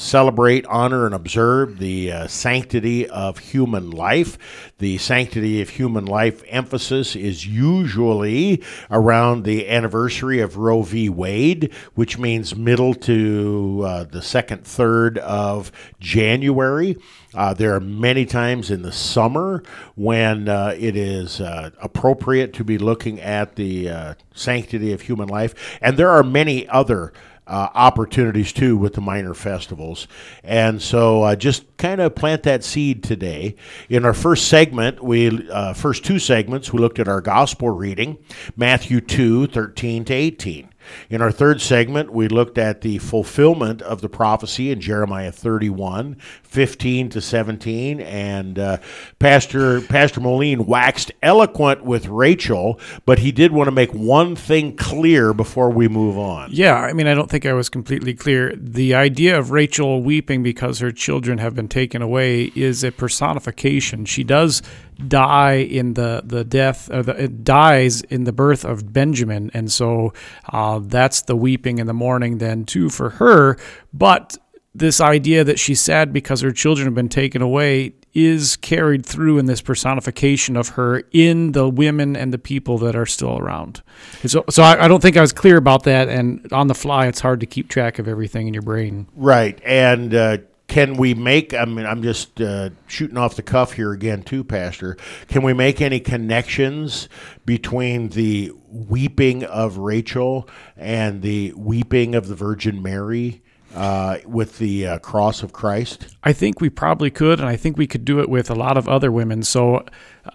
celebrate, 0.00 0.64
honor, 0.66 1.04
and 1.04 1.14
observe 1.14 1.78
the 1.78 2.10
uh, 2.10 2.26
sanctity 2.26 3.06
of 3.08 3.38
human 3.38 3.90
life. 3.90 4.72
The 4.78 4.96
sanctity 4.96 5.60
of 5.60 5.68
human 5.68 6.06
life 6.06 6.42
emphasis 6.48 7.14
is 7.14 7.46
usually 7.46 8.62
around 8.90 9.44
the 9.44 9.68
anniversary 9.68 10.40
of 10.40 10.56
Roe 10.56 10.82
v. 10.82 11.10
Wade, 11.10 11.72
which 11.94 12.18
means 12.18 12.56
middle 12.56 12.94
to 12.94 13.82
uh, 13.84 14.04
the 14.04 14.22
second 14.22 14.64
third 14.64 15.18
of 15.18 15.70
January. 16.00 16.96
Uh, 17.34 17.52
there 17.52 17.74
are 17.74 17.80
many 17.80 18.24
times 18.24 18.70
in 18.70 18.82
the 18.82 18.92
summer 18.92 19.62
when 19.96 20.48
uh, 20.48 20.74
it 20.78 20.96
is 20.96 21.40
uh, 21.40 21.70
appropriate 21.80 22.54
to 22.54 22.64
be 22.64 22.78
looking 22.78 23.20
at 23.20 23.56
the 23.56 23.88
uh, 23.88 24.14
sanctity 24.34 24.92
of 24.92 25.02
human 25.02 25.28
life, 25.28 25.78
and 25.82 25.96
there 25.96 26.10
are 26.10 26.22
many 26.22 26.66
other 26.70 27.12
uh, 27.50 27.68
opportunities 27.74 28.52
too 28.52 28.76
with 28.76 28.94
the 28.94 29.00
minor 29.00 29.34
festivals. 29.34 30.06
And 30.44 30.80
so 30.80 31.24
uh, 31.24 31.36
just 31.36 31.76
kind 31.76 32.00
of 32.00 32.14
plant 32.14 32.44
that 32.44 32.62
seed 32.62 33.02
today. 33.02 33.56
In 33.88 34.04
our 34.04 34.14
first 34.14 34.46
segment, 34.48 35.02
we 35.02 35.48
uh, 35.50 35.74
first 35.74 36.04
two 36.04 36.18
segments, 36.18 36.72
we 36.72 36.78
looked 36.78 37.00
at 37.00 37.08
our 37.08 37.20
gospel 37.20 37.70
reading, 37.70 38.18
Matthew 38.56 39.00
2, 39.00 39.48
13 39.48 40.04
to 40.06 40.14
18. 40.14 40.69
In 41.08 41.22
our 41.22 41.30
third 41.30 41.60
segment, 41.60 42.12
we 42.12 42.28
looked 42.28 42.58
at 42.58 42.80
the 42.80 42.98
fulfillment 42.98 43.82
of 43.82 44.00
the 44.00 44.08
prophecy 44.08 44.70
in 44.70 44.80
Jeremiah 44.80 45.32
31, 45.32 46.16
15 46.42 47.08
to 47.10 47.20
17, 47.20 48.00
and 48.00 48.58
uh, 48.58 48.78
Pastor 49.18 49.80
Pastor 49.80 50.20
Moline 50.20 50.66
waxed 50.66 51.12
eloquent 51.22 51.84
with 51.84 52.06
Rachel, 52.06 52.78
but 53.06 53.20
he 53.20 53.32
did 53.32 53.52
want 53.52 53.68
to 53.68 53.72
make 53.72 53.92
one 53.92 54.36
thing 54.36 54.76
clear 54.76 55.32
before 55.32 55.70
we 55.70 55.88
move 55.88 56.18
on. 56.18 56.50
Yeah, 56.52 56.74
I 56.74 56.92
mean, 56.92 57.06
I 57.06 57.14
don't 57.14 57.30
think 57.30 57.46
I 57.46 57.52
was 57.52 57.68
completely 57.68 58.14
clear. 58.14 58.54
The 58.56 58.94
idea 58.94 59.38
of 59.38 59.50
Rachel 59.50 60.02
weeping 60.02 60.42
because 60.42 60.78
her 60.80 60.92
children 60.92 61.38
have 61.38 61.54
been 61.54 61.68
taken 61.68 62.02
away 62.02 62.52
is 62.54 62.84
a 62.84 62.92
personification. 62.92 64.04
She 64.04 64.24
does 64.24 64.62
die 65.08 65.54
in 65.54 65.94
the 65.94 66.22
the 66.24 66.44
death, 66.44 66.90
or 66.90 67.02
the, 67.02 67.24
it 67.24 67.44
dies 67.44 68.02
in 68.02 68.24
the 68.24 68.32
birth 68.32 68.64
of 68.64 68.92
Benjamin, 68.92 69.50
and 69.54 69.70
so 69.70 70.12
uh, 70.52 70.80
that's 70.82 71.22
the 71.22 71.36
weeping 71.36 71.78
in 71.78 71.86
the 71.86 71.94
mourning 71.94 72.38
then 72.38 72.64
too 72.64 72.90
for 72.90 73.10
her. 73.10 73.56
But 73.92 74.38
this 74.74 75.00
idea 75.00 75.42
that 75.44 75.58
she's 75.58 75.80
sad 75.80 76.12
because 76.12 76.40
her 76.42 76.52
children 76.52 76.86
have 76.86 76.94
been 76.94 77.08
taken 77.08 77.42
away 77.42 77.94
is 78.12 78.56
carried 78.56 79.06
through 79.06 79.38
in 79.38 79.46
this 79.46 79.60
personification 79.60 80.56
of 80.56 80.70
her 80.70 81.02
in 81.12 81.52
the 81.52 81.68
women 81.68 82.16
and 82.16 82.32
the 82.32 82.38
people 82.38 82.78
that 82.78 82.96
are 82.96 83.06
still 83.06 83.38
around. 83.38 83.82
So, 84.26 84.44
so 84.50 84.62
I, 84.62 84.84
I 84.84 84.88
don't 84.88 85.00
think 85.00 85.16
I 85.16 85.20
was 85.20 85.32
clear 85.32 85.56
about 85.56 85.84
that. 85.84 86.08
And 86.08 86.52
on 86.52 86.66
the 86.66 86.74
fly, 86.74 87.06
it's 87.06 87.20
hard 87.20 87.40
to 87.40 87.46
keep 87.46 87.68
track 87.68 87.98
of 87.98 88.08
everything 88.08 88.48
in 88.48 88.54
your 88.54 88.62
brain. 88.62 89.06
Right. 89.14 89.60
And 89.64 90.14
uh, 90.14 90.38
can 90.70 90.94
we 90.94 91.14
make, 91.14 91.52
I 91.52 91.64
mean, 91.64 91.84
I'm 91.84 92.00
just 92.00 92.40
uh, 92.40 92.70
shooting 92.86 93.16
off 93.16 93.34
the 93.34 93.42
cuff 93.42 93.72
here 93.72 93.90
again, 93.90 94.22
too, 94.22 94.44
Pastor. 94.44 94.96
Can 95.26 95.42
we 95.42 95.52
make 95.52 95.80
any 95.80 95.98
connections 95.98 97.08
between 97.44 98.10
the 98.10 98.52
weeping 98.68 99.42
of 99.42 99.78
Rachel 99.78 100.48
and 100.76 101.22
the 101.22 101.52
weeping 101.56 102.14
of 102.14 102.28
the 102.28 102.36
Virgin 102.36 102.80
Mary? 102.80 103.42
Uh, 103.74 104.18
with 104.26 104.58
the 104.58 104.86
uh, 104.86 104.98
cross 104.98 105.42
of 105.42 105.52
Christ? 105.52 106.16
I 106.24 106.32
think 106.32 106.60
we 106.60 106.70
probably 106.70 107.10
could, 107.10 107.40
and 107.40 107.48
I 107.48 107.56
think 107.56 107.76
we 107.76 107.86
could 107.86 108.04
do 108.04 108.20
it 108.20 108.28
with 108.28 108.50
a 108.50 108.54
lot 108.54 108.76
of 108.76 108.88
other 108.88 109.10
women. 109.12 109.42
So 109.42 109.76
uh, 109.76 109.84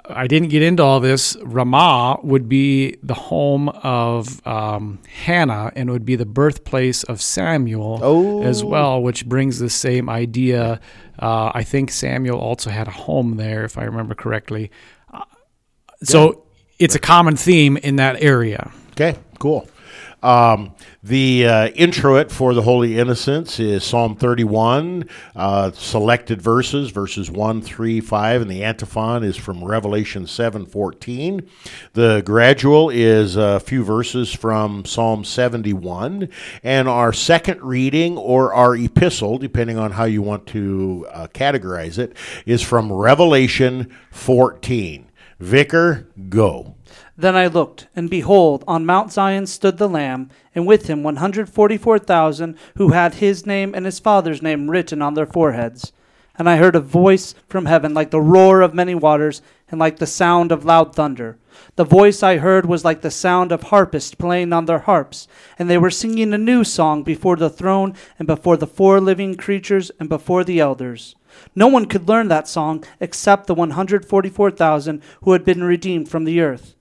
I 0.10 0.28
didn't 0.28 0.50
get 0.50 0.62
into 0.62 0.84
all 0.84 1.00
this. 1.00 1.36
Ramah 1.44 2.20
would 2.24 2.48
be 2.50 2.98
the 3.04 3.14
home 3.14 3.70
of 3.70 4.46
um, 4.48 5.00
Hannah 5.26 5.72
and 5.76 5.90
would 5.92 6.06
be 6.06 6.16
the 6.16 6.26
birthplace 6.26 7.04
of 7.04 7.22
Samuel 7.22 8.00
Oh. 8.02 8.44
as 8.44 8.64
well, 8.64 9.02
which 9.02 9.26
brings 9.26 9.60
the 9.60 9.70
same 9.70 10.10
idea. 10.10 10.80
Uh, 11.20 11.52
I 11.54 11.64
think 11.64 11.92
Samuel 11.92 12.40
also 12.40 12.70
had 12.70 12.88
a 12.88 12.92
home 12.92 13.38
there, 13.38 13.64
if 13.66 13.78
I 13.78 13.84
remember 13.84 14.16
correctly. 14.16 14.72
Uh, 15.14 15.24
So 16.04 16.44
it's 16.80 16.96
a 16.96 17.00
common 17.00 17.36
theme 17.36 17.78
in 17.78 17.96
that 17.98 18.22
area. 18.22 18.72
Okay, 18.92 19.16
cool. 19.40 19.68
Um, 20.26 20.74
the 21.04 21.48
uh, 21.48 21.68
introit 21.76 22.32
for 22.32 22.56
the 22.56 22.64
Holy 22.64 22.98
Innocents 22.98 23.60
is 23.60 23.84
Psalm 23.84 24.16
31, 24.16 25.08
uh, 25.36 25.70
selected 25.70 26.42
verses, 26.42 26.90
verses 26.90 27.30
1, 27.30 27.62
3, 27.62 28.02
5, 28.02 28.42
and 28.42 28.50
the 28.50 28.64
antiphon 28.64 29.24
is 29.24 29.38
from 29.38 29.64
Revelation 29.64 30.26
7, 30.26 30.66
14. 30.66 31.48
The 31.94 32.24
gradual 32.26 32.90
is 32.90 33.36
a 33.36 33.60
few 33.60 33.84
verses 33.84 34.34
from 34.34 34.84
Psalm 34.84 35.24
71. 35.24 36.30
And 36.64 36.90
our 36.90 37.14
second 37.14 37.62
reading, 37.62 38.18
or 38.18 38.52
our 38.52 38.76
epistle, 38.76 39.38
depending 39.38 39.78
on 39.78 39.92
how 39.92 40.06
you 40.06 40.24
want 40.24 40.48
to 40.48 41.06
uh, 41.12 41.28
categorize 41.36 42.00
it, 42.00 42.18
is 42.48 42.64
from 42.64 42.92
Revelation 42.92 43.96
14. 44.10 45.06
Vicar, 45.40 46.08
go. 46.30 46.76
Then 47.18 47.36
I 47.36 47.48
looked, 47.48 47.88
and 47.94 48.10
behold, 48.10 48.64
on 48.68 48.86
Mount 48.86 49.12
Zion 49.12 49.48
stood 49.48 49.78
the 49.78 49.90
Lamb, 49.90 50.30
and 50.54 50.66
with 50.66 50.88
him 50.88 51.04
144,000 51.04 52.58
who 52.78 52.90
had 52.90 53.16
his 53.16 53.46
name 53.46 53.76
and 53.76 53.86
his 53.86 54.00
father's 54.00 54.42
name 54.42 54.72
written 54.72 55.02
on 55.02 55.14
their 55.14 55.26
foreheads. 55.26 55.92
And 56.38 56.50
I 56.50 56.56
heard 56.56 56.76
a 56.76 56.82
voice 56.82 57.36
from 57.50 57.66
heaven 57.66 57.94
like 57.94 58.12
the 58.12 58.22
roar 58.22 58.62
of 58.62 58.74
many 58.74 58.96
waters, 58.96 59.42
and 59.70 59.80
like 59.80 59.98
the 59.98 60.08
sound 60.08 60.54
of 60.54 60.64
loud 60.64 60.96
thunder. 60.96 61.38
The 61.76 61.84
voice 61.84 62.24
I 62.24 62.38
heard 62.38 62.66
was 62.66 62.86
like 62.86 63.02
the 63.02 63.12
sound 63.12 63.52
of 63.52 63.64
harpists 63.64 64.16
playing 64.16 64.54
on 64.54 64.66
their 64.66 64.80
harps, 64.80 65.28
and 65.60 65.70
they 65.70 65.78
were 65.78 65.90
singing 65.90 66.34
a 66.34 66.38
new 66.38 66.64
song 66.64 67.04
before 67.04 67.36
the 67.36 67.50
throne, 67.50 67.94
and 68.18 68.26
before 68.26 68.56
the 68.56 68.68
four 68.68 69.02
living 69.02 69.36
creatures, 69.36 69.92
and 70.00 70.08
before 70.08 70.46
the 70.46 70.60
elders. 70.60 71.16
No 71.56 71.68
one 71.68 71.86
could 71.86 72.08
learn 72.08 72.28
that 72.28 72.48
song 72.48 72.84
except 73.00 73.48
the 73.48 73.56
144,000 73.56 75.02
who 75.24 75.32
had 75.32 75.46
been 75.46 75.64
redeemed 75.64 76.10
from 76.10 76.26
the 76.26 76.42
earth. 76.42 76.76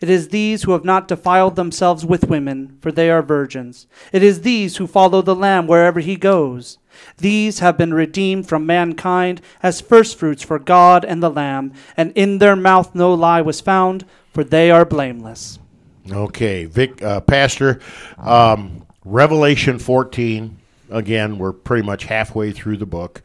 It 0.00 0.08
is 0.08 0.28
these 0.28 0.62
who 0.62 0.72
have 0.72 0.84
not 0.84 1.08
defiled 1.08 1.56
themselves 1.56 2.06
with 2.06 2.28
women, 2.28 2.78
for 2.80 2.92
they 2.92 3.10
are 3.10 3.22
virgins. 3.22 3.88
It 4.12 4.22
is 4.22 4.42
these 4.42 4.76
who 4.76 4.86
follow 4.86 5.22
the 5.22 5.34
Lamb 5.34 5.66
wherever 5.66 5.98
he 5.98 6.14
goes. 6.14 6.78
These 7.16 7.58
have 7.58 7.76
been 7.76 7.92
redeemed 7.92 8.48
from 8.48 8.64
mankind 8.64 9.40
as 9.60 9.80
firstfruits 9.80 10.44
for 10.44 10.58
God 10.58 11.04
and 11.04 11.20
the 11.20 11.30
Lamb, 11.30 11.72
and 11.96 12.12
in 12.12 12.38
their 12.38 12.54
mouth 12.54 12.94
no 12.94 13.12
lie 13.12 13.40
was 13.42 13.60
found, 13.60 14.04
for 14.32 14.44
they 14.44 14.70
are 14.70 14.84
blameless. 14.84 15.58
Okay, 16.10 16.64
Vic, 16.66 17.02
uh, 17.02 17.20
Pastor, 17.20 17.80
um, 18.18 18.86
Revelation 19.04 19.78
14. 19.78 20.58
Again, 20.90 21.38
we're 21.38 21.52
pretty 21.52 21.84
much 21.84 22.04
halfway 22.04 22.52
through 22.52 22.78
the 22.78 22.86
book. 22.86 23.22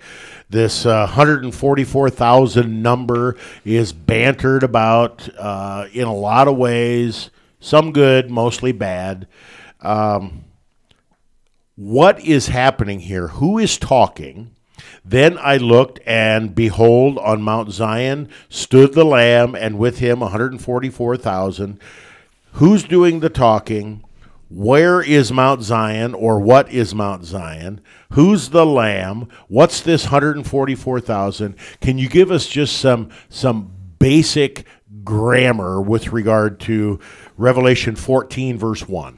This 0.50 0.86
uh, 0.86 1.06
144,000 1.08 2.84
number 2.84 3.38
is 3.64 3.94
bantered 3.94 4.64
about 4.64 5.30
uh, 5.38 5.88
in 5.94 6.08
a 6.08 6.14
lot 6.14 6.48
of 6.48 6.58
ways, 6.58 7.30
some 7.60 7.92
good, 7.92 8.30
mostly 8.30 8.72
bad. 8.72 9.28
Um, 9.82 10.44
what 11.76 12.20
is 12.20 12.48
happening 12.48 13.00
here? 13.00 13.30
Who 13.30 13.58
is 13.58 13.78
talking? 13.78 14.56
Then 15.06 15.38
I 15.38 15.58
looked, 15.58 16.00
and 16.06 16.54
behold, 16.54 17.18
on 17.18 17.42
Mount 17.42 17.72
Zion 17.72 18.30
stood 18.50 18.94
the 18.94 19.04
Lamb, 19.04 19.56
and 19.56 19.78
with 19.78 20.00
him 20.00 20.20
144,000. 20.20 21.80
Who's 22.54 22.84
doing 22.84 23.20
the 23.20 23.30
talking? 23.30 24.04
Where 24.56 25.02
is 25.02 25.32
Mount 25.32 25.64
Zion, 25.64 26.14
or 26.14 26.40
what 26.40 26.72
is 26.72 26.94
Mount 26.94 27.26
Zion? 27.26 27.82
Who's 28.12 28.50
the 28.50 28.68
Lamb? 28.68 29.28
What's 29.48 29.82
this 29.82 30.04
144,000? 30.04 31.56
Can 31.82 31.98
you 31.98 32.08
give 32.08 32.30
us 32.30 32.46
just 32.46 32.78
some 32.78 33.10
some 33.30 33.72
basic 33.98 34.68
grammar 35.04 35.82
with 35.82 36.14
regard 36.14 36.60
to 36.62 37.00
Revelation 37.36 37.96
14, 37.96 38.60
verse 38.60 38.88
1? 38.88 39.18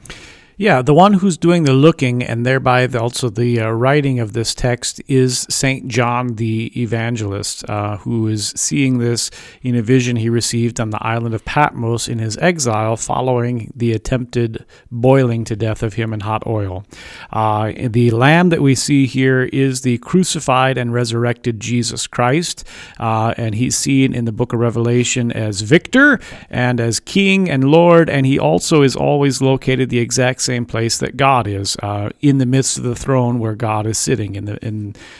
Yeah, 0.58 0.80
the 0.80 0.94
one 0.94 1.12
who's 1.12 1.36
doing 1.36 1.64
the 1.64 1.74
looking 1.74 2.22
and 2.22 2.46
thereby 2.46 2.86
the, 2.86 2.98
also 2.98 3.28
the 3.28 3.60
uh, 3.60 3.68
writing 3.68 4.20
of 4.20 4.32
this 4.32 4.54
text 4.54 5.02
is 5.06 5.46
St. 5.50 5.86
John 5.86 6.36
the 6.36 6.72
Evangelist, 6.80 7.68
uh, 7.68 7.98
who 7.98 8.26
is 8.28 8.54
seeing 8.56 8.96
this 8.96 9.30
in 9.60 9.74
a 9.74 9.82
vision 9.82 10.16
he 10.16 10.30
received 10.30 10.80
on 10.80 10.88
the 10.88 11.06
island 11.06 11.34
of 11.34 11.44
Patmos 11.44 12.08
in 12.08 12.20
his 12.20 12.38
exile 12.38 12.96
following 12.96 13.70
the 13.76 13.92
attempted 13.92 14.64
boiling 14.90 15.44
to 15.44 15.56
death 15.56 15.82
of 15.82 15.92
him 15.92 16.14
in 16.14 16.20
hot 16.20 16.46
oil. 16.46 16.86
Uh, 17.30 17.72
the 17.76 18.10
lamb 18.12 18.48
that 18.48 18.62
we 18.62 18.74
see 18.74 19.04
here 19.04 19.42
is 19.52 19.82
the 19.82 19.98
crucified 19.98 20.78
and 20.78 20.94
resurrected 20.94 21.60
Jesus 21.60 22.06
Christ, 22.06 22.66
uh, 22.98 23.34
and 23.36 23.54
he's 23.56 23.76
seen 23.76 24.14
in 24.14 24.24
the 24.24 24.32
book 24.32 24.54
of 24.54 24.60
Revelation 24.60 25.30
as 25.32 25.60
victor 25.60 26.18
and 26.48 26.80
as 26.80 26.98
king 26.98 27.50
and 27.50 27.70
lord, 27.70 28.08
and 28.08 28.24
he 28.24 28.38
also 28.38 28.80
is 28.80 28.96
always 28.96 29.42
located 29.42 29.90
the 29.90 29.98
exact 29.98 30.45
same 30.46 30.64
place 30.64 30.98
that 30.98 31.16
God 31.16 31.46
is, 31.46 31.76
uh, 31.82 32.10
in 32.20 32.38
the 32.38 32.46
midst 32.46 32.78
of 32.78 32.84
the 32.84 32.94
throne 32.94 33.38
where 33.38 33.54
God 33.54 33.86
is 33.86 33.98
sitting. 33.98 34.34
In 34.36 34.44
the 34.46 34.56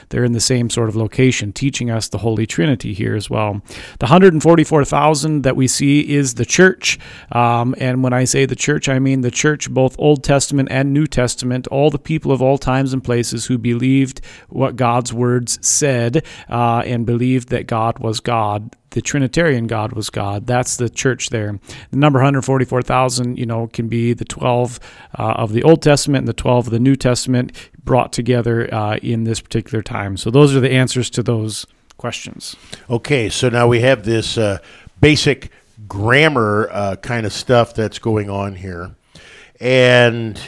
they're 0.09 0.25
in 0.25 0.33
the 0.33 0.41
same 0.41 0.71
sort 0.71 0.89
of 0.89 0.97
location, 0.97 1.53
teaching 1.53 1.91
us 1.91 2.09
the 2.09 2.19
Holy 2.19 2.47
Trinity 2.47 2.95
here 2.95 3.15
as 3.15 3.29
well. 3.29 3.61
The 3.99 4.07
144,000 4.07 5.43
that 5.43 5.57
we 5.57 5.69
see 5.69 6.15
is 6.15 6.35
the 6.35 6.45
church, 6.45 6.99
um, 7.33 7.75
and 7.79 8.03
when 8.03 8.13
I 8.13 8.25
say 8.25 8.47
the 8.47 8.57
church, 8.57 8.89
I 8.89 8.99
mean 8.99 9.21
the 9.21 9.31
church, 9.31 9.71
both 9.71 9.97
Old 9.99 10.23
Testament 10.25 10.69
and 10.71 10.93
New 10.93 11.07
Testament, 11.07 11.67
all 11.69 11.91
the 11.91 11.99
people 11.99 12.33
of 12.33 12.41
all 12.41 12.59
times 12.59 12.93
and 12.93 13.03
places 13.03 13.47
who 13.47 13.59
believed 13.59 14.21
what 14.49 14.77
God's 14.77 15.13
words 15.13 15.59
said 15.67 16.25
uh, 16.49 16.83
and 16.87 17.05
believed 17.05 17.49
that 17.49 17.67
God 17.67 17.99
was 17.99 18.21
God 18.21 18.77
the 18.97 19.03
Trinitarian 19.03 19.67
God 19.67 19.93
was 19.93 20.09
God. 20.09 20.47
That's 20.47 20.79
the 20.79 20.89
church 20.89 21.29
there. 21.29 21.61
The 21.91 21.99
number 21.99 22.19
144,000, 22.19 23.37
you 23.37 23.45
know, 23.45 23.67
can 23.67 23.89
be 23.89 24.15
the 24.15 24.25
12 24.25 24.81
uh, 25.19 25.35
of 25.37 25.53
the 25.53 25.63
Old 25.65 25.83
Testament 25.83 26.23
and 26.23 26.29
the 26.29 26.33
12 26.33 26.69
of 26.69 26.71
the 26.71 26.81
New 26.81 26.97
Testament 26.97 27.53
brought 27.85 28.11
together 28.11 28.73
uh, 28.73 28.97
in 29.03 29.25
this 29.25 29.39
particular 29.43 29.83
time. 29.83 30.17
So 30.17 30.31
those 30.31 30.57
are 30.57 30.61
the 30.61 30.71
answers 30.71 31.11
to 31.11 31.23
those 31.23 31.67
questions. 31.99 32.57
Okay, 32.89 33.29
so 33.29 33.51
now 33.51 33.69
we 33.69 33.81
have 33.81 34.07
this 34.07 34.39
uh, 34.39 34.61
basic 34.99 35.51
grammar 35.87 36.71
uh, 36.73 36.97
kind 36.97 37.27
of 37.27 37.35
stuff 37.35 37.75
that's 37.75 37.99
going 37.99 38.31
on 38.31 38.55
here. 38.55 38.97
And 39.61 40.41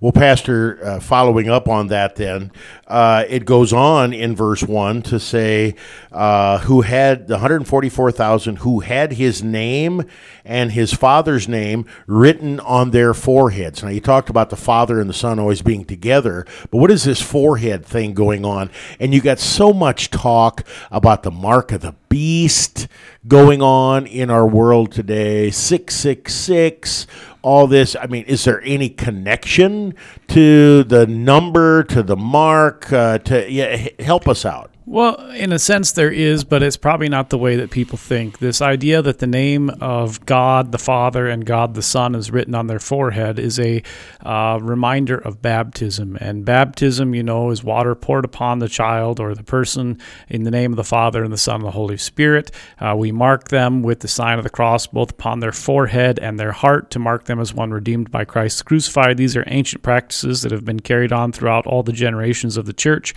Well, 0.00 0.12
Pastor, 0.12 0.82
uh, 0.82 0.98
following 1.00 1.50
up 1.50 1.68
on 1.68 1.88
that, 1.88 2.16
then 2.16 2.52
uh, 2.86 3.24
it 3.28 3.44
goes 3.44 3.70
on 3.70 4.14
in 4.14 4.34
verse 4.34 4.62
one 4.62 5.02
to 5.02 5.20
say, 5.20 5.74
uh, 6.10 6.60
"Who 6.60 6.80
had 6.80 7.26
the 7.26 7.36
hundred 7.36 7.66
forty-four 7.66 8.10
thousand 8.10 8.56
who 8.60 8.80
had 8.80 9.12
his 9.12 9.42
name 9.42 10.04
and 10.42 10.72
his 10.72 10.94
father's 10.94 11.48
name 11.48 11.84
written 12.06 12.60
on 12.60 12.92
their 12.92 13.12
foreheads." 13.12 13.82
Now, 13.82 13.90
you 13.90 14.00
talked 14.00 14.30
about 14.30 14.48
the 14.48 14.56
father 14.56 15.02
and 15.02 15.10
the 15.10 15.14
son 15.14 15.38
always 15.38 15.60
being 15.60 15.84
together, 15.84 16.46
but 16.70 16.78
what 16.78 16.90
is 16.90 17.04
this 17.04 17.20
forehead 17.20 17.84
thing 17.84 18.14
going 18.14 18.42
on? 18.42 18.70
And 18.98 19.12
you 19.12 19.20
got 19.20 19.38
so 19.38 19.74
much 19.74 20.08
talk 20.08 20.66
about 20.90 21.24
the 21.24 21.30
mark 21.30 21.72
of 21.72 21.82
the 21.82 21.94
beast 22.08 22.88
going 23.28 23.60
on 23.60 24.06
in 24.06 24.30
our 24.30 24.46
world 24.46 24.92
today. 24.92 25.50
Six 25.50 25.94
six 25.94 26.34
six 26.34 27.06
all 27.42 27.66
this? 27.66 27.96
I 27.96 28.06
mean, 28.06 28.24
is 28.24 28.44
there 28.44 28.62
any 28.62 28.88
connection 28.88 29.94
to 30.28 30.84
the 30.84 31.06
number, 31.06 31.84
to 31.84 32.02
the 32.02 32.16
mark? 32.16 32.92
Uh, 32.92 33.18
to 33.18 33.50
yeah, 33.50 33.88
help 33.98 34.28
us 34.28 34.44
out. 34.44 34.69
Well, 34.86 35.30
in 35.32 35.52
a 35.52 35.58
sense, 35.58 35.92
there 35.92 36.10
is, 36.10 36.42
but 36.42 36.62
it's 36.62 36.78
probably 36.78 37.10
not 37.10 37.28
the 37.28 37.38
way 37.38 37.54
that 37.56 37.70
people 37.70 37.98
think. 37.98 38.38
This 38.38 38.62
idea 38.62 39.02
that 39.02 39.18
the 39.18 39.26
name 39.26 39.68
of 39.80 40.24
God 40.24 40.72
the 40.72 40.78
Father 40.78 41.28
and 41.28 41.44
God 41.44 41.74
the 41.74 41.82
Son 41.82 42.14
is 42.14 42.30
written 42.30 42.54
on 42.54 42.66
their 42.66 42.78
forehead 42.78 43.38
is 43.38 43.60
a 43.60 43.82
uh, 44.24 44.58
reminder 44.60 45.18
of 45.18 45.42
baptism. 45.42 46.16
And 46.20 46.46
baptism, 46.46 47.14
you 47.14 47.22
know, 47.22 47.50
is 47.50 47.62
water 47.62 47.94
poured 47.94 48.24
upon 48.24 48.58
the 48.58 48.68
child 48.68 49.20
or 49.20 49.34
the 49.34 49.44
person 49.44 50.00
in 50.28 50.44
the 50.44 50.50
name 50.50 50.72
of 50.72 50.76
the 50.76 50.82
Father 50.82 51.22
and 51.22 51.32
the 51.32 51.38
Son 51.38 51.56
and 51.56 51.66
the 51.66 51.72
Holy 51.72 51.98
Spirit. 51.98 52.50
Uh, 52.78 52.94
we 52.96 53.12
mark 53.12 53.48
them 53.48 53.82
with 53.82 54.00
the 54.00 54.08
sign 54.08 54.38
of 54.38 54.44
the 54.44 54.50
cross 54.50 54.86
both 54.86 55.10
upon 55.10 55.40
their 55.40 55.52
forehead 55.52 56.18
and 56.18 56.40
their 56.40 56.52
heart 56.52 56.90
to 56.92 56.98
mark 56.98 57.26
them 57.26 57.38
as 57.38 57.52
one 57.52 57.70
redeemed 57.70 58.10
by 58.10 58.24
Christ 58.24 58.64
crucified. 58.64 59.18
These 59.18 59.36
are 59.36 59.44
ancient 59.46 59.82
practices 59.82 60.40
that 60.40 60.52
have 60.52 60.64
been 60.64 60.80
carried 60.80 61.12
on 61.12 61.32
throughout 61.32 61.66
all 61.66 61.82
the 61.82 61.92
generations 61.92 62.56
of 62.56 62.64
the 62.64 62.72
church. 62.72 63.14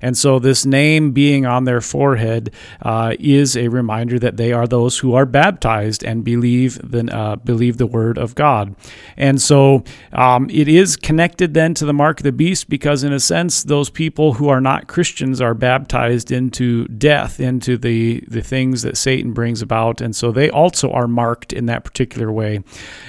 And 0.00 0.16
so 0.16 0.38
this 0.38 0.66
name 0.66 1.12
being 1.12 1.46
on 1.46 1.64
their 1.64 1.80
forehead 1.80 2.52
uh, 2.82 3.14
is 3.18 3.56
a 3.56 3.68
reminder 3.68 4.18
that 4.18 4.36
they 4.36 4.52
are 4.52 4.66
those 4.66 4.98
who 4.98 5.14
are 5.14 5.26
baptized 5.26 6.04
and 6.04 6.24
believe 6.24 6.78
the 6.82 7.06
uh, 7.14 7.36
believe 7.36 7.76
the 7.76 7.86
word 7.86 8.18
of 8.18 8.34
God. 8.34 8.74
And 9.16 9.40
so 9.40 9.84
um, 10.12 10.48
it 10.50 10.68
is 10.68 10.96
connected 10.96 11.54
then 11.54 11.74
to 11.74 11.84
the 11.84 11.92
mark 11.92 12.20
of 12.20 12.24
the 12.24 12.32
beast 12.32 12.68
because, 12.68 13.04
in 13.04 13.12
a 13.12 13.20
sense, 13.20 13.62
those 13.62 13.90
people 13.90 14.34
who 14.34 14.48
are 14.48 14.60
not 14.60 14.86
Christians 14.86 15.40
are 15.40 15.54
baptized 15.54 16.30
into 16.30 16.86
death, 16.88 17.40
into 17.40 17.76
the 17.76 18.24
the 18.28 18.42
things 18.42 18.82
that 18.82 18.96
Satan 18.96 19.32
brings 19.32 19.62
about, 19.62 20.00
and 20.00 20.14
so 20.14 20.32
they 20.32 20.50
also 20.50 20.90
are 20.90 21.08
marked 21.08 21.52
in 21.52 21.66
that 21.66 21.84
particular 21.84 22.32
way. 22.32 22.62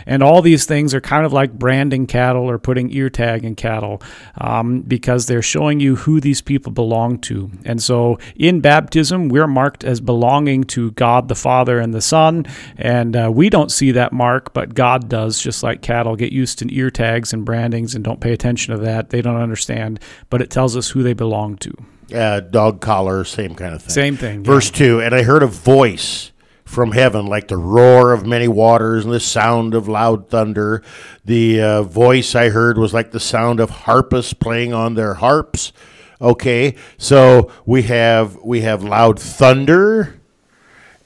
And 0.05 0.23
all 0.23 0.41
these 0.41 0.65
things 0.65 0.93
are 0.93 1.01
kind 1.01 1.25
of 1.25 1.33
like 1.33 1.53
branding 1.53 2.07
cattle 2.07 2.49
or 2.49 2.57
putting 2.57 2.91
ear 2.91 3.09
tag 3.09 3.43
in 3.43 3.55
cattle 3.55 4.01
um, 4.39 4.81
because 4.81 5.25
they're 5.25 5.41
showing 5.41 5.79
you 5.79 5.95
who 5.95 6.19
these 6.19 6.41
people 6.41 6.71
belong 6.78 7.17
to. 7.17 7.49
And 7.65 7.82
so 7.82 8.19
in 8.36 8.61
baptism, 8.61 9.30
we're 9.30 9.47
marked 9.47 9.84
as 9.84 9.99
belonging 9.99 10.63
to 10.65 10.91
God 10.91 11.28
the 11.28 11.34
Father 11.34 11.80
and 11.80 11.91
the 11.91 12.01
Son. 12.01 12.45
And 12.78 13.15
uh, 13.15 13.32
we 13.34 13.49
don't 13.49 13.71
see 13.71 13.91
that 13.93 14.13
mark, 14.13 14.53
but 14.53 14.75
God 14.75 15.09
does, 15.09 15.39
just 15.39 15.63
like 15.63 15.82
cattle 15.82 16.15
get 16.15 16.32
used 16.32 16.59
to 16.59 16.71
ear 16.71 16.91
tags 16.91 17.34
and 17.34 17.43
brandings 17.43 17.95
and 17.95 18.03
don't 18.03 18.21
pay 18.21 18.32
attention 18.32 18.75
to 18.75 18.82
that. 18.84 19.09
They 19.09 19.23
don't 19.23 19.41
understand, 19.41 19.99
but 20.30 20.39
it 20.39 20.51
tells 20.51 20.78
us 20.78 20.91
who 20.91 21.01
they 21.01 21.13
belong 21.13 21.57
to. 21.57 21.73
Uh, 22.13 22.41
dog 22.41 22.80
collar, 22.80 23.23
same 23.23 23.55
kind 23.55 23.73
of 23.73 23.82
thing. 23.82 23.89
Same 23.89 24.17
thing. 24.17 24.45
yeah. 24.45 24.51
Verse 24.51 24.69
2 24.69 25.01
And 25.01 25.15
I 25.15 25.23
heard 25.23 25.41
a 25.41 25.47
voice 25.47 26.32
from 26.63 26.91
heaven 26.91 27.25
like 27.25 27.47
the 27.47 27.57
roar 27.57 28.13
of 28.13 28.28
many 28.28 28.47
waters 28.47 29.03
and 29.03 29.13
the 29.13 29.19
sound 29.19 29.73
of 29.73 29.88
loud 29.88 30.30
thunder. 30.30 30.84
The 31.25 31.61
uh, 31.61 31.84
voice 31.84 32.36
I 32.36 32.49
heard 32.49 32.78
was 32.78 32.93
like 32.93 33.11
the 33.11 33.19
sound 33.19 33.59
of 33.59 33.69
harpists 33.69 34.34
playing 34.34 34.73
on 34.73 34.93
their 34.93 35.15
harps. 35.15 35.71
Okay, 36.20 36.76
so 36.97 37.51
we 37.65 37.84
have 37.84 38.38
we 38.38 38.61
have 38.61 38.84
loud 38.84 39.20
thunder 39.20 40.20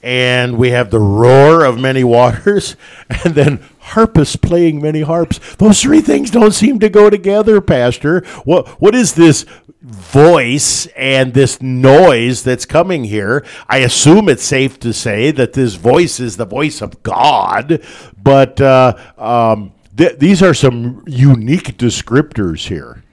and 0.03 0.57
we 0.57 0.72
have 0.72 0.89
the 0.89 0.99
roar 0.99 1.64
of 1.64 1.80
many 1.80 2.03
waters, 2.03 2.76
and 3.24 3.36
then 3.36 3.64
harpists 3.80 4.36
playing 4.36 4.82
many 4.82 5.01
harps. 5.01 5.55
Those 5.55 5.82
three 5.82 6.01
things 6.01 6.32
don't 6.32 6.53
seem 6.53 6.80
to 6.80 6.89
go 6.89 7.09
together, 7.09 7.62
Pastor. 7.62 8.22
What 8.45 8.68
what 8.82 8.95
is 8.95 9.14
this 9.14 9.45
voice 9.82 10.86
and 10.95 11.34
this 11.34 11.62
noise 11.62 12.43
that's 12.43 12.66
coming 12.66 13.03
here? 13.03 13.45
I 13.68 13.80
assume 13.80 14.30
it's 14.30 14.43
safe 14.43 14.80
to 14.80 14.93
say 14.93 15.32
that 15.32 15.53
this 15.53 15.76
voice 15.76 16.20
is 16.20 16.38
the 16.38 16.45
voice 16.45 16.82
of 16.82 17.03
God, 17.03 17.84
but 18.22 18.62
uh, 18.62 18.95
um, 19.18 19.74
th- 19.95 20.20
these 20.20 20.41
are 20.41 20.53
some 20.53 21.03
unique 21.05 21.78
descriptors 21.78 22.68
here. 22.68 23.03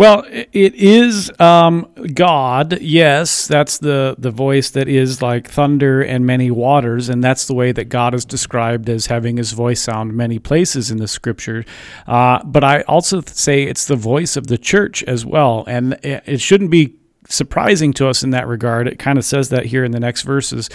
Well, 0.00 0.24
it 0.30 0.74
is 0.76 1.30
um, 1.38 1.86
God. 2.14 2.80
Yes, 2.80 3.46
that's 3.46 3.76
the 3.76 4.14
the 4.16 4.30
voice 4.30 4.70
that 4.70 4.88
is 4.88 5.20
like 5.20 5.46
thunder 5.50 6.00
and 6.00 6.24
many 6.24 6.50
waters, 6.50 7.10
and 7.10 7.22
that's 7.22 7.46
the 7.46 7.52
way 7.52 7.70
that 7.72 7.90
God 7.90 8.14
is 8.14 8.24
described 8.24 8.88
as 8.88 9.08
having 9.08 9.36
His 9.36 9.52
voice 9.52 9.82
sound 9.82 10.14
many 10.14 10.38
places 10.38 10.90
in 10.90 10.96
the 10.96 11.06
Scripture. 11.06 11.66
Uh, 12.06 12.42
but 12.44 12.64
I 12.64 12.80
also 12.88 13.20
say 13.20 13.64
it's 13.64 13.84
the 13.84 13.94
voice 13.94 14.38
of 14.38 14.46
the 14.46 14.56
church 14.56 15.02
as 15.02 15.26
well, 15.26 15.64
and 15.66 15.92
it 16.02 16.22
it 16.24 16.40
shouldn't 16.40 16.70
be 16.70 16.96
surprising 17.30 17.92
to 17.94 18.08
us 18.08 18.22
in 18.22 18.30
that 18.30 18.46
regard. 18.46 18.88
It 18.88 18.98
kind 18.98 19.18
of 19.18 19.24
says 19.24 19.48
that 19.50 19.66
here 19.66 19.84
in 19.84 19.92
the 19.92 20.00
next 20.00 20.22
verses. 20.22 20.68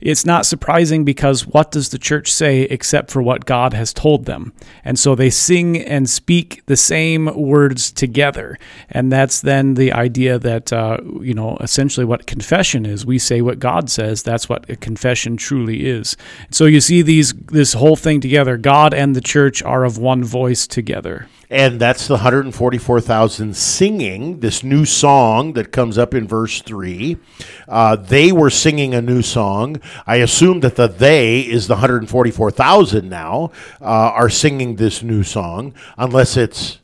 It's 0.00 0.24
not 0.24 0.46
surprising 0.46 1.04
because 1.04 1.46
what 1.46 1.70
does 1.70 1.88
the 1.88 1.98
church 1.98 2.32
say 2.32 2.62
except 2.62 3.10
for 3.10 3.22
what 3.22 3.46
God 3.46 3.72
has 3.72 3.92
told 3.92 4.26
them? 4.26 4.52
And 4.84 4.98
so 4.98 5.14
they 5.14 5.30
sing 5.30 5.78
and 5.78 6.08
speak 6.08 6.62
the 6.66 6.76
same 6.76 7.26
words 7.34 7.90
together. 7.90 8.58
And 8.90 9.10
that's 9.10 9.40
then 9.40 9.74
the 9.74 9.92
idea 9.92 10.38
that, 10.38 10.72
uh, 10.72 10.98
you 11.20 11.34
know, 11.34 11.56
essentially 11.60 12.04
what 12.04 12.26
confession 12.26 12.86
is. 12.86 13.06
We 13.06 13.18
say 13.18 13.40
what 13.40 13.58
God 13.58 13.90
says. 13.90 14.22
That's 14.22 14.48
what 14.48 14.68
a 14.68 14.76
confession 14.76 15.36
truly 15.36 15.86
is. 15.86 16.16
So 16.50 16.66
you 16.66 16.80
see 16.80 17.02
these 17.02 17.32
this 17.32 17.72
whole 17.72 17.96
thing 17.96 18.20
together. 18.20 18.56
God 18.56 18.92
and 18.92 19.16
the 19.16 19.20
church 19.20 19.62
are 19.62 19.84
of 19.84 19.98
one 19.98 20.24
voice 20.24 20.66
together. 20.66 21.28
And 21.52 21.78
that's 21.78 22.08
the 22.08 22.14
144,000 22.14 23.54
singing 23.54 24.40
this 24.40 24.64
new 24.64 24.86
song 24.86 25.52
that 25.52 25.70
comes 25.70 25.98
up 25.98 26.14
in 26.14 26.26
verse 26.26 26.62
3. 26.62 27.18
Uh, 27.68 27.96
they 27.96 28.32
were 28.32 28.48
singing 28.48 28.94
a 28.94 29.02
new 29.02 29.20
song. 29.20 29.78
I 30.06 30.16
assume 30.16 30.60
that 30.60 30.76
the 30.76 30.88
they 30.88 31.40
is 31.40 31.66
the 31.66 31.74
144,000 31.74 33.06
now 33.06 33.50
uh, 33.82 33.84
are 33.84 34.30
singing 34.30 34.76
this 34.76 35.02
new 35.02 35.22
song, 35.22 35.74
unless 35.98 36.38
it's 36.38 36.78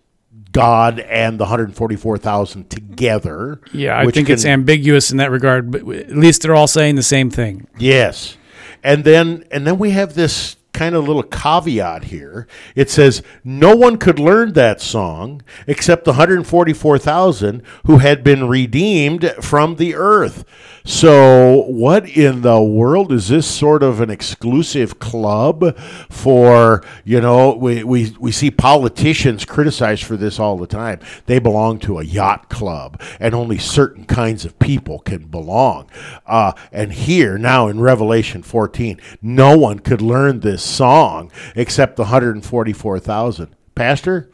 God 0.52 1.00
and 1.00 1.40
the 1.40 1.44
144,000 1.44 2.68
together. 2.68 3.62
Yeah, 3.72 3.98
I 3.98 4.10
think 4.10 4.28
it's 4.28 4.44
ambiguous 4.44 5.10
in 5.10 5.16
that 5.16 5.30
regard, 5.30 5.70
but 5.70 5.80
at 5.80 6.14
least 6.14 6.42
they're 6.42 6.54
all 6.54 6.66
saying 6.66 6.96
the 6.96 7.02
same 7.02 7.30
thing. 7.30 7.66
Yes. 7.78 8.36
And 8.82 9.02
then 9.02 9.46
and 9.50 9.66
then 9.66 9.78
we 9.78 9.92
have 9.92 10.14
this 10.14 10.57
kind 10.72 10.94
of 10.94 11.06
little 11.06 11.22
caveat 11.22 12.04
here. 12.04 12.46
It 12.74 12.90
says 12.90 13.22
no 13.42 13.74
one 13.74 13.96
could 13.96 14.18
learn 14.18 14.52
that 14.52 14.80
song 14.80 15.42
except 15.66 16.04
the 16.04 16.12
144,000 16.12 17.62
who 17.86 17.98
had 17.98 18.22
been 18.22 18.48
redeemed 18.48 19.34
from 19.40 19.76
the 19.76 19.94
earth. 19.94 20.44
So, 20.84 21.64
what 21.68 22.08
in 22.08 22.40
the 22.40 22.62
world 22.62 23.12
is 23.12 23.28
this 23.28 23.46
sort 23.46 23.82
of 23.82 24.00
an 24.00 24.08
exclusive 24.08 24.98
club 24.98 25.78
for, 26.08 26.82
you 27.04 27.20
know, 27.20 27.54
we, 27.54 27.84
we, 27.84 28.16
we 28.18 28.32
see 28.32 28.50
politicians 28.50 29.44
criticized 29.44 30.04
for 30.04 30.16
this 30.16 30.38
all 30.40 30.56
the 30.56 30.66
time. 30.66 31.00
They 31.26 31.40
belong 31.40 31.78
to 31.80 31.98
a 31.98 32.04
yacht 32.04 32.48
club, 32.48 33.02
and 33.20 33.34
only 33.34 33.58
certain 33.58 34.06
kinds 34.06 34.46
of 34.46 34.58
people 34.58 35.00
can 35.00 35.26
belong. 35.26 35.90
Uh, 36.26 36.52
and 36.72 36.92
here, 36.92 37.36
now 37.36 37.68
in 37.68 37.80
Revelation 37.80 38.42
14, 38.42 38.98
no 39.20 39.58
one 39.58 39.80
could 39.80 40.00
learn 40.00 40.40
this 40.40 40.67
song 40.68 41.30
except 41.54 41.96
the 41.96 42.02
144,000. 42.02 43.54
Pastor? 43.74 44.30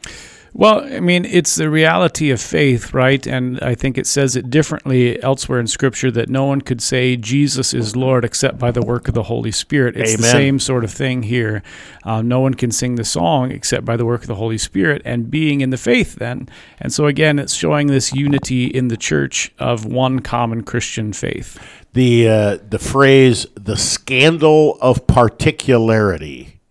Well, 0.57 0.85
I 0.85 1.01
mean, 1.01 1.25
it's 1.25 1.55
the 1.55 1.69
reality 1.69 2.31
of 2.31 2.39
faith, 2.39 2.93
right? 2.93 3.27
And 3.27 3.59
I 3.59 3.75
think 3.75 3.97
it 3.97 4.07
says 4.07 4.37
it 4.37 4.49
differently 4.49 5.21
elsewhere 5.21 5.59
in 5.59 5.67
Scripture 5.67 6.09
that 6.11 6.29
no 6.29 6.45
one 6.45 6.61
could 6.61 6.81
say 6.81 7.17
Jesus 7.17 7.73
is 7.73 7.97
Lord 7.97 8.23
except 8.23 8.57
by 8.57 8.71
the 8.71 8.81
work 8.81 9.09
of 9.09 9.13
the 9.15 9.23
Holy 9.23 9.51
Spirit. 9.51 9.97
It's 9.97 10.15
the 10.15 10.23
same 10.23 10.59
sort 10.59 10.85
of 10.85 10.91
thing 10.91 11.23
here. 11.23 11.61
Uh, 12.05 12.21
no 12.21 12.39
one 12.39 12.53
can 12.53 12.71
sing 12.71 12.95
the 12.95 13.03
song 13.03 13.51
except 13.51 13.83
by 13.83 13.97
the 13.97 14.05
work 14.05 14.21
of 14.21 14.27
the 14.27 14.35
Holy 14.35 14.57
Spirit 14.57 15.01
and 15.03 15.29
being 15.29 15.59
in 15.59 15.71
the 15.71 15.77
faith 15.77 16.15
then. 16.15 16.47
And 16.79 16.93
so, 16.93 17.05
again, 17.05 17.37
it's 17.37 17.53
showing 17.53 17.87
this 17.87 18.13
unity 18.13 18.67
in 18.67 18.87
the 18.87 18.97
church 18.97 19.51
of 19.59 19.83
one 19.85 20.21
common 20.21 20.63
Christian 20.63 21.11
faith. 21.11 21.59
the 21.91 22.29
uh, 22.29 22.57
the 22.69 22.79
phrase 22.79 23.45
"the 23.55 23.75
scandal 23.75 24.77
of 24.79 25.05
particularity" 25.05 26.61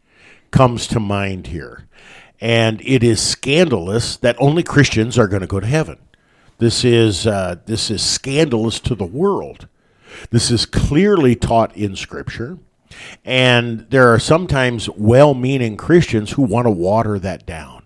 comes 0.51 0.87
to 0.87 1.01
mind 1.01 1.49
here, 1.49 1.84
and 2.45 2.83
it 2.83 3.03
is 3.03 3.23
scandalous 3.23 4.19
that 4.19 4.37
only 4.39 4.63
Christians 4.63 5.19
are 5.19 5.27
going 5.27 5.41
to 5.41 5.47
go 5.47 5.61
to 5.61 5.67
heaven. 5.67 5.97
This 6.59 6.85
is 6.85 7.27
uh, 7.27 7.57
this 7.65 7.91
is 7.91 8.03
scandalous 8.03 8.79
to 8.81 8.95
the 8.95 9.07
world. 9.07 9.67
This 10.29 10.51
is 10.51 10.67
clearly 10.67 11.37
taught 11.37 11.75
in 11.75 11.97
Scripture, 11.97 12.59
and 13.25 13.87
there 13.89 14.13
are 14.13 14.19
sometimes 14.19 14.91
well-meaning 14.91 15.79
Christians 15.79 16.33
who 16.33 16.43
want 16.43 16.67
to 16.67 16.71
water 16.71 17.19
that 17.19 17.47
down 17.47 17.81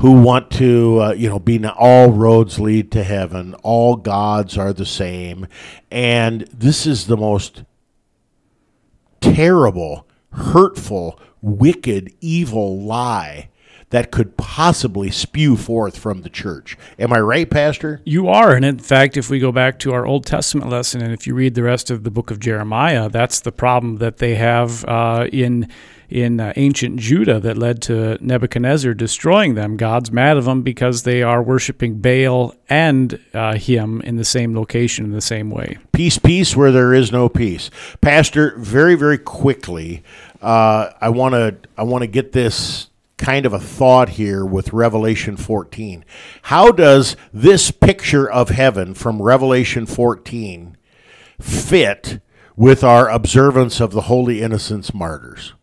who 0.00 0.22
want 0.22 0.50
to, 0.50 1.00
uh, 1.00 1.12
you 1.12 1.28
know, 1.28 1.38
be 1.38 1.64
all 1.64 2.10
roads 2.10 2.58
lead 2.58 2.90
to 2.90 3.04
heaven, 3.04 3.54
all 3.62 3.94
gods 3.94 4.56
are 4.56 4.72
the 4.72 4.86
same, 4.86 5.46
and 5.90 6.42
this 6.52 6.86
is 6.86 7.06
the 7.06 7.16
most 7.16 7.62
terrible, 9.20 10.08
hurtful, 10.32 11.20
wicked, 11.42 12.12
evil 12.20 12.80
lie 12.80 13.50
that 13.92 14.10
could 14.10 14.38
possibly 14.38 15.10
spew 15.10 15.54
forth 15.54 15.98
from 15.98 16.22
the 16.22 16.30
church. 16.30 16.78
Am 16.98 17.12
I 17.12 17.20
right, 17.20 17.48
Pastor? 17.48 18.00
You 18.04 18.26
are. 18.26 18.54
And 18.54 18.64
in 18.64 18.78
fact, 18.78 19.18
if 19.18 19.28
we 19.28 19.38
go 19.38 19.52
back 19.52 19.78
to 19.80 19.92
our 19.92 20.06
Old 20.06 20.24
Testament 20.24 20.70
lesson 20.70 21.02
and 21.02 21.12
if 21.12 21.26
you 21.26 21.34
read 21.34 21.54
the 21.54 21.62
rest 21.62 21.90
of 21.90 22.02
the 22.02 22.10
book 22.10 22.30
of 22.30 22.40
Jeremiah, 22.40 23.10
that's 23.10 23.40
the 23.40 23.52
problem 23.52 23.98
that 23.98 24.16
they 24.16 24.34
have 24.36 24.84
uh, 24.86 25.28
in 25.30 25.68
in 26.08 26.40
uh, 26.40 26.52
ancient 26.56 27.00
Judah 27.00 27.40
that 27.40 27.56
led 27.56 27.80
to 27.82 28.18
Nebuchadnezzar 28.20 28.92
destroying 28.92 29.54
them. 29.54 29.76
God's 29.78 30.12
mad 30.12 30.36
of 30.36 30.44
them 30.44 30.62
because 30.62 31.04
they 31.04 31.22
are 31.22 31.42
worshiping 31.42 32.00
Baal 32.00 32.54
and 32.68 33.18
uh, 33.32 33.54
him 33.54 34.02
in 34.02 34.16
the 34.16 34.24
same 34.24 34.54
location 34.54 35.06
in 35.06 35.12
the 35.12 35.22
same 35.22 35.48
way. 35.48 35.78
Peace, 35.92 36.18
peace, 36.18 36.54
where 36.54 36.70
there 36.70 36.92
is 36.92 37.12
no 37.12 37.30
peace. 37.30 37.70
Pastor, 38.02 38.54
very, 38.58 38.94
very 38.94 39.16
quickly, 39.16 40.02
uh, 40.42 40.90
I 41.00 41.08
want 41.08 41.34
to 41.34 41.56
I 41.78 41.82
want 41.84 42.02
to 42.02 42.08
get 42.08 42.32
this 42.32 42.88
kind 43.22 43.46
of 43.46 43.52
a 43.52 43.60
thought 43.60 44.10
here 44.10 44.44
with 44.44 44.72
Revelation 44.72 45.36
14. 45.36 46.04
How 46.42 46.72
does 46.72 47.16
this 47.32 47.70
picture 47.70 48.28
of 48.28 48.48
heaven 48.48 48.94
from 48.94 49.22
Revelation 49.22 49.86
14 49.86 50.76
fit 51.40 52.20
with 52.56 52.82
our 52.82 53.08
observance 53.08 53.80
of 53.80 53.92
the 53.92 54.02
holy 54.02 54.42
innocents 54.42 54.92
martyrs? 54.92 55.54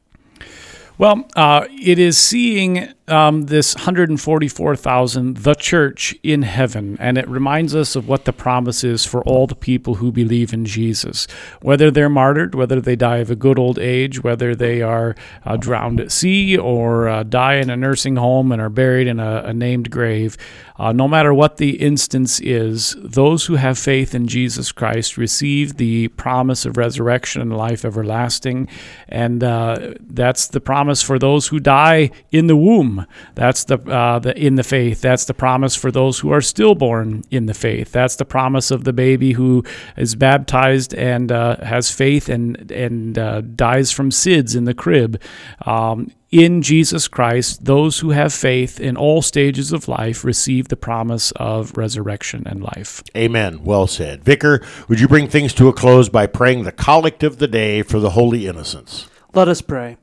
Well, 0.97 1.27
uh, 1.35 1.65
it 1.69 1.99
is 1.99 2.17
seeing 2.17 2.93
um, 3.09 3.43
this 3.43 3.75
144,000, 3.75 5.37
the 5.37 5.55
church 5.55 6.15
in 6.23 6.43
heaven, 6.43 6.97
and 6.99 7.17
it 7.17 7.27
reminds 7.27 7.75
us 7.75 7.95
of 7.95 8.07
what 8.07 8.25
the 8.25 8.33
promise 8.33 8.83
is 8.83 9.05
for 9.05 9.23
all 9.23 9.47
the 9.47 9.55
people 9.55 9.95
who 9.95 10.11
believe 10.11 10.53
in 10.53 10.65
Jesus. 10.65 11.27
Whether 11.61 11.91
they're 11.91 12.09
martyred, 12.09 12.55
whether 12.55 12.79
they 12.79 12.95
die 12.95 13.17
of 13.17 13.31
a 13.31 13.35
good 13.35 13.59
old 13.59 13.79
age, 13.79 14.23
whether 14.23 14.55
they 14.55 14.81
are 14.81 15.15
uh, 15.45 15.57
drowned 15.57 15.99
at 15.99 16.11
sea 16.11 16.57
or 16.57 17.07
uh, 17.07 17.23
die 17.23 17.55
in 17.55 17.69
a 17.69 17.77
nursing 17.77 18.15
home 18.15 18.51
and 18.51 18.61
are 18.61 18.69
buried 18.69 19.07
in 19.07 19.19
a, 19.19 19.43
a 19.45 19.53
named 19.53 19.91
grave, 19.91 20.37
uh, 20.79 20.93
no 20.93 21.09
matter 21.09 21.33
what 21.33 21.57
the 21.57 21.71
instance 21.81 22.39
is, 22.39 22.95
those 22.99 23.45
who 23.45 23.55
have 23.55 23.77
faith 23.77 24.15
in 24.15 24.27
Jesus 24.27 24.71
Christ 24.71 25.17
receive 25.17 25.75
the 25.75 26.07
promise 26.09 26.65
of 26.65 26.77
resurrection 26.77 27.41
and 27.41 27.55
life 27.55 27.83
everlasting. 27.83 28.69
And 29.09 29.43
uh, 29.43 29.95
that's 29.99 30.47
the 30.47 30.61
promise 30.61 31.01
for 31.03 31.19
those 31.19 31.47
who 31.47 31.59
die 31.59 32.11
in 32.31 32.47
the 32.47 32.55
womb. 32.55 32.98
That's 33.35 33.63
the, 33.65 33.77
uh, 33.79 34.19
the 34.19 34.37
in 34.37 34.55
the 34.55 34.63
faith. 34.63 35.01
That's 35.01 35.25
the 35.25 35.33
promise 35.33 35.75
for 35.75 35.91
those 35.91 36.19
who 36.19 36.31
are 36.31 36.41
stillborn 36.41 37.23
in 37.31 37.45
the 37.45 37.53
faith. 37.53 37.91
That's 37.91 38.15
the 38.15 38.25
promise 38.25 38.71
of 38.71 38.83
the 38.83 38.93
baby 38.93 39.33
who 39.33 39.63
is 39.97 40.15
baptized 40.15 40.93
and 40.93 41.31
uh, 41.31 41.57
has 41.63 41.91
faith 41.91 42.29
and 42.29 42.71
and 42.71 43.17
uh, 43.17 43.41
dies 43.41 43.91
from 43.91 44.11
SIDS 44.11 44.55
in 44.55 44.65
the 44.65 44.73
crib. 44.73 45.21
Um, 45.65 46.11
in 46.31 46.61
Jesus 46.61 47.07
Christ, 47.07 47.65
those 47.65 47.99
who 47.99 48.11
have 48.11 48.31
faith 48.31 48.79
in 48.79 48.95
all 48.95 49.21
stages 49.23 49.71
of 49.71 49.87
life 49.87 50.23
receive 50.23 50.67
the 50.67 50.77
promise 50.77 51.31
of 51.37 51.75
resurrection 51.75 52.43
and 52.45 52.61
life. 52.61 53.03
Amen. 53.17 53.63
Well 53.63 53.87
said. 53.87 54.23
Vicar, 54.23 54.61
would 54.87 54.99
you 54.99 55.07
bring 55.07 55.27
things 55.27 55.53
to 55.55 55.67
a 55.67 55.73
close 55.73 56.07
by 56.07 56.27
praying 56.27 56.63
the 56.63 56.71
collect 56.71 57.23
of 57.23 57.39
the 57.39 57.47
day 57.47 57.81
for 57.81 57.99
the 57.99 58.11
holy 58.11 58.45
innocents? 58.45 59.09
Let 59.33 59.47
us 59.47 59.61
pray. 59.61 59.97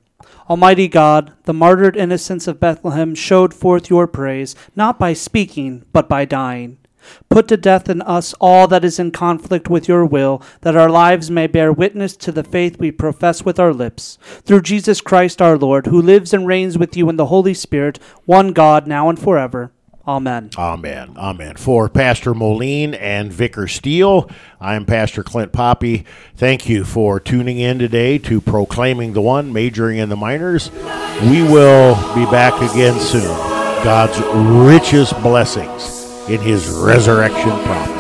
Almighty 0.49 0.87
God, 0.87 1.33
the 1.43 1.53
martyred 1.53 1.97
innocents 1.97 2.47
of 2.47 2.61
Bethlehem 2.61 3.17
showed 3.17 3.53
forth 3.53 3.91
your 3.91 4.07
praise, 4.07 4.55
not 4.77 4.97
by 4.97 5.13
speaking, 5.13 5.85
but 5.93 6.09
by 6.09 6.25
dying. 6.25 6.79
Put 7.29 7.49
to 7.49 7.57
death 7.57 7.89
in 7.89 8.01
us 8.03 8.33
all 8.41 8.69
that 8.69 8.85
is 8.85 9.01
in 9.01 9.11
conflict 9.11 9.69
with 9.69 9.89
your 9.89 10.05
will, 10.05 10.41
that 10.61 10.77
our 10.77 10.89
lives 10.89 11.33
may 11.33 11.49
bear 11.49 11.73
witness 11.73 12.17
to 12.19 12.31
the 12.31 12.45
faith 12.45 12.79
we 12.79 12.93
profess 12.93 13.45
with 13.45 13.59
our 13.59 13.73
lips. 13.73 14.19
Through 14.45 14.63
Jesus 14.63 15.01
Christ 15.01 15.43
our 15.43 15.59
Lord, 15.59 15.87
who 15.87 16.01
lives 16.01 16.33
and 16.33 16.47
reigns 16.47 16.79
with 16.79 16.97
you 16.97 17.09
in 17.09 17.17
the 17.17 17.27
Holy 17.27 17.55
Spirit, 17.55 17.99
one 18.25 18.53
God, 18.53 18.87
now 18.87 19.09
and 19.09 19.19
forever. 19.19 19.73
Amen. 20.07 20.51
Amen. 20.57 21.15
Amen. 21.17 21.57
For 21.57 21.89
Pastor 21.89 22.33
Moline 22.33 22.95
and 22.95 23.33
Vicar 23.33 23.67
Steele, 23.67 24.31
I'm 24.61 24.85
Pastor 24.85 25.25
Clint 25.25 25.53
Poppy. 25.53 26.05
Thank 26.37 26.69
you 26.69 26.85
for 26.85 27.19
tuning 27.19 27.59
in 27.59 27.81
today 27.81 28.19
to 28.19 28.41
Proclaiming 28.41 29.15
the 29.15 29.21
One, 29.21 29.53
majoring 29.53 29.99
in 29.99 30.09
the 30.09 30.17
minors. 30.17 30.71
We 31.23 31.43
will 31.43 31.97
be 32.15 32.25
back 32.31 32.55
again 32.63 33.01
soon. 33.01 33.37
God's 33.83 34.19
richest 34.65 35.21
blessings 35.23 36.07
in 36.29 36.41
his 36.41 36.69
resurrection 36.69 37.51
promise. 37.65 37.96